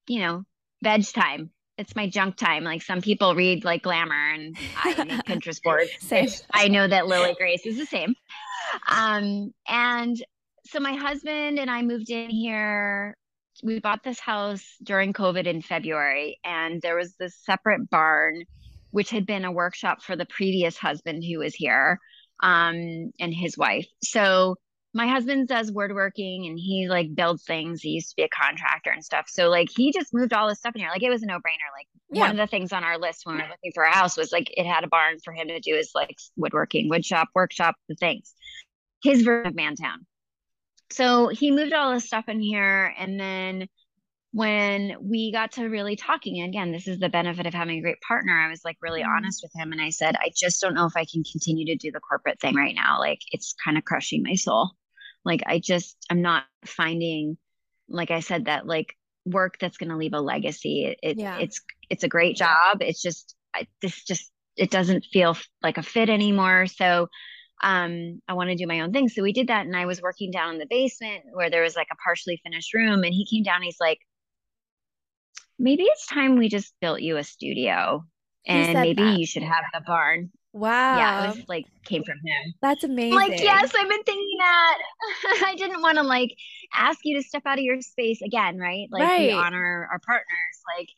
you 0.08 0.20
know, 0.20 0.44
veg 0.84 1.06
time. 1.08 1.50
It's 1.78 1.96
my 1.96 2.08
junk 2.08 2.38
time. 2.38 2.64
Like 2.64 2.84
some 2.84 3.02
people 3.02 3.34
read 3.34 3.66
like 3.66 3.82
glamour, 3.82 4.32
and 4.34 4.56
I 4.84 5.04
make 5.04 5.24
Pinterest 5.26 5.62
boards. 5.64 5.90
same. 6.00 6.30
I 6.54 6.68
know 6.68 6.88
that 6.88 7.08
Lily 7.08 7.34
Grace 7.38 7.66
is 7.66 7.78
the 7.78 7.86
same. 7.86 8.14
Um, 8.88 9.54
and 9.68 10.24
so 10.66 10.80
my 10.80 10.94
husband 10.94 11.60
and 11.60 11.70
I 11.70 11.82
moved 11.82 12.10
in 12.10 12.30
here 12.30 13.16
we 13.62 13.80
bought 13.80 14.04
this 14.04 14.20
house 14.20 14.66
during 14.82 15.14
COVID 15.14 15.46
in 15.46 15.62
February, 15.62 16.40
and 16.44 16.82
there 16.82 16.96
was 16.96 17.16
this 17.16 17.38
separate 17.44 17.90
barn, 17.90 18.44
which 18.92 19.10
had 19.10 19.26
been 19.26 19.46
a 19.46 19.52
workshop 19.52 20.02
for 20.02 20.16
the 20.16 20.26
previous 20.26 20.78
husband 20.78 21.24
who 21.24 21.40
was 21.40 21.54
here, 21.54 22.00
um, 22.42 23.12
and 23.20 23.34
his 23.34 23.58
wife. 23.58 23.88
So 24.04 24.56
my 24.94 25.08
husband 25.08 25.48
does 25.48 25.72
woodworking 25.72 26.46
and 26.46 26.60
he 26.60 26.88
like 26.88 27.16
builds 27.16 27.44
things. 27.44 27.82
He 27.82 27.90
used 27.90 28.12
to 28.12 28.16
be 28.16 28.24
a 28.24 28.30
contractor 28.30 28.92
and 28.92 29.04
stuff. 29.04 29.26
So 29.28 29.50
like 29.50 29.70
he 29.76 29.92
just 29.92 30.14
moved 30.14 30.34
all 30.34 30.48
this 30.48 30.60
stuff 30.60 30.76
in 30.76 30.82
here. 30.82 30.92
Like 30.92 31.02
it 31.02 31.10
was 31.10 31.24
a 31.24 31.26
no 31.26 31.38
brainer. 31.38 31.72
Like 31.76 31.88
yeah. 32.12 32.22
one 32.22 32.32
of 32.32 32.38
the 32.38 32.48
things 32.48 32.72
on 32.72 32.84
our 32.84 33.00
list 33.00 33.26
when 33.26 33.38
we 33.38 33.42
were 33.42 33.48
looking 33.48 33.72
for 33.74 33.84
a 33.84 33.92
house 33.92 34.16
was 34.16 34.32
like 34.32 34.54
it 34.56 34.68
had 34.68 34.84
a 34.84 34.88
barn 34.88 35.18
for 35.24 35.34
him 35.34 35.48
to 35.48 35.60
do 35.60 35.76
his 35.76 35.92
like 35.96 36.16
woodworking, 36.36 36.92
woodshop, 36.92 37.26
workshop, 37.34 37.76
the 37.90 37.96
things. 37.96 38.34
His 39.02 39.24
version 39.24 39.48
of 39.48 39.56
Mantown 39.56 40.06
so 40.94 41.28
he 41.28 41.52
moved 41.52 41.74
all 41.74 41.94
this 41.94 42.06
stuff 42.06 42.26
in 42.28 42.40
here 42.40 42.94
and 42.98 43.20
then 43.20 43.68
when 44.32 44.96
we 45.00 45.32
got 45.32 45.52
to 45.52 45.66
really 45.66 45.96
talking 45.96 46.42
again 46.42 46.72
this 46.72 46.88
is 46.88 47.00
the 47.00 47.10
benefit 47.10 47.46
of 47.46 47.54
having 47.54 47.78
a 47.80 47.82
great 47.82 48.02
partner 48.02 48.34
i 48.34 48.50
was 48.50 48.62
like 48.66 48.78
really 48.82 49.02
mm-hmm. 49.02 49.16
honest 49.16 49.42
with 49.44 49.52
him 49.56 49.72
and 49.72 49.82
i 49.82 49.90
said 49.90 50.16
i 50.16 50.32
just 50.36 50.62
don't 50.62 50.74
know 50.74 50.86
if 50.86 50.96
i 50.96 51.06
can 51.06 51.24
continue 51.24 51.66
to 51.66 51.76
do 51.76 51.92
the 51.92 52.00
corporate 52.00 52.40
thing 52.40 52.56
right 52.56 52.76
now 52.76 53.00
like 53.00 53.20
it's 53.32 53.54
kind 53.64 53.78
of 53.78 53.86
crushing 53.86 54.24
my 54.24 54.36
soul. 54.36 54.72
Like 55.26 55.42
i 55.46 55.60
just 55.60 55.96
i'm 56.10 56.22
not 56.22 56.44
finding 56.66 57.38
like 57.88 58.12
i 58.12 58.20
said 58.20 58.46
that 58.46 58.68
like 58.68 58.94
work 59.26 59.58
that's 59.60 59.78
going 59.78 59.90
to 59.90 59.98
leave 59.98 60.14
a 60.14 60.20
legacy. 60.20 60.96
It 61.02 61.18
yeah. 61.18 61.38
it's 61.40 61.62
it's 61.90 62.04
a 62.04 62.10
great 62.10 62.36
job. 62.36 62.82
It's 62.82 63.02
just 63.02 63.36
I, 63.54 63.68
this 63.82 64.04
just 64.04 64.32
it 64.56 64.70
doesn't 64.72 65.06
feel 65.06 65.38
like 65.62 65.78
a 65.78 65.84
fit 65.84 66.10
anymore. 66.10 66.68
So 66.68 67.10
um, 67.62 68.22
I 68.28 68.34
want 68.34 68.50
to 68.50 68.56
do 68.56 68.68
my 68.68 68.82
own 68.82 68.92
thing. 68.92 69.10
So 69.10 69.24
we 69.24 69.34
did 69.34 69.48
that. 69.48 69.66
And 69.66 69.76
I 69.76 69.86
was 69.86 70.02
working 70.02 70.32
down 70.32 70.54
in 70.54 70.60
the 70.60 70.68
basement 70.70 71.24
where 71.32 71.50
there 71.50 71.64
was 71.64 71.76
like 71.76 71.88
a 71.92 71.96
partially 71.96 72.40
finished 72.44 72.74
room. 72.74 73.04
And 73.04 73.14
he 73.14 73.26
came 73.26 73.44
down, 73.44 73.62
he's 73.62 73.80
like, 73.80 74.00
maybe 75.60 75.84
it's 75.84 76.08
time 76.08 76.38
we 76.38 76.50
just 76.50 76.74
built 76.82 77.02
you 77.02 77.18
a 77.18 77.24
studio 77.24 78.04
and 78.46 78.74
maybe 78.74 79.04
that. 79.04 79.20
you 79.20 79.26
should 79.26 79.44
have 79.44 79.64
the 79.74 79.82
barn. 79.86 80.32
Wow. 80.52 80.98
Yeah, 80.98 81.24
it 81.24 81.36
was 81.36 81.50
like 81.50 81.66
came 81.86 82.04
from 82.04 82.18
him. 82.24 82.54
That's 82.62 82.84
amazing. 82.84 83.16
Like, 83.16 83.40
yes, 83.42 83.74
I've 83.76 83.90
been 83.90 84.04
thinking 84.04 84.38
that. 84.38 84.78
I 85.46 85.56
didn't 85.56 85.82
want 85.82 85.98
to 85.98 86.04
like 86.04 86.36
ask 86.74 87.00
you 87.04 87.18
to 87.18 87.28
step 87.28 87.44
out 87.46 87.58
of 87.58 87.64
your 87.64 87.82
space 87.82 88.22
again, 88.22 88.58
right? 88.60 88.88
Like 88.92 89.04
right. 89.04 89.28
we 89.28 89.32
honor 89.32 89.88
our 89.92 90.00
partners. 90.06 90.28
Like 90.78 90.90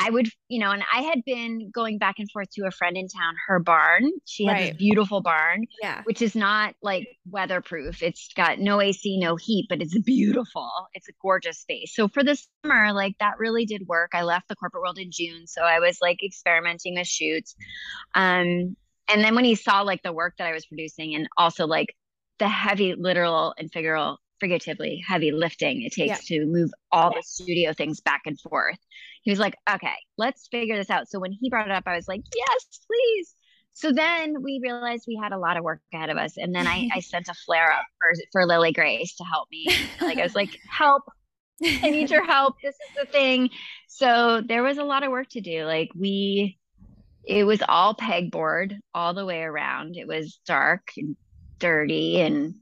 I 0.00 0.10
would, 0.10 0.28
you 0.48 0.60
know, 0.60 0.70
and 0.70 0.84
I 0.94 1.02
had 1.02 1.24
been 1.26 1.70
going 1.74 1.98
back 1.98 2.16
and 2.18 2.30
forth 2.30 2.48
to 2.52 2.66
a 2.66 2.70
friend 2.70 2.96
in 2.96 3.08
town, 3.08 3.34
her 3.48 3.58
barn. 3.58 4.10
She 4.26 4.46
has 4.46 4.54
right. 4.54 4.68
this 4.68 4.76
beautiful 4.76 5.20
barn, 5.20 5.66
yeah, 5.82 6.02
which 6.04 6.22
is 6.22 6.36
not 6.36 6.74
like 6.82 7.08
weatherproof. 7.28 8.00
It's 8.00 8.32
got 8.34 8.60
no 8.60 8.80
AC, 8.80 9.18
no 9.18 9.34
heat, 9.34 9.66
but 9.68 9.82
it's 9.82 9.98
beautiful. 9.98 10.70
It's 10.94 11.08
a 11.08 11.12
gorgeous 11.20 11.58
space. 11.58 11.94
So 11.94 12.06
for 12.06 12.22
the 12.22 12.38
summer, 12.64 12.92
like 12.92 13.16
that 13.18 13.38
really 13.38 13.66
did 13.66 13.88
work. 13.88 14.12
I 14.14 14.22
left 14.22 14.46
the 14.48 14.54
corporate 14.54 14.82
world 14.82 14.98
in 14.98 15.10
June, 15.10 15.48
so 15.48 15.62
I 15.62 15.80
was 15.80 15.98
like 16.00 16.22
experimenting 16.22 16.94
with 16.94 17.08
shoots. 17.08 17.56
Um, 18.14 18.76
and 19.10 19.24
then 19.24 19.34
when 19.34 19.44
he 19.44 19.56
saw 19.56 19.80
like 19.80 20.02
the 20.04 20.12
work 20.12 20.34
that 20.38 20.46
I 20.46 20.52
was 20.52 20.66
producing, 20.66 21.16
and 21.16 21.28
also 21.36 21.66
like 21.66 21.92
the 22.38 22.48
heavy 22.48 22.94
literal 22.94 23.52
and 23.58 23.70
figural 23.72 24.18
figuratively 24.40 25.02
heavy 25.06 25.32
lifting 25.32 25.82
it 25.82 25.92
takes 25.92 26.30
yeah. 26.30 26.38
to 26.38 26.46
move 26.46 26.70
all 26.92 27.10
the 27.10 27.22
studio 27.22 27.72
things 27.72 28.00
back 28.00 28.22
and 28.26 28.40
forth. 28.40 28.78
He 29.22 29.30
was 29.30 29.38
like, 29.38 29.56
okay, 29.70 29.94
let's 30.16 30.48
figure 30.48 30.76
this 30.76 30.90
out. 30.90 31.08
So 31.08 31.18
when 31.18 31.32
he 31.32 31.50
brought 31.50 31.66
it 31.66 31.72
up, 31.72 31.84
I 31.86 31.96
was 31.96 32.08
like, 32.08 32.22
yes, 32.34 32.80
please. 32.86 33.34
So 33.74 33.92
then 33.92 34.42
we 34.42 34.60
realized 34.62 35.04
we 35.06 35.18
had 35.22 35.32
a 35.32 35.38
lot 35.38 35.56
of 35.56 35.62
work 35.62 35.80
ahead 35.94 36.10
of 36.10 36.16
us. 36.16 36.36
And 36.36 36.54
then 36.54 36.66
I, 36.66 36.88
I 36.94 37.00
sent 37.00 37.28
a 37.28 37.34
flare 37.34 37.70
up 37.72 37.84
for, 37.98 38.12
for 38.32 38.46
Lily 38.46 38.72
Grace 38.72 39.14
to 39.16 39.24
help 39.24 39.48
me. 39.50 39.68
Like 40.00 40.18
I 40.18 40.22
was 40.22 40.34
like, 40.34 40.58
help. 40.68 41.04
I 41.62 41.90
need 41.90 42.10
your 42.10 42.24
help. 42.26 42.56
This 42.62 42.74
is 42.74 42.96
the 43.04 43.06
thing. 43.06 43.50
So 43.86 44.42
there 44.46 44.62
was 44.62 44.78
a 44.78 44.84
lot 44.84 45.04
of 45.04 45.10
work 45.10 45.28
to 45.30 45.40
do. 45.40 45.64
Like 45.64 45.90
we 45.94 46.58
it 47.24 47.44
was 47.44 47.62
all 47.68 47.94
pegboard 47.94 48.78
all 48.94 49.12
the 49.12 49.26
way 49.26 49.42
around. 49.42 49.96
It 49.96 50.08
was 50.08 50.40
dark 50.46 50.92
and 50.96 51.14
dirty 51.58 52.20
and 52.20 52.54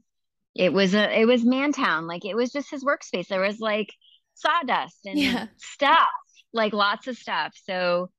it 0.57 0.73
was 0.73 0.95
a 0.95 1.19
it 1.19 1.25
was 1.25 1.45
mantown 1.45 2.07
like 2.07 2.25
it 2.25 2.35
was 2.35 2.51
just 2.51 2.71
his 2.71 2.83
workspace. 2.83 3.27
There 3.27 3.41
was 3.41 3.59
like 3.59 3.93
sawdust 4.33 4.97
and 5.05 5.19
yeah. 5.19 5.47
stuff 5.57 6.07
like 6.53 6.73
lots 6.73 7.07
of 7.07 7.17
stuff. 7.17 7.53
So 7.65 8.09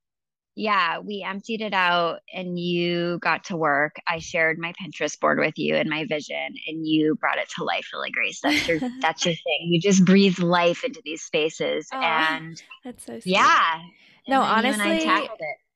yeah 0.54 0.98
we 0.98 1.24
emptied 1.24 1.60
it 1.60 1.72
out 1.72 2.18
and 2.32 2.58
you 2.58 3.18
got 3.20 3.44
to 3.44 3.56
work. 3.56 3.96
I 4.06 4.18
shared 4.18 4.58
my 4.58 4.72
pinterest 4.80 5.20
board 5.20 5.38
with 5.38 5.54
you 5.56 5.74
and 5.74 5.90
my 5.90 6.04
vision 6.06 6.54
and 6.66 6.86
you 6.86 7.16
brought 7.16 7.38
it 7.38 7.48
to 7.56 7.64
life 7.64 7.88
Lily 7.92 8.10
Grace. 8.10 8.40
That's 8.40 8.66
your 8.68 8.80
that's 9.00 9.24
your 9.24 9.34
thing. 9.34 9.68
You 9.68 9.80
just 9.80 10.04
breathe 10.04 10.38
life 10.38 10.84
into 10.84 11.02
these 11.04 11.22
spaces 11.22 11.88
and 11.92 12.62
that's 12.84 13.04
so 13.04 13.20
sweet. 13.20 13.32
yeah 13.32 13.80
no 14.28 14.42
honestly 14.42 15.04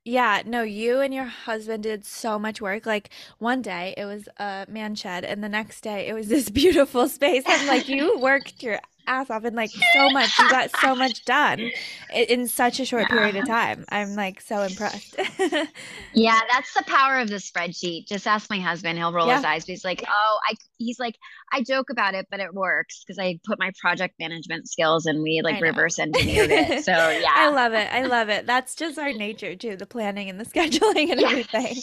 yeah, 0.05 0.43
no, 0.45 0.63
you 0.63 1.01
and 1.01 1.15
your 1.15 1.27
husband 1.27 1.85
did 1.85 2.05
so 2.05 2.39
much 2.39 2.61
work. 2.61 2.87
Like 2.87 3.11
one 3.39 3.63
day 3.63 3.95
it 3.97 4.05
was 4.05 4.29
a 4.39 4.67
man 4.69 4.95
shed, 4.95 5.25
and 5.25 5.43
the 5.45 5.49
next 5.49 5.83
day 5.83 6.09
it 6.09 6.15
was 6.15 6.29
this 6.29 6.51
beautiful 6.51 7.09
space. 7.09 7.45
I'm 7.47 7.67
like, 7.67 7.89
you 7.89 8.19
worked 8.19 8.63
your 8.63 8.81
ass 9.07 9.31
off 9.31 9.45
and 9.45 9.57
like 9.57 9.71
so 9.71 10.11
much. 10.11 10.39
You 10.39 10.51
got 10.51 10.71
so 10.79 10.95
much 10.95 11.25
done 11.25 11.71
in 12.13 12.49
such 12.49 12.81
a 12.81 12.85
short 12.85 13.07
yeah. 13.09 13.17
period 13.17 13.37
of 13.37 13.47
time. 13.47 13.85
I'm 13.89 14.15
like 14.15 14.41
so 14.41 14.63
impressed. 14.63 15.17
yeah, 16.15 16.41
that's 16.51 16.75
the 16.75 16.85
power 16.87 17.19
of 17.19 17.29
the 17.29 17.37
spreadsheet. 17.37 18.07
Just 18.07 18.27
ask 18.27 18.49
my 18.51 18.59
husband; 18.59 18.99
he'll 18.99 19.13
roll 19.13 19.27
yeah. 19.27 19.37
his 19.37 19.45
eyes. 19.45 19.65
But 19.65 19.73
he's 19.73 19.85
like, 19.85 20.05
"Oh, 20.07 20.39
I." 20.49 20.55
He's 20.79 20.99
like, 20.99 21.17
"I 21.53 21.63
joke 21.63 21.91
about 21.91 22.15
it, 22.15 22.27
but 22.31 22.41
it 22.41 22.53
works 22.53 23.05
because 23.05 23.19
I 23.19 23.39
put 23.45 23.59
my 23.59 23.71
project 23.81 24.17
management 24.19 24.69
skills 24.69 25.07
and 25.07 25.23
we 25.23 25.41
like 25.43 25.61
reverse 25.61 25.99
engineered 25.99 26.51
it." 26.51 26.63
So 26.83 26.93
yeah, 26.93 27.31
I 27.35 27.51
love 27.51 27.75
it. 27.75 27.89
I 27.93 28.07
love 28.07 28.29
it. 28.29 28.47
That's 28.47 28.75
just 28.75 28.99
our 28.99 29.13
nature 29.13 29.55
too: 29.55 29.77
the 29.77 29.87
planning 29.87 30.29
and 30.29 30.41
the 30.41 30.45
scheduling 30.53 31.11
and 31.11 31.21
everything. 31.21 31.77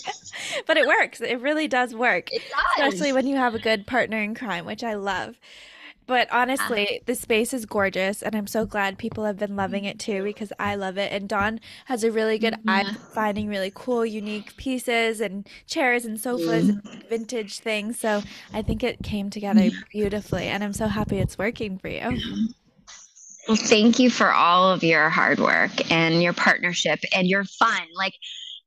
but 0.67 0.77
it 0.77 0.87
works. 0.87 1.21
It 1.21 1.39
really 1.41 1.67
does 1.67 1.95
work. 1.95 2.29
It 2.31 2.41
does, 2.49 2.89
especially 2.89 3.13
when 3.13 3.27
you 3.27 3.35
have 3.35 3.55
a 3.55 3.59
good 3.59 3.87
partner 3.87 4.21
in 4.21 4.35
crime, 4.35 4.65
which 4.65 4.83
I 4.83 4.95
love. 4.95 5.37
But 6.09 6.27
honestly, 6.31 6.87
uh-huh. 6.87 6.99
the 7.05 7.13
space 7.13 7.53
is 7.53 7.67
gorgeous, 7.67 8.23
and 8.23 8.33
I'm 8.33 8.47
so 8.47 8.65
glad 8.65 8.97
people 8.97 9.25
have 9.25 9.37
been 9.37 9.55
loving 9.55 9.85
it 9.85 9.99
too 9.99 10.13
mm-hmm. 10.13 10.23
because 10.23 10.51
I 10.57 10.73
love 10.73 10.97
it. 10.97 11.11
And 11.11 11.29
Dawn 11.29 11.59
has 11.85 12.03
a 12.03 12.11
really 12.11 12.39
good 12.39 12.55
eye 12.67 12.83
mm-hmm. 12.83 12.95
finding 13.13 13.47
really 13.47 13.71
cool, 13.75 14.03
unique 14.03 14.57
pieces 14.57 15.21
and 15.21 15.47
chairs 15.67 16.05
and 16.05 16.19
sofas 16.19 16.67
and 16.67 16.83
mm-hmm. 16.83 17.07
vintage 17.09 17.59
things. 17.59 17.99
So 17.99 18.23
I 18.51 18.63
think 18.63 18.83
it 18.83 19.03
came 19.03 19.29
together 19.29 19.69
beautifully, 19.91 20.47
and 20.47 20.63
I'm 20.63 20.73
so 20.73 20.87
happy 20.87 21.19
it's 21.19 21.37
working 21.37 21.77
for 21.77 21.89
you. 21.89 22.17
Well, 23.47 23.55
thank 23.55 23.99
you 23.99 24.09
for 24.09 24.31
all 24.31 24.71
of 24.71 24.83
your 24.83 25.09
hard 25.09 25.39
work 25.39 25.91
and 25.91 26.23
your 26.23 26.33
partnership 26.33 27.01
and 27.15 27.27
your 27.27 27.43
fun. 27.43 27.83
Like, 27.95 28.15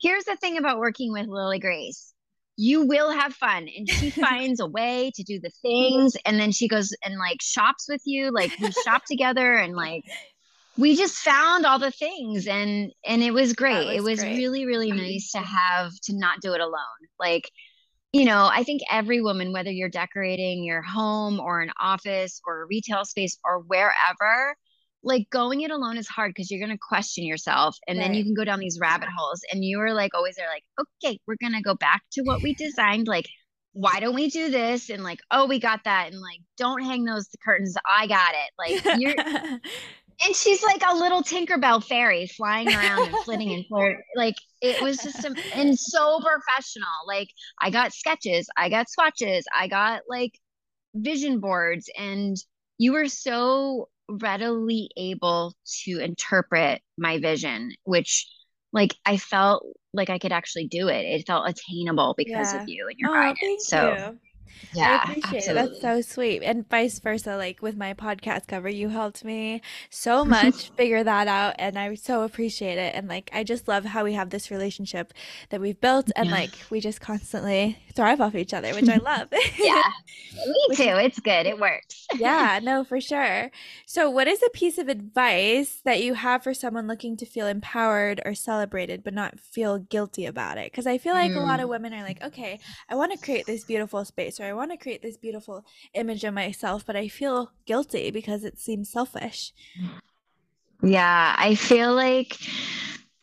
here's 0.01 0.27
the 0.27 0.37
thing 0.37 0.59
about 0.59 0.79
working 0.79 1.13
with 1.13 1.27
Lily 1.27 1.59
Grace 1.59 2.12
you 2.57 2.87
will 2.87 3.11
have 3.11 3.35
fun. 3.35 3.69
And 3.77 3.89
she 3.89 4.11
finds 4.21 4.61
a 4.61 4.67
way 4.67 5.11
to 5.15 5.23
do 5.23 5.41
the 5.41 5.51
things 5.63 6.17
and 6.25 6.39
then 6.39 6.53
she 6.53 6.69
goes 6.69 6.95
and 7.05 7.17
like 7.19 7.41
shops 7.41 7.87
with 7.89 8.03
you 8.05 8.31
like 8.31 8.53
we 8.61 8.71
shop 8.85 9.03
together 9.07 9.55
and 9.55 9.75
like 9.77 10.05
we 10.79 10.97
just 10.97 11.17
found 11.17 11.67
all 11.67 11.79
the 11.79 11.91
things 11.91 12.47
and 12.47 12.93
and 13.07 13.23
it 13.23 13.33
was 13.33 13.53
great. 13.53 13.87
Was 13.87 13.97
it 13.97 14.03
was 14.03 14.21
great. 14.21 14.37
really 14.37 14.67
really 14.67 14.93
nice 14.93 15.33
to 15.33 15.39
have 15.39 15.93
to 16.05 16.17
not 16.17 16.41
do 16.41 16.53
it 16.53 16.61
alone. 16.61 17.09
Like 17.19 17.51
you 18.13 18.27
know, 18.27 18.51
I 18.53 18.63
think 18.63 18.83
every 18.91 19.23
woman, 19.23 19.55
whether 19.55 19.71
you're 19.71 19.89
decorating 19.89 20.65
your 20.65 20.83
home 20.83 21.41
or 21.41 21.63
an 21.63 21.71
office 21.81 22.43
or 22.47 22.63
a 22.63 22.67
retail 22.67 23.07
space 23.07 23.39
or 23.43 23.61
wherever, 23.61 24.55
like 25.03 25.29
going 25.31 25.63
it 25.63 25.71
alone 25.71 25.97
is 25.97 26.09
hard 26.09 26.31
because 26.31 26.51
you're 26.51 26.61
going 26.61 26.77
to 26.77 26.79
question 26.89 27.25
yourself 27.25 27.77
and 27.87 27.99
right. 27.99 28.05
then 28.05 28.15
you 28.15 28.25
can 28.25 28.35
go 28.35 28.45
down 28.45 28.61
these 28.61 28.79
rabbit 28.81 29.09
holes 29.17 29.41
and 29.53 29.65
you 29.65 29.81
are 29.81 29.93
like 29.93 30.15
always 30.15 30.39
are 30.39 30.49
like 30.49 30.65
okay 30.81 31.19
we're 31.27 31.37
going 31.41 31.53
to 31.53 31.63
go 31.63 31.75
back 31.75 32.03
to 32.13 32.23
what 32.23 32.43
we 32.43 32.55
designed 32.55 33.09
like 33.09 33.27
why 33.73 34.01
don't 34.01 34.15
we 34.15 34.29
do 34.29 34.51
this 34.51 34.91
and 34.91 35.03
like 35.03 35.21
oh 35.31 35.47
we 35.47 35.59
got 35.59 35.83
that 35.85 36.13
and 36.13 36.21
like 36.21 36.41
don't 36.59 36.83
hang 36.83 37.05
those 37.05 37.29
curtains 37.45 37.77
i 37.89 38.07
got 38.07 38.35
it 38.35 38.51
like 38.59 39.01
you're 39.01 39.15
and 40.25 40.37
she's 40.37 40.63
like 40.63 40.83
a 40.89 40.95
little 40.95 41.23
tinkerbell 41.23 41.83
fairy 41.83 42.27
flying 42.27 42.69
around 42.69 43.09
and 43.09 43.17
flitting 43.25 43.53
and 43.53 43.67
flirt 43.69 43.99
like 44.15 44.35
it 44.61 44.81
was 44.83 44.99
just 44.99 45.25
a, 45.25 45.35
and 45.55 45.79
so 45.79 46.21
professional 46.21 46.87
like 47.07 47.29
i 47.61 47.71
got 47.71 47.93
sketches 47.93 48.47
i 48.57 48.69
got 48.69 48.91
swatches 48.91 49.45
i 49.59 49.67
got 49.67 50.03
like 50.09 50.33
vision 50.95 51.41
boards 51.41 51.89
and 51.99 52.37
you 52.77 52.93
were 52.93 53.09
so 53.09 53.89
readily 54.21 54.91
able 54.97 55.55
to 55.85 55.99
interpret 55.99 56.83
my 56.99 57.19
vision, 57.19 57.73
which 57.85 58.29
like 58.73 58.95
I 59.05 59.17
felt 59.17 59.65
like 59.93 60.11
I 60.11 60.19
could 60.19 60.33
actually 60.33 60.69
do 60.69 60.89
it. 60.89 61.05
It 61.05 61.27
felt 61.27 61.49
attainable 61.49 62.15
because 62.17 62.53
yeah. 62.53 62.63
of 62.63 62.69
you 62.69 62.87
and 62.89 62.99
your 62.99 63.11
oh, 63.11 63.15
guidance. 63.15 63.67
So 63.67 63.95
you. 63.97 64.19
Yeah, 64.75 65.03
I 65.05 65.11
appreciate 65.11 65.37
absolutely. 65.37 65.51
it. 65.51 65.55
That's 65.55 65.81
so 65.81 66.01
sweet. 66.01 66.43
And 66.43 66.69
vice 66.69 66.99
versa, 66.99 67.37
like 67.37 67.63
with 67.63 67.77
my 67.77 67.95
podcast 67.95 68.47
cover, 68.47 68.69
you 68.69 68.89
helped 68.89 69.25
me 69.25 69.61
so 69.91 70.25
much 70.25 70.71
figure 70.71 71.05
that 71.05 71.29
out. 71.29 71.57
And 71.59 71.79
I 71.79 71.95
so 71.95 72.23
appreciate 72.23 72.79
it. 72.79 72.95
And 72.95 73.09
like, 73.09 73.31
I 73.33 73.45
just 73.45 73.69
love 73.69 73.85
how 73.85 74.05
we 74.05 74.15
have 74.15 74.31
this 74.31 74.51
relationship 74.51 75.13
that 75.51 75.61
we've 75.61 75.81
built 75.81 76.11
and 76.17 76.29
yeah. 76.29 76.35
like 76.35 76.51
we 76.71 76.81
just 76.81 77.01
constantly 77.01 77.79
thrive 77.95 78.21
off 78.21 78.35
each 78.35 78.55
other, 78.55 78.75
which 78.75 78.89
I 78.89 78.97
love. 79.03 79.29
yeah, 79.59 79.83
me 80.47 80.77
too. 80.77 80.97
It's 80.97 81.21
good. 81.21 81.47
It 81.47 81.59
works. 81.59 82.07
yeah, 82.17 82.61
no, 82.63 82.85
for 82.85 83.01
sure. 83.01 83.51
So, 83.87 84.11
what 84.11 84.29
is 84.29 84.43
a 84.43 84.51
piece 84.51 84.79
of 84.79 84.89
advice 84.89 85.81
that 85.85 86.03
you 86.03 86.15
have 86.15 86.43
for 86.43 86.55
someone 86.55 86.87
looking 86.87 87.17
to 87.19 87.27
feel 87.27 87.47
empowered 87.47 88.21
or 88.25 88.35
celebrated, 88.35 89.05
but 89.05 89.15
not 89.15 89.41
feel 89.41 89.79
guilty 89.79 90.27
about 90.27 90.59
it? 90.59 90.71
Because 90.71 90.87
I 90.87 90.99
feel 90.99 91.15
like 91.15 91.33
mm. 91.33 91.37
a 91.37 91.41
lot 91.41 91.61
of 91.61 91.67
mm. 91.67 91.71
women 91.71 91.95
are 91.95 92.03
like, 92.03 92.23
okay, 92.23 92.59
I 92.89 92.95
want 92.95 93.13
to 93.13 93.25
create 93.25 93.47
this 93.47 93.65
beautiful 93.65 94.05
space 94.05 94.41
or 94.41 94.45
I 94.45 94.53
want 94.53 94.71
to 94.71 94.77
create 94.77 95.03
this 95.03 95.17
beautiful 95.17 95.65
image 95.95 96.25
of 96.25 96.35
myself, 96.35 96.85
but 96.87 96.97
I 96.97 97.09
feel 97.09 97.53
guilty 97.67 98.11
because 98.11 98.45
it 98.45 98.59
seems 98.59 98.91
selfish. 98.91 99.53
Yeah, 100.83 101.35
I 101.39 101.55
feel 101.55 101.95
like 101.95 102.37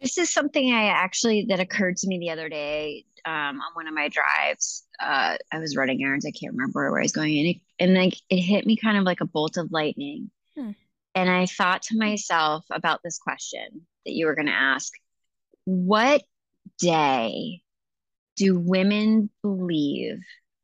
this 0.02 0.18
is 0.18 0.30
something 0.30 0.74
I 0.74 0.86
actually 0.86 1.46
that 1.50 1.60
occurred 1.60 1.98
to 1.98 2.08
me 2.08 2.20
the 2.20 2.30
other 2.30 2.48
day 2.48 3.06
um, 3.26 3.62
on 3.62 3.74
one 3.74 3.88
of 3.88 3.94
my 3.94 4.10
drives. 4.10 4.86
Uh, 5.00 5.38
I 5.52 5.60
was 5.60 5.76
running 5.76 6.04
errands. 6.04 6.26
I 6.26 6.32
can't 6.32 6.54
remember 6.54 6.92
where 6.92 7.00
I 7.00 7.04
was 7.04 7.12
going, 7.12 7.38
and 7.38 7.48
it, 7.48 7.58
and 7.80 7.94
like 7.94 8.16
it 8.30 8.42
hit 8.42 8.66
me 8.66 8.76
kind 8.76 8.98
of 8.98 9.04
like 9.04 9.22
a 9.22 9.26
bolt 9.26 9.58
of 9.58 9.72
lightning. 9.72 10.32
Hmm. 10.56 10.72
And 11.16 11.30
I 11.30 11.46
thought 11.46 11.82
to 11.84 11.98
myself 11.98 12.66
about 12.72 13.02
this 13.04 13.18
question 13.18 13.82
that 14.06 14.14
you 14.14 14.26
were 14.26 14.36
going 14.36 14.48
to 14.48 14.54
ask: 14.54 14.94
What 15.66 16.24
day 16.80 17.62
do 18.36 18.58
women 18.58 19.30
believe 19.42 20.20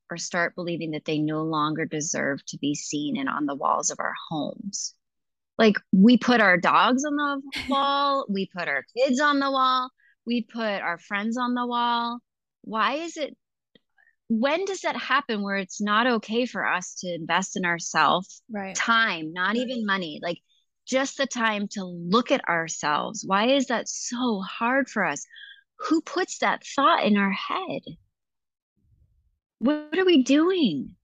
or 0.10 0.18
start 0.18 0.56
believing 0.56 0.91
that 0.91 1.06
they 1.06 1.20
no 1.20 1.43
longer 1.43 1.86
deserve 1.86 2.45
to 2.45 2.58
be 2.58 2.76
seen 2.76 3.18
and 3.18 3.30
on 3.30 3.45
the 3.45 3.56
walls 3.56 3.91
of 3.91 3.99
our 3.99 4.14
homes. 4.30 4.93
Like 5.58 5.76
we 5.91 6.18
put 6.18 6.41
our 6.41 6.58
dogs 6.58 7.03
on 7.06 7.16
the 7.16 7.41
wall, 7.70 8.26
we 8.30 8.49
put 8.56 8.68
our 8.68 8.86
kids 8.95 9.20
on 9.20 9.39
the 9.39 9.51
wall, 9.51 9.89
we 10.26 10.41
put 10.41 10.82
our 10.82 10.97
friends 10.97 11.38
on 11.38 11.53
the 11.53 11.66
wall. 11.66 12.20
Why 12.66 12.95
is 12.95 13.16
it? 13.16 13.38
When 14.28 14.66
does 14.66 14.82
that 14.82 14.95
happen 14.95 15.43
where 15.43 15.57
it's 15.57 15.80
not 15.80 16.07
okay 16.07 16.47
for 16.47 16.66
us 16.66 16.95
to 17.01 17.13
invest 17.13 17.55
in 17.55 17.63
ourselves? 17.63 18.41
Right. 18.51 18.76
Time, 18.76 19.34
not 19.34 19.55
even 19.55 19.86
money, 19.86 20.20
like 20.22 20.39
just 20.88 21.18
the 21.18 21.28
time 21.28 21.68
to 21.70 21.84
look 21.86 22.32
at 22.32 22.47
ourselves. 22.49 23.24
Why 23.26 23.49
is 23.49 23.68
that 23.68 23.88
so 23.88 24.41
hard 24.41 24.89
for 24.89 25.05
us? 25.05 25.26
Who 25.88 26.01
puts 26.01 26.39
that 26.39 26.63
thought 26.66 27.03
in 27.03 27.18
our 27.18 27.32
head? 27.32 27.82
What 29.59 29.97
are 29.97 30.05
we 30.05 30.24
doing? 30.24 30.95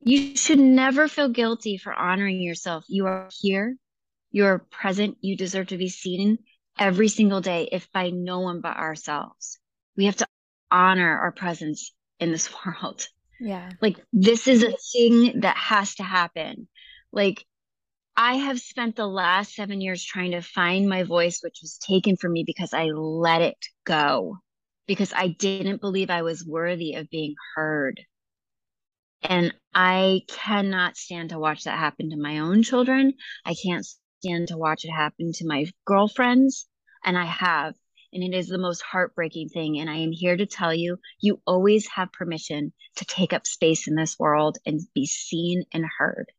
You 0.00 0.36
should 0.36 0.58
never 0.58 1.06
feel 1.08 1.28
guilty 1.28 1.76
for 1.76 1.92
honoring 1.92 2.40
yourself. 2.40 2.84
You 2.88 3.06
are 3.06 3.28
here, 3.40 3.76
you 4.30 4.44
are 4.46 4.58
present, 4.58 5.18
you 5.20 5.36
deserve 5.36 5.68
to 5.68 5.78
be 5.78 5.88
seen 5.88 6.38
every 6.78 7.08
single 7.08 7.40
day, 7.40 7.68
if 7.70 7.90
by 7.92 8.10
no 8.10 8.40
one 8.40 8.60
but 8.60 8.76
ourselves. 8.76 9.58
We 9.96 10.06
have 10.06 10.16
to 10.16 10.26
honor 10.74 11.18
our 11.18 11.32
presence 11.32 11.92
in 12.20 12.32
this 12.32 12.50
world. 12.66 13.06
Yeah. 13.40 13.70
Like, 13.80 14.00
this 14.12 14.48
is 14.48 14.62
a 14.62 14.74
thing 14.92 15.40
that 15.40 15.56
has 15.56 15.96
to 15.96 16.02
happen. 16.02 16.68
Like, 17.12 17.44
I 18.16 18.34
have 18.34 18.60
spent 18.60 18.96
the 18.96 19.06
last 19.06 19.54
seven 19.54 19.80
years 19.80 20.04
trying 20.04 20.32
to 20.32 20.40
find 20.40 20.88
my 20.88 21.02
voice, 21.02 21.40
which 21.42 21.58
was 21.62 21.78
taken 21.78 22.16
from 22.16 22.32
me 22.32 22.44
because 22.46 22.72
I 22.72 22.86
let 22.86 23.42
it 23.42 23.58
go 23.84 24.38
because 24.86 25.12
I 25.14 25.28
didn't 25.28 25.80
believe 25.80 26.10
I 26.10 26.22
was 26.22 26.46
worthy 26.46 26.94
of 26.94 27.10
being 27.10 27.34
heard. 27.54 28.00
And 29.22 29.54
I 29.74 30.22
cannot 30.28 30.96
stand 30.96 31.30
to 31.30 31.38
watch 31.38 31.64
that 31.64 31.78
happen 31.78 32.10
to 32.10 32.16
my 32.16 32.38
own 32.38 32.62
children. 32.62 33.14
I 33.44 33.54
can't 33.54 33.86
stand 34.20 34.48
to 34.48 34.58
watch 34.58 34.84
it 34.84 34.90
happen 34.90 35.32
to 35.34 35.46
my 35.46 35.66
girlfriends. 35.86 36.66
And 37.04 37.18
I 37.18 37.24
have. 37.24 37.74
And 38.14 38.22
it 38.22 38.34
is 38.34 38.46
the 38.46 38.58
most 38.58 38.80
heartbreaking 38.80 39.48
thing. 39.48 39.78
And 39.78 39.90
I 39.90 39.96
am 39.96 40.12
here 40.12 40.36
to 40.36 40.46
tell 40.46 40.72
you, 40.72 40.98
you 41.20 41.40
always 41.46 41.88
have 41.88 42.12
permission 42.12 42.72
to 42.96 43.04
take 43.04 43.32
up 43.32 43.46
space 43.46 43.88
in 43.88 43.96
this 43.96 44.16
world 44.18 44.56
and 44.64 44.80
be 44.94 45.04
seen 45.04 45.64
and 45.72 45.84
heard. 45.98 46.30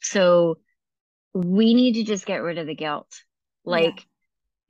So 0.00 0.58
we 1.34 1.74
need 1.74 1.94
to 1.94 2.04
just 2.04 2.24
get 2.24 2.42
rid 2.42 2.58
of 2.58 2.66
the 2.66 2.74
guilt. 2.74 3.12
Like 3.64 4.06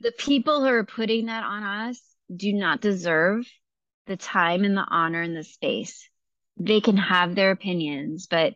yeah. 0.00 0.08
the 0.08 0.12
people 0.12 0.60
who 0.60 0.68
are 0.68 0.84
putting 0.84 1.26
that 1.26 1.44
on 1.44 1.62
us 1.62 2.00
do 2.34 2.52
not 2.52 2.80
deserve 2.80 3.46
the 4.06 4.16
time 4.16 4.64
and 4.64 4.76
the 4.76 4.86
honor 4.88 5.22
and 5.22 5.36
the 5.36 5.44
space. 5.44 6.08
They 6.56 6.80
can 6.80 6.96
have 6.96 7.34
their 7.34 7.50
opinions, 7.50 8.26
but 8.26 8.54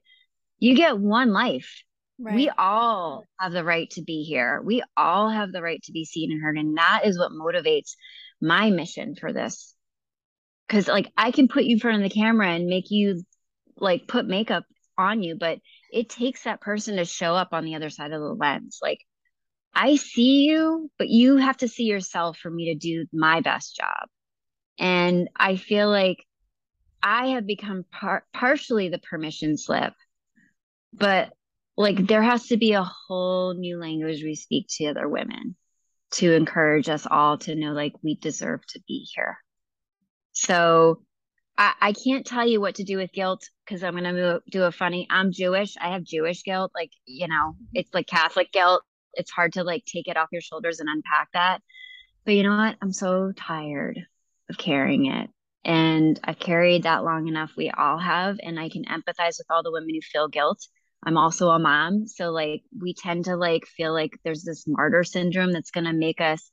you 0.58 0.74
get 0.74 0.98
one 0.98 1.32
life. 1.32 1.82
Right. 2.18 2.34
We 2.34 2.50
all 2.56 3.24
have 3.38 3.52
the 3.52 3.64
right 3.64 3.90
to 3.90 4.02
be 4.02 4.22
here. 4.22 4.60
We 4.62 4.82
all 4.96 5.28
have 5.28 5.52
the 5.52 5.62
right 5.62 5.82
to 5.84 5.92
be 5.92 6.04
seen 6.04 6.30
and 6.30 6.40
heard. 6.42 6.56
And 6.56 6.76
that 6.78 7.02
is 7.04 7.18
what 7.18 7.32
motivates 7.32 7.96
my 8.40 8.70
mission 8.70 9.16
for 9.16 9.32
this. 9.32 9.74
Cause 10.68 10.88
like 10.88 11.12
I 11.16 11.30
can 11.30 11.48
put 11.48 11.64
you 11.64 11.74
in 11.74 11.80
front 11.80 12.02
of 12.02 12.08
the 12.08 12.14
camera 12.14 12.48
and 12.48 12.66
make 12.66 12.90
you 12.90 13.22
like 13.76 14.08
put 14.08 14.26
makeup 14.26 14.64
on 14.96 15.22
you, 15.22 15.36
but 15.36 15.58
it 15.92 16.08
takes 16.08 16.44
that 16.44 16.60
person 16.60 16.96
to 16.96 17.04
show 17.04 17.34
up 17.34 17.48
on 17.52 17.64
the 17.64 17.74
other 17.74 17.90
side 17.90 18.12
of 18.12 18.20
the 18.20 18.34
lens. 18.34 18.78
Like 18.80 19.00
I 19.74 19.96
see 19.96 20.44
you, 20.44 20.90
but 20.98 21.08
you 21.08 21.36
have 21.36 21.58
to 21.58 21.68
see 21.68 21.84
yourself 21.84 22.38
for 22.38 22.50
me 22.50 22.72
to 22.72 22.78
do 22.78 23.06
my 23.12 23.40
best 23.40 23.76
job. 23.76 24.08
And 24.78 25.28
I 25.36 25.56
feel 25.56 25.90
like 25.90 26.24
I 27.02 27.28
have 27.28 27.46
become 27.46 27.84
par- 27.92 28.24
partially 28.32 28.88
the 28.88 28.98
permission 28.98 29.58
slip, 29.58 29.92
but 30.92 31.32
like 31.76 32.06
there 32.06 32.22
has 32.22 32.46
to 32.48 32.56
be 32.56 32.72
a 32.72 32.84
whole 32.84 33.54
new 33.54 33.78
language 33.78 34.22
we 34.22 34.34
speak 34.34 34.66
to 34.70 34.86
other 34.86 35.08
women 35.08 35.56
to 36.12 36.32
encourage 36.32 36.88
us 36.88 37.06
all 37.10 37.38
to 37.38 37.54
know 37.54 37.72
like 37.72 37.92
we 38.02 38.14
deserve 38.16 38.64
to 38.68 38.80
be 38.86 39.06
here. 39.14 39.38
So 40.32 41.02
I, 41.58 41.74
I 41.80 41.92
can't 41.92 42.26
tell 42.26 42.46
you 42.46 42.60
what 42.60 42.76
to 42.76 42.84
do 42.84 42.96
with 42.96 43.12
guilt 43.12 43.48
because 43.64 43.82
I'm 43.82 43.96
going 43.96 44.04
to 44.04 44.40
do 44.50 44.62
a 44.64 44.72
funny. 44.72 45.06
I'm 45.10 45.32
Jewish. 45.32 45.76
I 45.80 45.88
have 45.88 46.04
Jewish 46.04 46.42
guilt. 46.44 46.72
Like, 46.74 46.90
you 47.06 47.26
know, 47.26 47.56
it's 47.72 47.92
like 47.92 48.06
Catholic 48.06 48.52
guilt 48.52 48.82
it's 49.16 49.30
hard 49.30 49.54
to 49.54 49.64
like 49.64 49.84
take 49.84 50.08
it 50.08 50.16
off 50.16 50.28
your 50.32 50.40
shoulders 50.40 50.80
and 50.80 50.88
unpack 50.88 51.28
that. 51.32 51.62
But 52.24 52.34
you 52.34 52.42
know 52.42 52.56
what? 52.56 52.76
I'm 52.80 52.92
so 52.92 53.32
tired 53.36 54.00
of 54.50 54.58
carrying 54.58 55.06
it. 55.06 55.30
And 55.64 56.20
I've 56.22 56.38
carried 56.38 56.82
that 56.82 57.04
long 57.04 57.26
enough. 57.26 57.52
We 57.56 57.70
all 57.70 57.98
have. 57.98 58.38
And 58.42 58.60
I 58.60 58.68
can 58.68 58.84
empathize 58.84 59.38
with 59.38 59.46
all 59.50 59.62
the 59.62 59.72
women 59.72 59.94
who 59.94 60.00
feel 60.00 60.28
guilt. 60.28 60.66
I'm 61.04 61.18
also 61.18 61.48
a 61.48 61.58
mom. 61.58 62.06
So 62.06 62.30
like 62.30 62.62
we 62.80 62.94
tend 62.94 63.26
to 63.26 63.36
like 63.36 63.66
feel 63.66 63.92
like 63.92 64.12
there's 64.24 64.42
this 64.42 64.64
martyr 64.66 65.04
syndrome 65.04 65.52
that's 65.52 65.70
going 65.70 65.84
to 65.84 65.92
make 65.92 66.20
us 66.20 66.50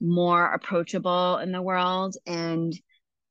more 0.00 0.52
approachable 0.52 1.38
in 1.38 1.52
the 1.52 1.62
world. 1.62 2.16
And 2.26 2.72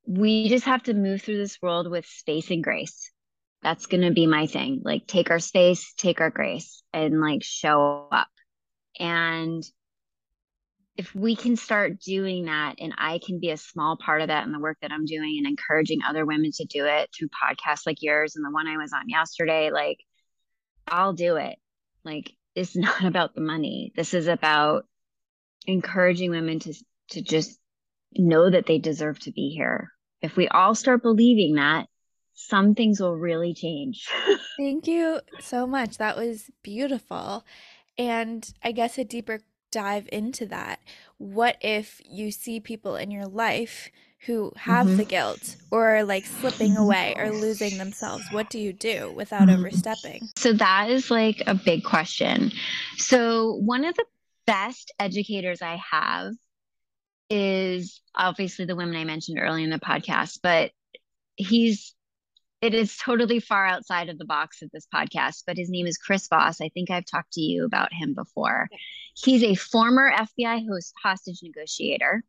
we 0.06 0.50
just 0.50 0.66
have 0.66 0.84
to 0.84 0.94
move 0.94 1.22
through 1.22 1.38
this 1.38 1.62
world 1.62 1.90
with 1.90 2.06
space 2.06 2.50
and 2.50 2.64
grace. 2.64 3.12
That's 3.62 3.86
going 3.86 4.02
to 4.02 4.12
be 4.12 4.28
my 4.28 4.48
thing. 4.48 4.82
Like 4.84 5.08
take 5.08 5.30
our 5.30 5.40
space, 5.40 5.94
take 5.98 6.22
our 6.22 6.30
grace 6.30 6.84
and 6.94 7.22
like 7.22 7.44
show 7.44 8.08
up. 8.12 8.28
And 9.00 9.64
if 10.96 11.14
we 11.14 11.36
can 11.36 11.56
start 11.56 12.00
doing 12.00 12.46
that 12.46 12.76
and 12.80 12.94
I 12.98 13.20
can 13.24 13.40
be 13.40 13.52
a 13.52 13.58
small 13.58 13.98
part 13.98 14.22
of 14.22 14.30
that 14.30 14.46
in 14.46 14.52
the 14.52 14.60
work 14.60 14.78
that 14.82 14.92
I'm 14.92 15.06
doing 15.06 15.36
and 15.38 15.46
encouraging 15.46 16.00
other 16.02 16.26
women 16.26 16.52
to 16.56 16.66
do 16.66 16.86
it 16.86 17.10
through 17.16 17.28
podcasts 17.30 17.86
like 17.86 18.02
yours 18.02 18.36
and 18.36 18.44
the 18.44 18.52
one 18.52 18.68
I 18.68 18.78
was 18.78 18.94
on 18.94 19.08
yesterday, 19.08 19.70
like 19.70 19.98
I'll 20.88 21.14
do 21.14 21.36
it. 21.38 21.58
Like 22.04 22.32
it's 22.56 22.76
not 22.76 23.04
about 23.04 23.36
the 23.36 23.42
money. 23.42 23.92
This 23.96 24.14
is 24.14 24.28
about 24.28 24.86
encouraging 25.66 26.32
women 26.32 26.60
to 26.60 26.74
to 27.12 27.22
just 27.22 27.60
know 28.14 28.50
that 28.50 28.66
they 28.66 28.80
deserve 28.80 29.20
to 29.20 29.32
be 29.32 29.50
here 29.50 29.92
if 30.22 30.36
we 30.36 30.48
all 30.48 30.76
start 30.76 31.02
believing 31.02 31.56
that, 31.56 31.88
some 32.34 32.76
things 32.76 33.00
will 33.00 33.16
really 33.16 33.54
change. 33.54 34.08
Thank 34.58 34.88
you 34.88 35.22
so 35.40 35.66
much. 35.68 35.98
That 35.98 36.18
was 36.18 36.50
beautiful. 36.64 37.46
And 37.98 38.52
I 38.64 38.72
guess 38.72 38.98
a 38.98 39.04
deeper 39.04 39.42
dive 39.72 40.08
into 40.12 40.46
that. 40.48 40.80
What 41.18 41.58
if 41.62 42.02
you 42.06 42.32
see 42.32 42.60
people 42.60 42.96
in 42.96 43.12
your 43.12 43.26
life 43.26 43.90
who 44.28 44.52
have 44.58 44.86
Mhm. 44.86 44.98
the 44.98 45.06
guilt 45.06 45.56
or 45.72 46.04
like 46.04 46.26
slipping 46.26 46.78
away 46.78 47.16
or 47.18 47.32
losing 47.32 47.78
themselves? 47.80 48.24
What 48.32 48.50
do 48.50 48.60
you 48.60 48.74
do 48.74 49.12
without 49.16 49.50
overstepping? 49.50 50.30
So 50.38 50.54
that 50.54 50.92
is 50.92 51.10
like 51.10 51.42
a 51.48 51.56
big 51.56 51.84
question. 51.84 52.52
So 52.98 53.54
one 53.54 53.86
of 53.86 53.96
the 53.96 54.06
best 54.46 54.94
educators 55.00 55.62
I 55.62 55.82
have 55.92 56.34
is 57.30 58.02
obviously 58.16 58.66
the 58.66 58.76
women 58.76 58.96
I 58.96 59.04
mentioned 59.04 59.40
earlier 59.40 59.64
in 59.64 59.70
the 59.72 59.80
podcast, 59.80 60.40
but 60.44 60.72
he's 61.36 61.94
it 62.60 62.74
is 62.74 62.98
totally 62.98 63.40
far 63.40 63.68
outside 63.68 64.10
of 64.10 64.18
the 64.18 64.26
box 64.26 64.64
of 64.64 64.72
this 64.72 64.88
podcast, 64.92 65.44
but 65.46 65.58
his 65.58 65.70
name 65.70 65.86
is 65.86 66.00
Chris 66.00 66.28
Voss. 66.28 66.60
I 66.60 66.70
think 66.70 66.90
I've 66.90 67.06
talked 67.06 67.34
to 67.34 67.42
you 67.42 67.66
about 67.66 67.94
him 67.94 68.16
before. 68.16 68.68
He's 69.14 69.44
a 69.44 69.54
former 69.54 70.12
FBI 70.12 70.66
host, 70.68 70.92
hostage 71.04 71.42
negotiator. 71.44 72.24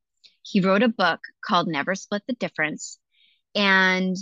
He 0.51 0.61
wrote 0.61 0.83
a 0.83 0.89
book 0.89 1.21
called 1.45 1.69
Never 1.69 1.95
Split 1.95 2.23
the 2.27 2.35
Difference. 2.35 2.99
And 3.55 4.17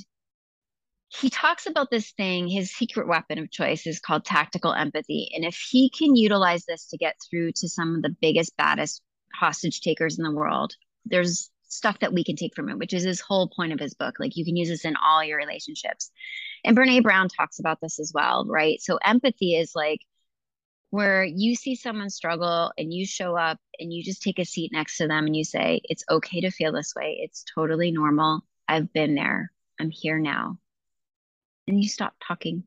he 1.08 1.30
talks 1.30 1.66
about 1.66 1.90
this 1.90 2.12
thing, 2.12 2.48
his 2.48 2.74
secret 2.74 3.06
weapon 3.06 3.38
of 3.38 3.50
choice 3.50 3.86
is 3.86 4.00
called 4.00 4.24
tactical 4.24 4.72
empathy. 4.72 5.30
And 5.34 5.44
if 5.44 5.56
he 5.56 5.88
can 5.88 6.16
utilize 6.16 6.64
this 6.64 6.86
to 6.88 6.98
get 6.98 7.16
through 7.30 7.52
to 7.56 7.68
some 7.68 7.94
of 7.94 8.02
the 8.02 8.14
biggest, 8.20 8.56
baddest 8.56 9.02
hostage 9.32 9.80
takers 9.80 10.18
in 10.18 10.24
the 10.24 10.32
world, 10.32 10.72
there's 11.04 11.50
stuff 11.68 11.98
that 12.00 12.12
we 12.12 12.24
can 12.24 12.36
take 12.36 12.54
from 12.54 12.68
it, 12.68 12.78
which 12.78 12.92
is 12.92 13.04
his 13.04 13.20
whole 13.20 13.48
point 13.48 13.72
of 13.72 13.80
his 13.80 13.94
book. 13.94 14.16
Like 14.18 14.36
you 14.36 14.44
can 14.44 14.56
use 14.56 14.68
this 14.68 14.84
in 14.84 14.94
all 14.96 15.22
your 15.22 15.38
relationships. 15.38 16.10
And 16.64 16.76
Brene 16.76 17.02
Brown 17.02 17.28
talks 17.28 17.60
about 17.60 17.80
this 17.80 18.00
as 18.00 18.12
well, 18.14 18.44
right? 18.48 18.80
So 18.80 18.98
empathy 19.04 19.54
is 19.54 19.72
like 19.74 20.00
where 20.90 21.24
you 21.24 21.54
see 21.54 21.74
someone 21.74 22.10
struggle 22.10 22.72
and 22.78 22.92
you 22.92 23.06
show 23.06 23.36
up 23.36 23.58
and 23.78 23.92
you 23.92 24.02
just 24.02 24.22
take 24.22 24.38
a 24.38 24.44
seat 24.44 24.70
next 24.72 24.98
to 24.98 25.08
them 25.08 25.26
and 25.26 25.36
you 25.36 25.44
say, 25.44 25.80
It's 25.84 26.04
okay 26.10 26.40
to 26.42 26.50
feel 26.50 26.72
this 26.72 26.94
way. 26.94 27.18
It's 27.20 27.44
totally 27.54 27.90
normal. 27.90 28.42
I've 28.68 28.92
been 28.92 29.14
there. 29.14 29.50
I'm 29.80 29.90
here 29.90 30.18
now. 30.18 30.58
And 31.68 31.82
you 31.82 31.88
stop 31.88 32.14
talking. 32.26 32.64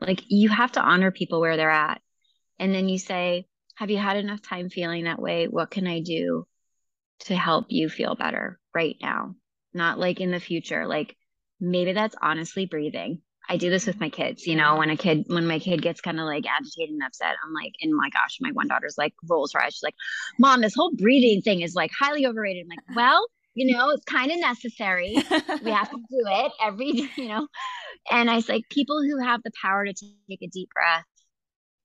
Like 0.00 0.22
you 0.28 0.48
have 0.48 0.72
to 0.72 0.82
honor 0.82 1.10
people 1.10 1.40
where 1.40 1.56
they're 1.56 1.70
at. 1.70 2.00
And 2.58 2.74
then 2.74 2.88
you 2.88 2.98
say, 2.98 3.46
Have 3.76 3.90
you 3.90 3.98
had 3.98 4.16
enough 4.16 4.42
time 4.42 4.68
feeling 4.68 5.04
that 5.04 5.22
way? 5.22 5.46
What 5.46 5.70
can 5.70 5.86
I 5.86 6.00
do 6.00 6.46
to 7.20 7.36
help 7.36 7.66
you 7.68 7.88
feel 7.88 8.14
better 8.14 8.58
right 8.74 8.96
now? 9.00 9.36
Not 9.72 9.98
like 9.98 10.20
in 10.20 10.30
the 10.32 10.40
future. 10.40 10.86
Like 10.86 11.16
maybe 11.60 11.92
that's 11.92 12.16
honestly 12.20 12.66
breathing. 12.66 13.22
I 13.50 13.56
do 13.58 13.68
this 13.70 13.86
with 13.86 14.00
my 14.00 14.08
kids, 14.10 14.46
you 14.46 14.56
know, 14.56 14.76
when 14.76 14.90
a 14.90 14.96
kid, 14.96 15.24
when 15.28 15.46
my 15.46 15.58
kid 15.58 15.82
gets 15.82 16.00
kind 16.00 16.20
of 16.20 16.26
like 16.26 16.46
agitated 16.46 16.94
and 16.94 17.02
upset, 17.04 17.36
I'm 17.44 17.52
like, 17.52 17.72
and 17.82 17.92
my 17.94 18.08
gosh, 18.10 18.38
my 18.40 18.52
one 18.52 18.68
daughter's 18.68 18.96
like 18.96 19.12
rolls 19.28 19.52
her 19.54 19.62
eyes. 19.62 19.74
She's 19.74 19.82
like, 19.82 19.96
Mom, 20.38 20.62
this 20.62 20.74
whole 20.74 20.92
breathing 20.96 21.42
thing 21.42 21.62
is 21.62 21.74
like 21.74 21.90
highly 21.98 22.26
overrated. 22.26 22.64
I'm 22.64 22.68
like, 22.70 22.80
well, 22.88 23.26
you 23.54 23.76
know, 23.76 23.90
it's 23.90 24.04
kind 24.04 24.30
of 24.32 24.38
necessary. 24.40 25.26
We 25.60 25.72
have 25.72 25.90
to 25.90 25.96
do 25.96 26.04
it 26.10 26.52
every, 26.62 27.10
you 27.16 27.28
know. 27.28 27.48
And 28.10 28.30
I 28.30 28.36
was 28.36 28.48
like, 28.48 28.68
people 28.70 29.02
who 29.02 29.18
have 29.18 29.42
the 29.44 29.52
power 29.62 29.84
to 29.86 29.92
take 29.92 30.42
a 30.42 30.48
deep 30.48 30.70
breath 30.74 31.04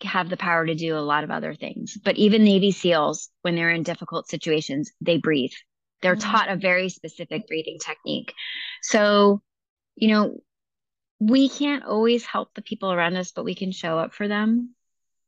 have 0.04 0.30
the 0.30 0.38
power 0.38 0.66
to 0.66 0.76
do 0.76 0.98
a 0.98 1.00
lot 1.00 1.24
of 1.24 1.32
other 1.32 1.56
things. 1.56 1.98
But 2.04 2.18
even 2.18 2.44
Navy 2.44 2.72
SEALs, 2.72 3.30
when 3.42 3.56
they're 3.56 3.72
in 3.72 3.84
difficult 3.84 4.30
situations, 4.30 4.92
they 5.02 5.18
breathe. 5.18 5.54
They're 6.02 6.16
Mhm. 6.16 6.32
taught 6.32 6.50
a 6.50 6.56
very 6.58 6.90
specific 6.90 7.48
breathing 7.48 7.80
technique. 7.80 8.34
So, 8.82 9.42
you 9.96 10.10
know, 10.10 10.42
we 11.20 11.50
can't 11.50 11.86
always 11.86 12.26
help 12.26 12.54
the 12.54 12.62
people 12.62 12.92
around 12.92 13.16
us, 13.16 13.32
but 13.32 13.46
we 13.46 13.56
can 13.56 13.72
show 13.72 13.98
up 13.98 14.14
for 14.14 14.28
them 14.28 14.76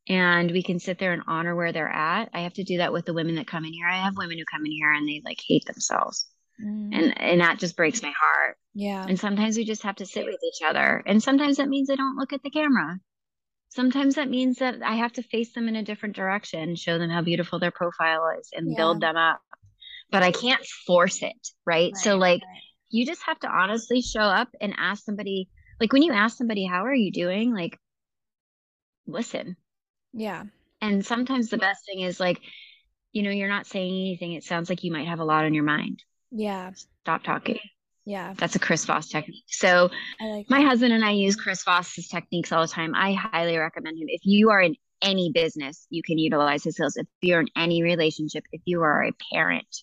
and 0.08 0.50
we 0.50 0.62
can 0.62 0.78
sit 0.78 0.98
there 0.98 1.12
and 1.12 1.22
honor 1.26 1.54
where 1.54 1.72
they're 1.72 1.88
at. 1.88 2.30
I 2.32 2.40
have 2.40 2.54
to 2.54 2.64
do 2.64 2.78
that 2.78 2.92
with 2.92 3.04
the 3.04 3.14
women 3.14 3.36
that 3.36 3.46
come 3.46 3.64
in 3.64 3.72
here. 3.72 3.88
I 3.88 3.98
have 4.04 4.16
women 4.16 4.38
who 4.38 4.44
come 4.50 4.64
in 4.64 4.72
here 4.72 4.92
and 4.92 5.08
they 5.08 5.22
like 5.24 5.40
hate 5.46 5.64
themselves. 5.66 6.26
Mm, 6.62 6.90
And 6.92 7.20
and 7.20 7.40
that 7.40 7.58
just 7.58 7.76
breaks 7.76 8.02
my 8.02 8.12
heart. 8.18 8.56
yeah. 8.74 9.04
And 9.06 9.18
sometimes 9.18 9.56
we 9.56 9.64
just 9.64 9.82
have 9.82 9.96
to 9.96 10.06
sit 10.06 10.24
with 10.24 10.40
each 10.42 10.66
other. 10.66 11.02
And 11.06 11.22
sometimes 11.22 11.58
that 11.58 11.68
means 11.68 11.88
they 11.88 11.96
don't 11.96 12.16
look 12.16 12.32
at 12.32 12.42
the 12.42 12.50
camera. 12.50 12.98
Sometimes 13.70 14.14
that 14.14 14.30
means 14.30 14.56
that 14.58 14.76
I 14.82 14.96
have 14.96 15.12
to 15.14 15.22
face 15.22 15.52
them 15.52 15.68
in 15.68 15.76
a 15.76 15.84
different 15.84 16.16
direction, 16.16 16.74
show 16.74 16.98
them 16.98 17.10
how 17.10 17.22
beautiful 17.22 17.58
their 17.58 17.70
profile 17.70 18.30
is 18.40 18.48
and 18.52 18.74
build 18.76 19.00
them 19.00 19.16
up. 19.16 19.40
But 20.10 20.22
I 20.22 20.32
can't 20.32 20.64
force 20.86 21.22
it, 21.22 21.36
right? 21.66 21.94
So 21.94 22.16
like 22.16 22.40
right. 22.40 22.62
you 22.88 23.04
just 23.04 23.22
have 23.26 23.38
to 23.40 23.48
honestly 23.48 24.00
show 24.00 24.20
up 24.20 24.48
and 24.60 24.74
ask 24.78 25.04
somebody 25.04 25.48
like 25.80 25.92
when 25.92 26.02
you 26.02 26.12
ask 26.12 26.36
somebody 26.36 26.64
how 26.64 26.84
are 26.84 26.94
you 26.94 27.12
doing? 27.12 27.54
like 27.54 27.78
listen. 29.06 29.56
Yeah. 30.12 30.44
and 30.80 31.04
sometimes 31.04 31.48
the 31.50 31.58
best 31.58 31.84
thing 31.86 32.00
is 32.00 32.18
like 32.18 32.40
you 33.12 33.22
know 33.22 33.30
you're 33.30 33.48
not 33.48 33.66
saying 33.66 33.92
anything. 33.92 34.32
It 34.32 34.44
sounds 34.44 34.68
like 34.68 34.84
you 34.84 34.92
might 34.92 35.08
have 35.08 35.20
a 35.20 35.24
lot 35.24 35.44
on 35.44 35.54
your 35.54 35.64
mind. 35.64 36.02
Yeah. 36.30 36.72
stop 37.02 37.22
talking. 37.22 37.58
Yeah. 38.04 38.34
that's 38.36 38.56
a 38.56 38.58
chris 38.58 38.84
voss 38.84 39.08
technique. 39.08 39.44
So 39.48 39.90
I 40.20 40.24
like 40.24 40.46
my 40.50 40.62
husband 40.62 40.92
and 40.94 41.04
i 41.04 41.10
use 41.10 41.36
chris 41.36 41.62
voss's 41.62 42.08
techniques 42.08 42.52
all 42.52 42.62
the 42.62 42.68
time. 42.68 42.94
I 42.94 43.12
highly 43.12 43.56
recommend 43.56 43.98
him. 43.98 44.08
If 44.08 44.22
you 44.24 44.50
are 44.50 44.60
in 44.60 44.76
any 45.00 45.30
business 45.32 45.86
you 45.90 46.02
can 46.02 46.18
utilize 46.18 46.64
his 46.64 46.74
skills. 46.74 46.96
If 46.96 47.06
you're 47.22 47.40
in 47.40 47.48
any 47.56 47.82
relationship 47.82 48.44
if 48.52 48.62
you 48.64 48.82
are 48.82 49.04
a 49.04 49.12
parent 49.32 49.82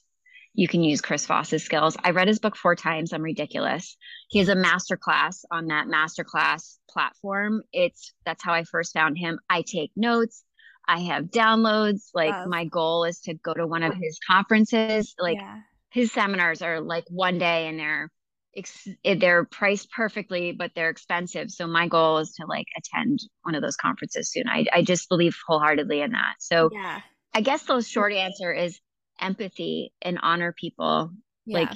you 0.56 0.68
can 0.68 0.84
use 0.84 1.02
Chris 1.02 1.26
Voss's 1.26 1.64
skills. 1.64 1.98
I 2.04 2.12
read 2.12 2.28
his 2.28 2.40
book 2.40 2.56
four 2.56 2.76
times. 2.76 3.12
I'm 3.12 3.22
ridiculous. 3.22 3.98
He 4.30 4.40
has 4.40 4.50
a 4.50 4.56
master 4.56 4.98
class 4.98 5.44
on 5.52 5.68
that 5.68 5.88
masterclass 5.88 6.78
platform. 6.90 7.62
It's 7.74 8.14
that's 8.26 8.44
how 8.44 8.54
I 8.54 8.64
first 8.64 8.94
found 8.94 9.18
him. 9.18 9.40
I 9.50 9.64
take 9.64 9.92
notes. 9.96 10.44
I 10.88 11.00
have 11.02 11.26
downloads. 11.26 12.10
Like 12.14 12.32
Love. 12.32 12.48
my 12.48 12.66
goal 12.66 13.04
is 13.04 13.20
to 13.22 13.34
go 13.34 13.54
to 13.54 13.68
one 13.68 13.84
of 13.84 13.94
his 13.96 14.18
conferences. 14.26 15.14
Like 15.20 15.38
yeah. 15.38 15.60
his 15.90 16.12
seminars 16.12 16.62
are 16.62 16.80
like 16.80 17.06
one 17.10 17.38
day 17.38 17.68
and 17.68 17.78
they're 17.78 18.10
ex- 18.56 18.88
they're 19.04 19.44
priced 19.44 19.92
perfectly, 19.92 20.54
but 20.54 20.72
they're 20.74 20.90
expensive. 20.90 21.52
So 21.52 21.68
my 21.68 21.88
goal 21.88 22.20
is 22.20 22.34
to 22.36 22.46
like 22.48 22.68
attend 22.78 23.20
one 23.44 23.56
of 23.56 23.62
those 23.62 23.76
conferences 23.76 24.32
soon. 24.32 24.48
I 24.48 24.66
I 24.72 24.84
just 24.84 25.10
believe 25.10 25.36
wholeheartedly 25.48 26.02
in 26.02 26.12
that. 26.12 26.36
So 26.40 26.70
Yeah. 26.72 27.02
I 27.34 27.42
guess 27.42 27.64
the 27.64 27.82
short 27.82 28.14
answer 28.14 28.54
is 28.54 28.80
empathy 29.20 29.94
and 30.02 30.20
honor 30.22 30.52
people 30.52 31.12
Yeah. 31.46 31.60
like 31.60 31.72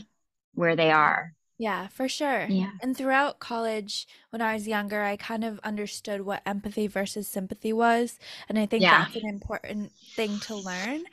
where 0.54 0.76
they 0.76 0.92
are. 0.92 1.34
Yeah, 1.58 1.88
for 1.90 2.08
sure. 2.08 2.46
Yeah. 2.48 2.72
And 2.82 2.96
throughout 2.96 3.40
college, 3.40 4.08
when 4.30 4.42
I 4.42 4.54
was 4.54 4.66
younger, 4.68 5.04
I 5.04 5.18
kind 5.18 5.44
of 5.44 5.60
understood 5.60 6.22
what 6.22 6.42
empathy 6.46 6.88
versus 6.88 7.28
sympathy 7.28 7.74
was. 7.74 8.18
And 8.48 8.58
I 8.58 8.66
think 8.66 8.82
Yeah. 8.82 9.04
that's 9.04 9.18
an 9.18 9.28
important 9.28 9.92
thing 10.16 10.40
to 10.42 10.56
learn. 10.56 11.04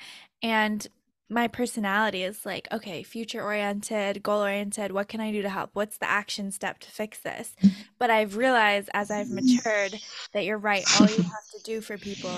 And 0.43 0.87
my 1.29 1.49
personality 1.49 2.23
is 2.23 2.47
like, 2.47 2.69
okay, 2.71 3.03
future 3.03 3.43
oriented, 3.43 4.23
goal 4.23 4.43
oriented. 4.43 4.93
What 4.93 5.09
can 5.09 5.21
I 5.21 5.33
do 5.33 5.43
to 5.43 5.49
help? 5.49 5.71
What's 5.73 5.99
the 5.99 6.09
action 6.09 6.53
step 6.53 6.79
to 6.79 6.91
fix 6.93 7.19
this? 7.19 7.57
Mm-hmm. 7.61 7.81
But 7.99 8.11
I've 8.11 8.37
realized 8.37 8.89
as 8.95 9.11
I've 9.11 9.31
matured 9.31 9.99
that 10.33 10.45
you're 10.45 10.59
right. 10.59 10.85
All 11.01 11.09
you 11.09 11.23
have 11.25 11.51
to 11.57 11.63
do 11.65 11.81
for 11.81 11.99
people 11.99 12.33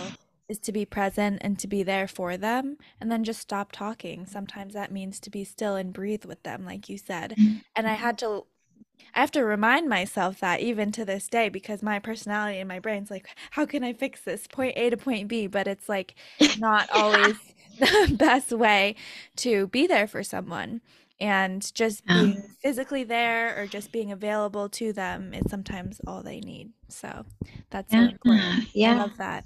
is 0.49 0.59
to 0.61 0.73
be 0.73 0.85
present 0.85 1.39
and 1.43 1.59
to 1.59 1.67
be 1.67 1.83
there 1.83 2.09
for 2.09 2.37
them 2.37 2.77
and 3.01 3.11
then 3.11 3.25
just 3.25 3.41
stop 3.41 3.71
talking. 3.73 4.27
Sometimes 4.27 4.75
that 4.75 4.93
means 4.93 5.21
to 5.21 5.31
be 5.31 5.45
still 5.45 5.77
and 5.77 5.93
breathe 5.93 6.25
with 6.25 6.43
them, 6.43 6.65
like 6.65 6.89
you 6.89 6.99
said. 6.99 7.35
Mm-hmm. 7.39 7.59
And 7.77 7.87
I 7.87 7.95
had 7.95 8.19
to 8.19 8.45
I 9.15 9.21
have 9.21 9.31
to 9.33 9.45
remind 9.45 9.89
myself 9.89 10.41
that 10.41 10.61
even 10.61 10.93
to 10.93 11.05
this 11.05 11.29
day 11.29 11.49
because 11.49 11.83
my 11.83 11.99
personality 11.99 12.59
and 12.59 12.69
my 12.69 12.79
brain's 12.79 13.11
like, 13.11 13.29
how 13.51 13.65
can 13.65 13.85
I 13.85 13.93
fix 13.93 14.21
this? 14.21 14.47
Point 14.47 14.75
A 14.77 14.91
to 14.91 14.97
point 14.97 15.29
B, 15.29 15.47
but 15.47 15.67
it's 15.67 15.89
like 15.89 16.15
not 16.59 16.89
always 16.91 17.37
the 17.79 18.17
best 18.19 18.53
way 18.53 18.97
to 19.37 19.67
be 19.69 19.87
there 19.87 20.07
for 20.07 20.23
someone. 20.23 20.81
And 21.21 21.75
just 21.75 22.07
being 22.07 22.41
physically 22.63 23.03
there 23.03 23.61
or 23.61 23.67
just 23.67 23.91
being 23.91 24.13
available 24.13 24.69
to 24.69 24.93
them 24.93 25.35
is 25.35 25.51
sometimes 25.51 26.01
all 26.07 26.23
they 26.23 26.39
need. 26.39 26.71
So 26.89 27.27
that's 27.71 27.93
so 27.93 27.99
Yeah. 27.99 28.09
important. 28.11 28.69
I 28.69 28.69
Yeah. 28.75 28.95
love 28.95 29.17
that. 29.19 29.45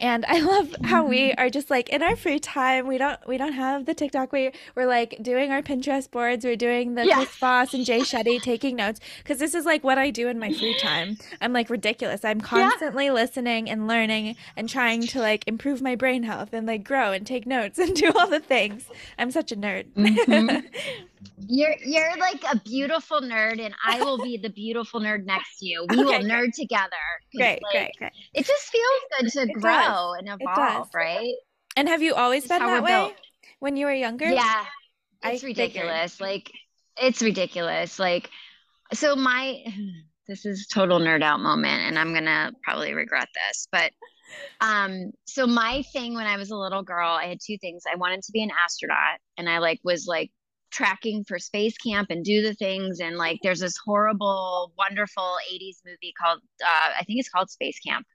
And 0.00 0.24
I 0.26 0.40
love 0.40 0.74
how 0.84 1.04
we 1.06 1.32
are 1.34 1.50
just 1.50 1.70
like 1.70 1.88
in 1.88 2.02
our 2.02 2.16
free 2.16 2.38
time, 2.38 2.86
we 2.86 2.98
don't 2.98 3.18
we 3.26 3.38
don't 3.38 3.52
have 3.52 3.86
the 3.86 3.94
TikTok. 3.94 4.32
We 4.32 4.52
we're 4.74 4.86
like 4.86 5.16
doing 5.22 5.50
our 5.50 5.62
Pinterest 5.62 6.10
boards, 6.10 6.44
we're 6.44 6.56
doing 6.56 6.94
the 6.94 7.06
Yeah. 7.06 7.16
Chris 7.16 7.36
Voss 7.36 7.74
and 7.74 7.84
Jay 7.84 8.02
Shetty 8.02 8.40
taking 8.40 8.76
notes 8.76 9.00
because 9.18 9.38
this 9.38 9.54
is 9.54 9.64
like 9.64 9.82
what 9.84 9.98
I 9.98 10.10
do 10.10 10.28
in 10.28 10.38
my 10.38 10.52
free 10.52 10.74
time. 10.74 11.18
I'm 11.40 11.52
like 11.52 11.70
ridiculous. 11.70 12.24
I'm 12.24 12.40
constantly 12.40 13.10
listening 13.10 13.68
and 13.70 13.86
learning 13.88 14.36
and 14.56 14.68
trying 14.68 15.06
to 15.08 15.20
like 15.20 15.44
improve 15.46 15.82
my 15.82 15.96
brain 15.96 16.22
health 16.22 16.52
and 16.52 16.66
like 16.66 16.84
grow 16.84 17.12
and 17.12 17.26
take 17.26 17.46
notes 17.46 17.78
and 17.78 17.94
do 18.02 18.12
all 18.14 18.28
the 18.28 18.40
things. 18.40 18.90
I'm 19.18 19.30
such 19.30 19.52
a 19.52 19.56
nerd. 19.56 19.86
Mhm. 19.94 20.62
You're 21.48 21.74
you're 21.84 22.16
like 22.18 22.42
a 22.50 22.58
beautiful 22.60 23.20
nerd, 23.20 23.60
and 23.60 23.74
I 23.84 24.02
will 24.02 24.18
be 24.18 24.36
the 24.36 24.50
beautiful 24.50 25.00
nerd 25.00 25.24
next 25.24 25.58
to 25.58 25.66
you. 25.66 25.86
We 25.88 25.96
will 26.04 26.08
Okay, 26.14 26.22
great. 26.22 26.32
nerd 26.32 26.52
together. 26.54 26.90
'Cause, 27.32 27.38
great, 27.38 27.62
like, 27.62 27.72
great, 27.72 27.90
great. 27.98 28.12
It 28.34 28.46
just 28.46 28.64
feels 28.68 29.00
good 29.20 29.32
to 29.32 29.42
It 29.50 29.52
grow 29.54 29.70
does. 29.72 30.14
and 30.18 30.28
evolve, 30.40 30.88
right? 30.94 31.34
And 31.76 31.88
have 31.88 32.02
you 32.02 32.14
always 32.14 32.44
It's 32.44 32.48
been 32.48 32.64
that 32.64 32.82
way 32.82 32.90
built. 32.90 33.14
when 33.60 33.76
you 33.76 33.86
were 33.86 33.92
younger? 33.94 34.26
Yeah. 34.26 34.64
it's 35.24 35.42
I 35.42 35.46
ridiculous. 35.46 36.12
Figured. 36.14 36.28
Like 36.30 36.52
it's 37.00 37.22
ridiculous. 37.22 37.98
Like 37.98 38.30
so 38.92 39.16
my 39.16 39.62
this 40.28 40.44
is 40.46 40.66
total 40.66 40.98
nerd 41.00 41.22
out 41.22 41.40
moment 41.40 41.82
and 41.82 41.98
I'm 41.98 42.12
gonna 42.14 42.52
probably 42.64 42.94
regret 42.94 43.28
this, 43.34 43.68
but 43.70 43.92
um 44.60 45.10
so 45.26 45.46
my 45.46 45.82
thing 45.92 46.14
when 46.14 46.26
I 46.26 46.36
was 46.36 46.50
a 46.50 46.56
little 46.56 46.82
girl, 46.82 47.10
I 47.10 47.26
had 47.26 47.38
two 47.44 47.58
things. 47.58 47.82
I 47.90 47.96
wanted 47.96 48.22
to 48.22 48.32
be 48.32 48.42
an 48.42 48.50
astronaut 48.64 49.18
and 49.36 49.48
I 49.48 49.58
like 49.58 49.80
was 49.84 50.06
like 50.06 50.30
tracking 50.76 51.24
for 51.24 51.38
space 51.38 51.76
camp 51.78 52.08
and 52.10 52.24
do 52.24 52.42
the 52.42 52.54
things 52.54 53.00
and 53.00 53.16
like 53.16 53.38
there's 53.42 53.60
this 53.60 53.76
horrible 53.82 54.72
wonderful 54.76 55.36
80s 55.52 55.76
movie 55.86 56.12
called 56.20 56.40
uh, 56.62 56.90
i 56.98 57.04
think 57.04 57.18
it's 57.18 57.30
called 57.30 57.48
space 57.50 57.78
camp 57.78 58.06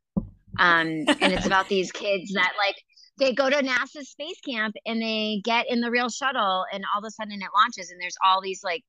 um, 0.60 1.06
and 1.22 1.34
it's 1.34 1.46
about 1.46 1.70
these 1.70 1.92
kids 1.92 2.34
that 2.34 2.52
like 2.58 2.76
they 3.18 3.34
go 3.34 3.50
to 3.50 3.56
NASA's 3.58 4.10
space 4.10 4.40
camp 4.42 4.76
and 4.86 5.02
they 5.02 5.42
get 5.44 5.70
in 5.70 5.80
the 5.80 5.92
real 5.92 6.10
shuttle 6.10 6.66
and 6.72 6.84
all 6.94 7.00
of 7.00 7.08
a 7.08 7.12
sudden 7.12 7.42
it 7.42 7.50
launches 7.56 7.92
and 7.92 8.02
there's 8.02 8.18
all 8.26 8.42
these 8.42 8.64
like 8.64 8.84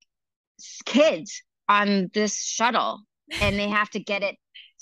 kids 0.85 1.43
on 1.69 2.11
this 2.15 2.37
shuttle 2.37 3.01
and 3.41 3.59
they 3.59 3.69
have 3.69 3.91
to 3.91 4.01
get 4.01 4.23
it 4.23 4.37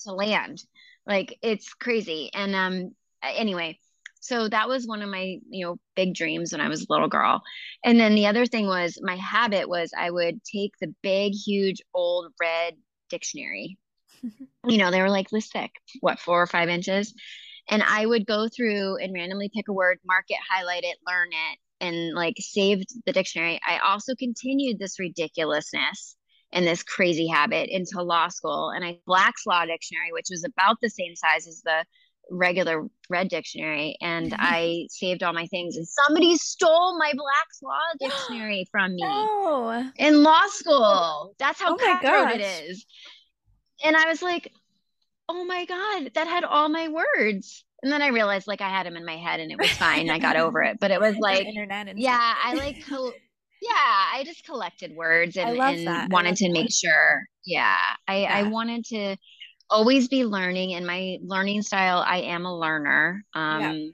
to 0.05 0.13
land. 0.13 0.63
Like 1.07 1.39
it's 1.43 1.75
crazy. 1.75 2.31
And 2.35 2.55
um 2.55 2.95
anyway, 3.23 3.79
so 4.21 4.49
that 4.49 4.69
was 4.69 4.87
one 4.87 5.03
of 5.03 5.09
my, 5.09 5.39
you 5.51 5.67
know, 5.67 5.77
big 5.97 6.15
dreams 6.15 6.53
when 6.53 6.61
I 6.61 6.69
was 6.69 6.83
a 6.83 6.87
little 6.91 7.09
girl. 7.09 7.43
And 7.85 7.99
then 7.99 8.15
the 8.15 8.27
other 8.27 8.47
thing 8.47 8.67
was 8.67 8.99
my 9.03 9.17
habit 9.17 9.69
was 9.69 9.93
I 9.97 10.11
would 10.11 10.43
take 10.45 10.73
the 10.81 10.95
big 11.03 11.33
huge 11.33 11.81
old 11.95 12.33
red 12.41 12.75
dictionary. 13.09 13.79
you 14.67 14.79
know, 14.79 14.91
they 14.91 15.01
were 15.01 15.11
like 15.11 15.31
this 15.31 15.49
thick, 15.49 15.73
what, 16.01 16.21
4 16.21 16.43
or 16.43 16.47
5 16.47 16.69
inches 16.69 17.15
and 17.71 17.83
I 17.85 18.05
would 18.05 18.27
go 18.27 18.49
through 18.49 18.97
and 18.97 19.15
randomly 19.15 19.51
pick 19.55 19.69
a 19.69 19.73
word, 19.73 19.99
mark 20.05 20.27
it, 20.29 20.39
highlight 20.49 20.83
it, 20.83 20.99
learn 21.07 21.29
it, 21.29 21.59
and 21.81 22.15
like 22.15 22.35
saved 22.39 22.89
the 23.07 23.13
dictionary. 23.13 23.61
I 23.67 23.79
also 23.79 24.15
continued 24.17 24.79
this 24.79 24.99
ridiculousness 24.99 26.17
and 26.53 26.67
this 26.67 26.83
crazy 26.83 27.29
habit 27.29 27.71
into 27.71 28.03
law 28.03 28.29
school. 28.29 28.71
And 28.71 28.85
I 28.85 28.99
Black's 29.07 29.47
Law 29.47 29.65
Dictionary, 29.65 30.13
which 30.13 30.27
was 30.31 30.45
about 30.45 30.79
the 30.83 30.91
same 30.91 31.15
size 31.15 31.47
as 31.47 31.63
the 31.65 31.85
regular 32.31 32.87
red 33.09 33.29
dictionary. 33.29 33.97
And 34.01 34.35
I 34.39 34.87
saved 34.91 35.23
all 35.23 35.33
my 35.33 35.47
things. 35.47 35.77
And 35.77 35.87
somebody 35.87 36.37
stole 36.37 36.99
my 36.99 37.13
Black's 37.13 37.63
Law 37.63 37.79
Dictionary 38.01 38.67
from 38.71 38.95
me 38.95 39.03
oh. 39.05 39.91
in 39.97 40.23
law 40.23 40.47
school. 40.49 41.35
That's 41.39 41.61
how 41.61 41.75
oh 41.75 41.77
cutthroat 41.77 42.41
it 42.41 42.69
is. 42.69 42.87
And 43.85 43.97
I 43.97 44.09
was 44.09 44.23
like, 44.23 44.53
oh 45.29 45.45
my 45.45 45.65
God, 45.65 46.11
that 46.15 46.27
had 46.27 46.45
all 46.45 46.69
my 46.69 46.89
words. 46.89 47.65
And 47.83 47.91
then 47.91 48.03
I 48.03 48.09
realized 48.09 48.47
like 48.47 48.61
I 48.61 48.69
had 48.69 48.85
them 48.85 48.97
in 48.97 49.07
my 49.07 49.17
head 49.17 49.41
and 49.41 49.51
it 49.51 49.59
was 49.59 49.71
fine. 49.71 50.11
I 50.11 50.19
got 50.19 50.37
over 50.37 50.63
it. 50.63 50.79
But 50.81 50.91
it 50.91 51.01
was 51.01 51.17
like, 51.21 51.47
internet 51.47 51.89
and 51.89 51.99
yeah, 51.99 52.35
I 52.43 52.55
like, 52.55 52.85
co- 52.87 53.13
yeah, 53.63 53.73
I 53.73 54.23
just 54.25 54.45
collected 54.45 54.95
words 54.95 55.37
and, 55.37 55.59
and 55.59 56.13
wanted 56.13 56.37
to 56.37 56.51
make 56.51 56.73
sure. 56.73 57.23
Yeah, 57.45 57.77
I, 58.07 58.23
yeah. 58.23 58.37
I 58.37 58.43
wanted 58.45 58.85
to 58.87 59.17
always 59.71 60.09
be 60.09 60.25
learning. 60.25 60.75
And 60.75 60.87
my 60.87 61.19
learning 61.23 61.63
style, 61.63 62.05
I 62.07 62.19
am 62.19 62.45
a 62.45 62.59
learner. 62.59 63.25
Um, 63.35 63.61
yeah. 63.61 63.91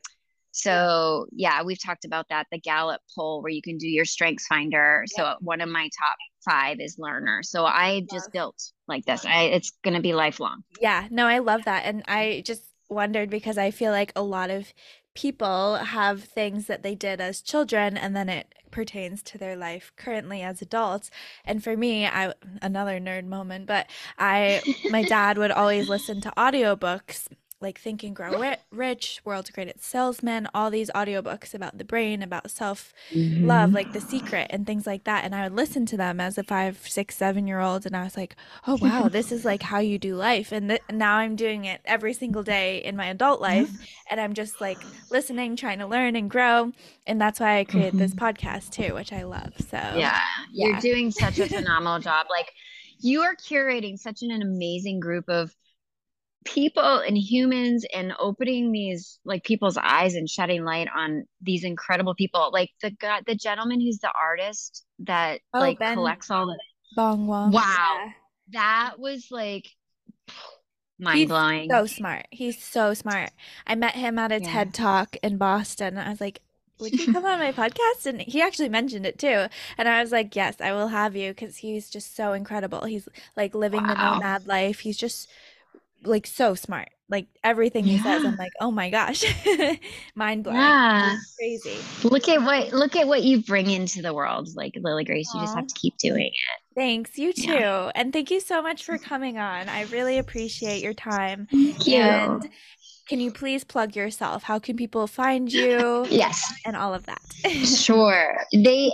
So 0.52 1.26
yeah, 1.32 1.62
we've 1.62 1.82
talked 1.82 2.06
about 2.06 2.26
that. 2.30 2.46
The 2.50 2.58
Gallup 2.58 3.02
poll 3.14 3.42
where 3.42 3.52
you 3.52 3.60
can 3.60 3.76
do 3.76 3.86
your 3.86 4.06
strengths 4.06 4.46
finder. 4.46 5.04
So 5.06 5.34
one 5.40 5.60
of 5.60 5.68
my 5.68 5.90
top 6.00 6.16
five 6.46 6.78
is 6.80 6.96
learner. 6.98 7.42
So 7.42 7.66
I 7.66 8.06
just 8.10 8.32
built 8.32 8.72
like 8.88 9.04
this. 9.04 9.26
I 9.26 9.42
it's 9.42 9.72
gonna 9.84 10.00
be 10.00 10.14
lifelong. 10.14 10.62
Yeah, 10.80 11.08
no, 11.10 11.26
I 11.26 11.40
love 11.40 11.64
that. 11.66 11.84
And 11.84 12.02
I 12.08 12.42
just 12.46 12.62
wondered 12.88 13.28
because 13.28 13.58
I 13.58 13.70
feel 13.70 13.92
like 13.92 14.12
a 14.16 14.22
lot 14.22 14.48
of 14.48 14.72
people 15.16 15.76
have 15.76 16.22
things 16.22 16.66
that 16.66 16.82
they 16.82 16.94
did 16.94 17.20
as 17.20 17.40
children 17.40 17.96
and 17.96 18.14
then 18.14 18.28
it 18.28 18.54
pertains 18.70 19.22
to 19.22 19.38
their 19.38 19.56
life 19.56 19.90
currently 19.96 20.42
as 20.42 20.60
adults. 20.60 21.10
And 21.44 21.64
for 21.64 21.76
me 21.76 22.06
i 22.06 22.32
another 22.62 23.00
nerd 23.00 23.26
moment 23.26 23.66
but 23.66 23.86
i 24.18 24.62
my 24.90 25.02
dad 25.02 25.38
would 25.38 25.50
always 25.50 25.88
listen 25.88 26.20
to 26.20 26.32
audiobooks 26.36 27.28
like 27.60 27.80
Think 27.80 28.02
and 28.02 28.14
Grow 28.14 28.54
Rich, 28.70 29.22
World's 29.24 29.50
Greatest 29.50 29.82
Salesman, 29.82 30.46
all 30.52 30.70
these 30.70 30.90
audiobooks 30.90 31.54
about 31.54 31.78
the 31.78 31.84
brain, 31.84 32.22
about 32.22 32.50
self 32.50 32.92
love, 33.14 33.68
mm-hmm. 33.68 33.74
like 33.74 33.92
The 33.92 34.00
Secret, 34.00 34.48
and 34.50 34.66
things 34.66 34.86
like 34.86 35.04
that. 35.04 35.24
And 35.24 35.34
I 35.34 35.44
would 35.44 35.56
listen 35.56 35.86
to 35.86 35.96
them 35.96 36.20
as 36.20 36.36
a 36.36 36.42
five, 36.42 36.78
six, 36.86 37.16
seven 37.16 37.46
year 37.46 37.60
old. 37.60 37.86
And 37.86 37.96
I 37.96 38.04
was 38.04 38.16
like, 38.16 38.36
oh, 38.66 38.78
wow, 38.80 39.08
this 39.10 39.32
is 39.32 39.44
like 39.44 39.62
how 39.62 39.78
you 39.78 39.98
do 39.98 40.16
life. 40.16 40.52
And 40.52 40.68
th- 40.68 40.82
now 40.90 41.16
I'm 41.16 41.34
doing 41.34 41.64
it 41.64 41.80
every 41.86 42.12
single 42.12 42.42
day 42.42 42.78
in 42.78 42.94
my 42.94 43.06
adult 43.06 43.40
life. 43.40 43.70
And 44.10 44.20
I'm 44.20 44.34
just 44.34 44.60
like 44.60 44.78
listening, 45.10 45.56
trying 45.56 45.78
to 45.78 45.86
learn 45.86 46.14
and 46.14 46.28
grow. 46.28 46.72
And 47.06 47.20
that's 47.20 47.40
why 47.40 47.58
I 47.58 47.64
created 47.64 47.94
mm-hmm. 47.94 47.98
this 47.98 48.14
podcast 48.14 48.70
too, 48.70 48.94
which 48.94 49.12
I 49.12 49.22
love. 49.22 49.54
So, 49.70 49.78
yeah, 49.78 50.20
yeah, 50.52 50.68
you're 50.68 50.80
doing 50.80 51.10
such 51.10 51.38
a 51.38 51.46
phenomenal 51.48 52.00
job. 52.00 52.26
Like, 52.28 52.52
you 52.98 53.22
are 53.22 53.34
curating 53.34 53.98
such 53.98 54.22
an 54.22 54.42
amazing 54.42 55.00
group 55.00 55.28
of 55.28 55.54
people 56.46 56.98
and 56.98 57.16
humans 57.16 57.84
and 57.94 58.12
opening 58.18 58.72
these 58.72 59.18
like 59.24 59.44
people's 59.44 59.76
eyes 59.76 60.14
and 60.14 60.28
shedding 60.28 60.64
light 60.64 60.88
on 60.94 61.24
these 61.42 61.64
incredible 61.64 62.14
people 62.14 62.50
like 62.52 62.70
the 62.80 62.90
guy 62.90 63.20
the 63.26 63.34
gentleman 63.34 63.80
who's 63.80 63.98
the 63.98 64.10
artist 64.18 64.84
that 65.00 65.40
oh, 65.52 65.60
like 65.60 65.78
ben 65.78 65.94
collects 65.94 66.30
all 66.30 66.46
the 66.46 66.58
Bong 66.94 67.26
wow 67.26 67.50
yeah. 67.52 68.12
that 68.52 68.94
was 68.98 69.26
like 69.30 69.66
mind 70.98 71.28
blowing 71.28 71.68
so 71.68 71.84
smart 71.84 72.26
he's 72.30 72.62
so 72.62 72.94
smart 72.94 73.30
i 73.66 73.74
met 73.74 73.94
him 73.94 74.18
at 74.18 74.32
a 74.32 74.40
yeah. 74.40 74.50
ted 74.50 74.72
talk 74.72 75.16
in 75.22 75.36
boston 75.36 75.98
i 75.98 76.08
was 76.08 76.20
like 76.20 76.40
would 76.78 76.92
you 76.92 77.12
come 77.12 77.24
on 77.24 77.38
my 77.38 77.52
podcast? 77.56 78.04
And 78.06 78.20
he 78.20 78.42
actually 78.42 78.68
mentioned 78.68 79.06
it 79.06 79.18
too. 79.18 79.46
And 79.78 79.88
I 79.88 80.02
was 80.02 80.12
like, 80.12 80.36
yes, 80.36 80.56
I 80.60 80.72
will 80.72 80.88
have 80.88 81.16
you 81.16 81.30
because 81.30 81.56
he's 81.56 81.88
just 81.88 82.14
so 82.14 82.32
incredible. 82.34 82.84
He's 82.84 83.08
like 83.36 83.54
living 83.54 83.82
wow. 83.82 83.94
the 83.94 83.94
nomad 83.94 84.46
life. 84.46 84.80
He's 84.80 84.96
just 84.96 85.28
like 86.06 86.26
so 86.26 86.54
smart. 86.54 86.88
Like 87.08 87.28
everything 87.44 87.84
he 87.84 87.98
says, 87.98 88.24
I'm 88.24 88.34
like, 88.36 88.50
oh 88.60 88.72
my 88.72 88.90
gosh, 88.90 89.24
mind 90.16 90.42
blowing. 90.42 90.58
Yeah, 90.58 91.16
crazy. 91.38 91.76
Look 92.02 92.28
at 92.28 92.42
what 92.42 92.72
look 92.72 92.96
at 92.96 93.06
what 93.06 93.22
you 93.22 93.44
bring 93.44 93.70
into 93.70 94.02
the 94.02 94.12
world, 94.12 94.48
like 94.56 94.72
Lily 94.82 95.04
Grace. 95.04 95.30
You 95.32 95.40
just 95.40 95.54
have 95.54 95.68
to 95.68 95.74
keep 95.74 95.96
doing 95.98 96.26
it. 96.26 96.32
Thanks, 96.74 97.16
you 97.16 97.32
too, 97.32 97.52
yeah. 97.52 97.92
and 97.94 98.12
thank 98.12 98.32
you 98.32 98.40
so 98.40 98.60
much 98.60 98.84
for 98.84 98.98
coming 98.98 99.38
on. 99.38 99.68
I 99.68 99.82
really 99.84 100.18
appreciate 100.18 100.82
your 100.82 100.94
time. 100.94 101.46
Thank 101.50 101.86
you. 101.86 102.00
And 102.00 102.50
can 103.08 103.20
you 103.20 103.30
please 103.30 103.62
plug 103.62 103.94
yourself? 103.94 104.42
How 104.42 104.58
can 104.58 104.76
people 104.76 105.06
find 105.06 105.50
you? 105.52 106.06
Yes, 106.10 106.42
and 106.64 106.76
all 106.76 106.92
of 106.92 107.06
that. 107.06 107.22
sure. 107.64 108.36
They 108.52 108.90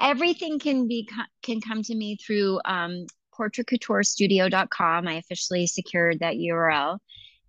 everything 0.00 0.60
can 0.60 0.86
be 0.86 1.08
can 1.42 1.60
come 1.60 1.82
to 1.82 1.94
me 1.94 2.16
through 2.16 2.60
um, 2.64 3.06
portraitcouturestudio.com. 3.38 5.08
I 5.08 5.14
officially 5.14 5.66
secured 5.66 6.20
that 6.20 6.34
URL. 6.34 6.98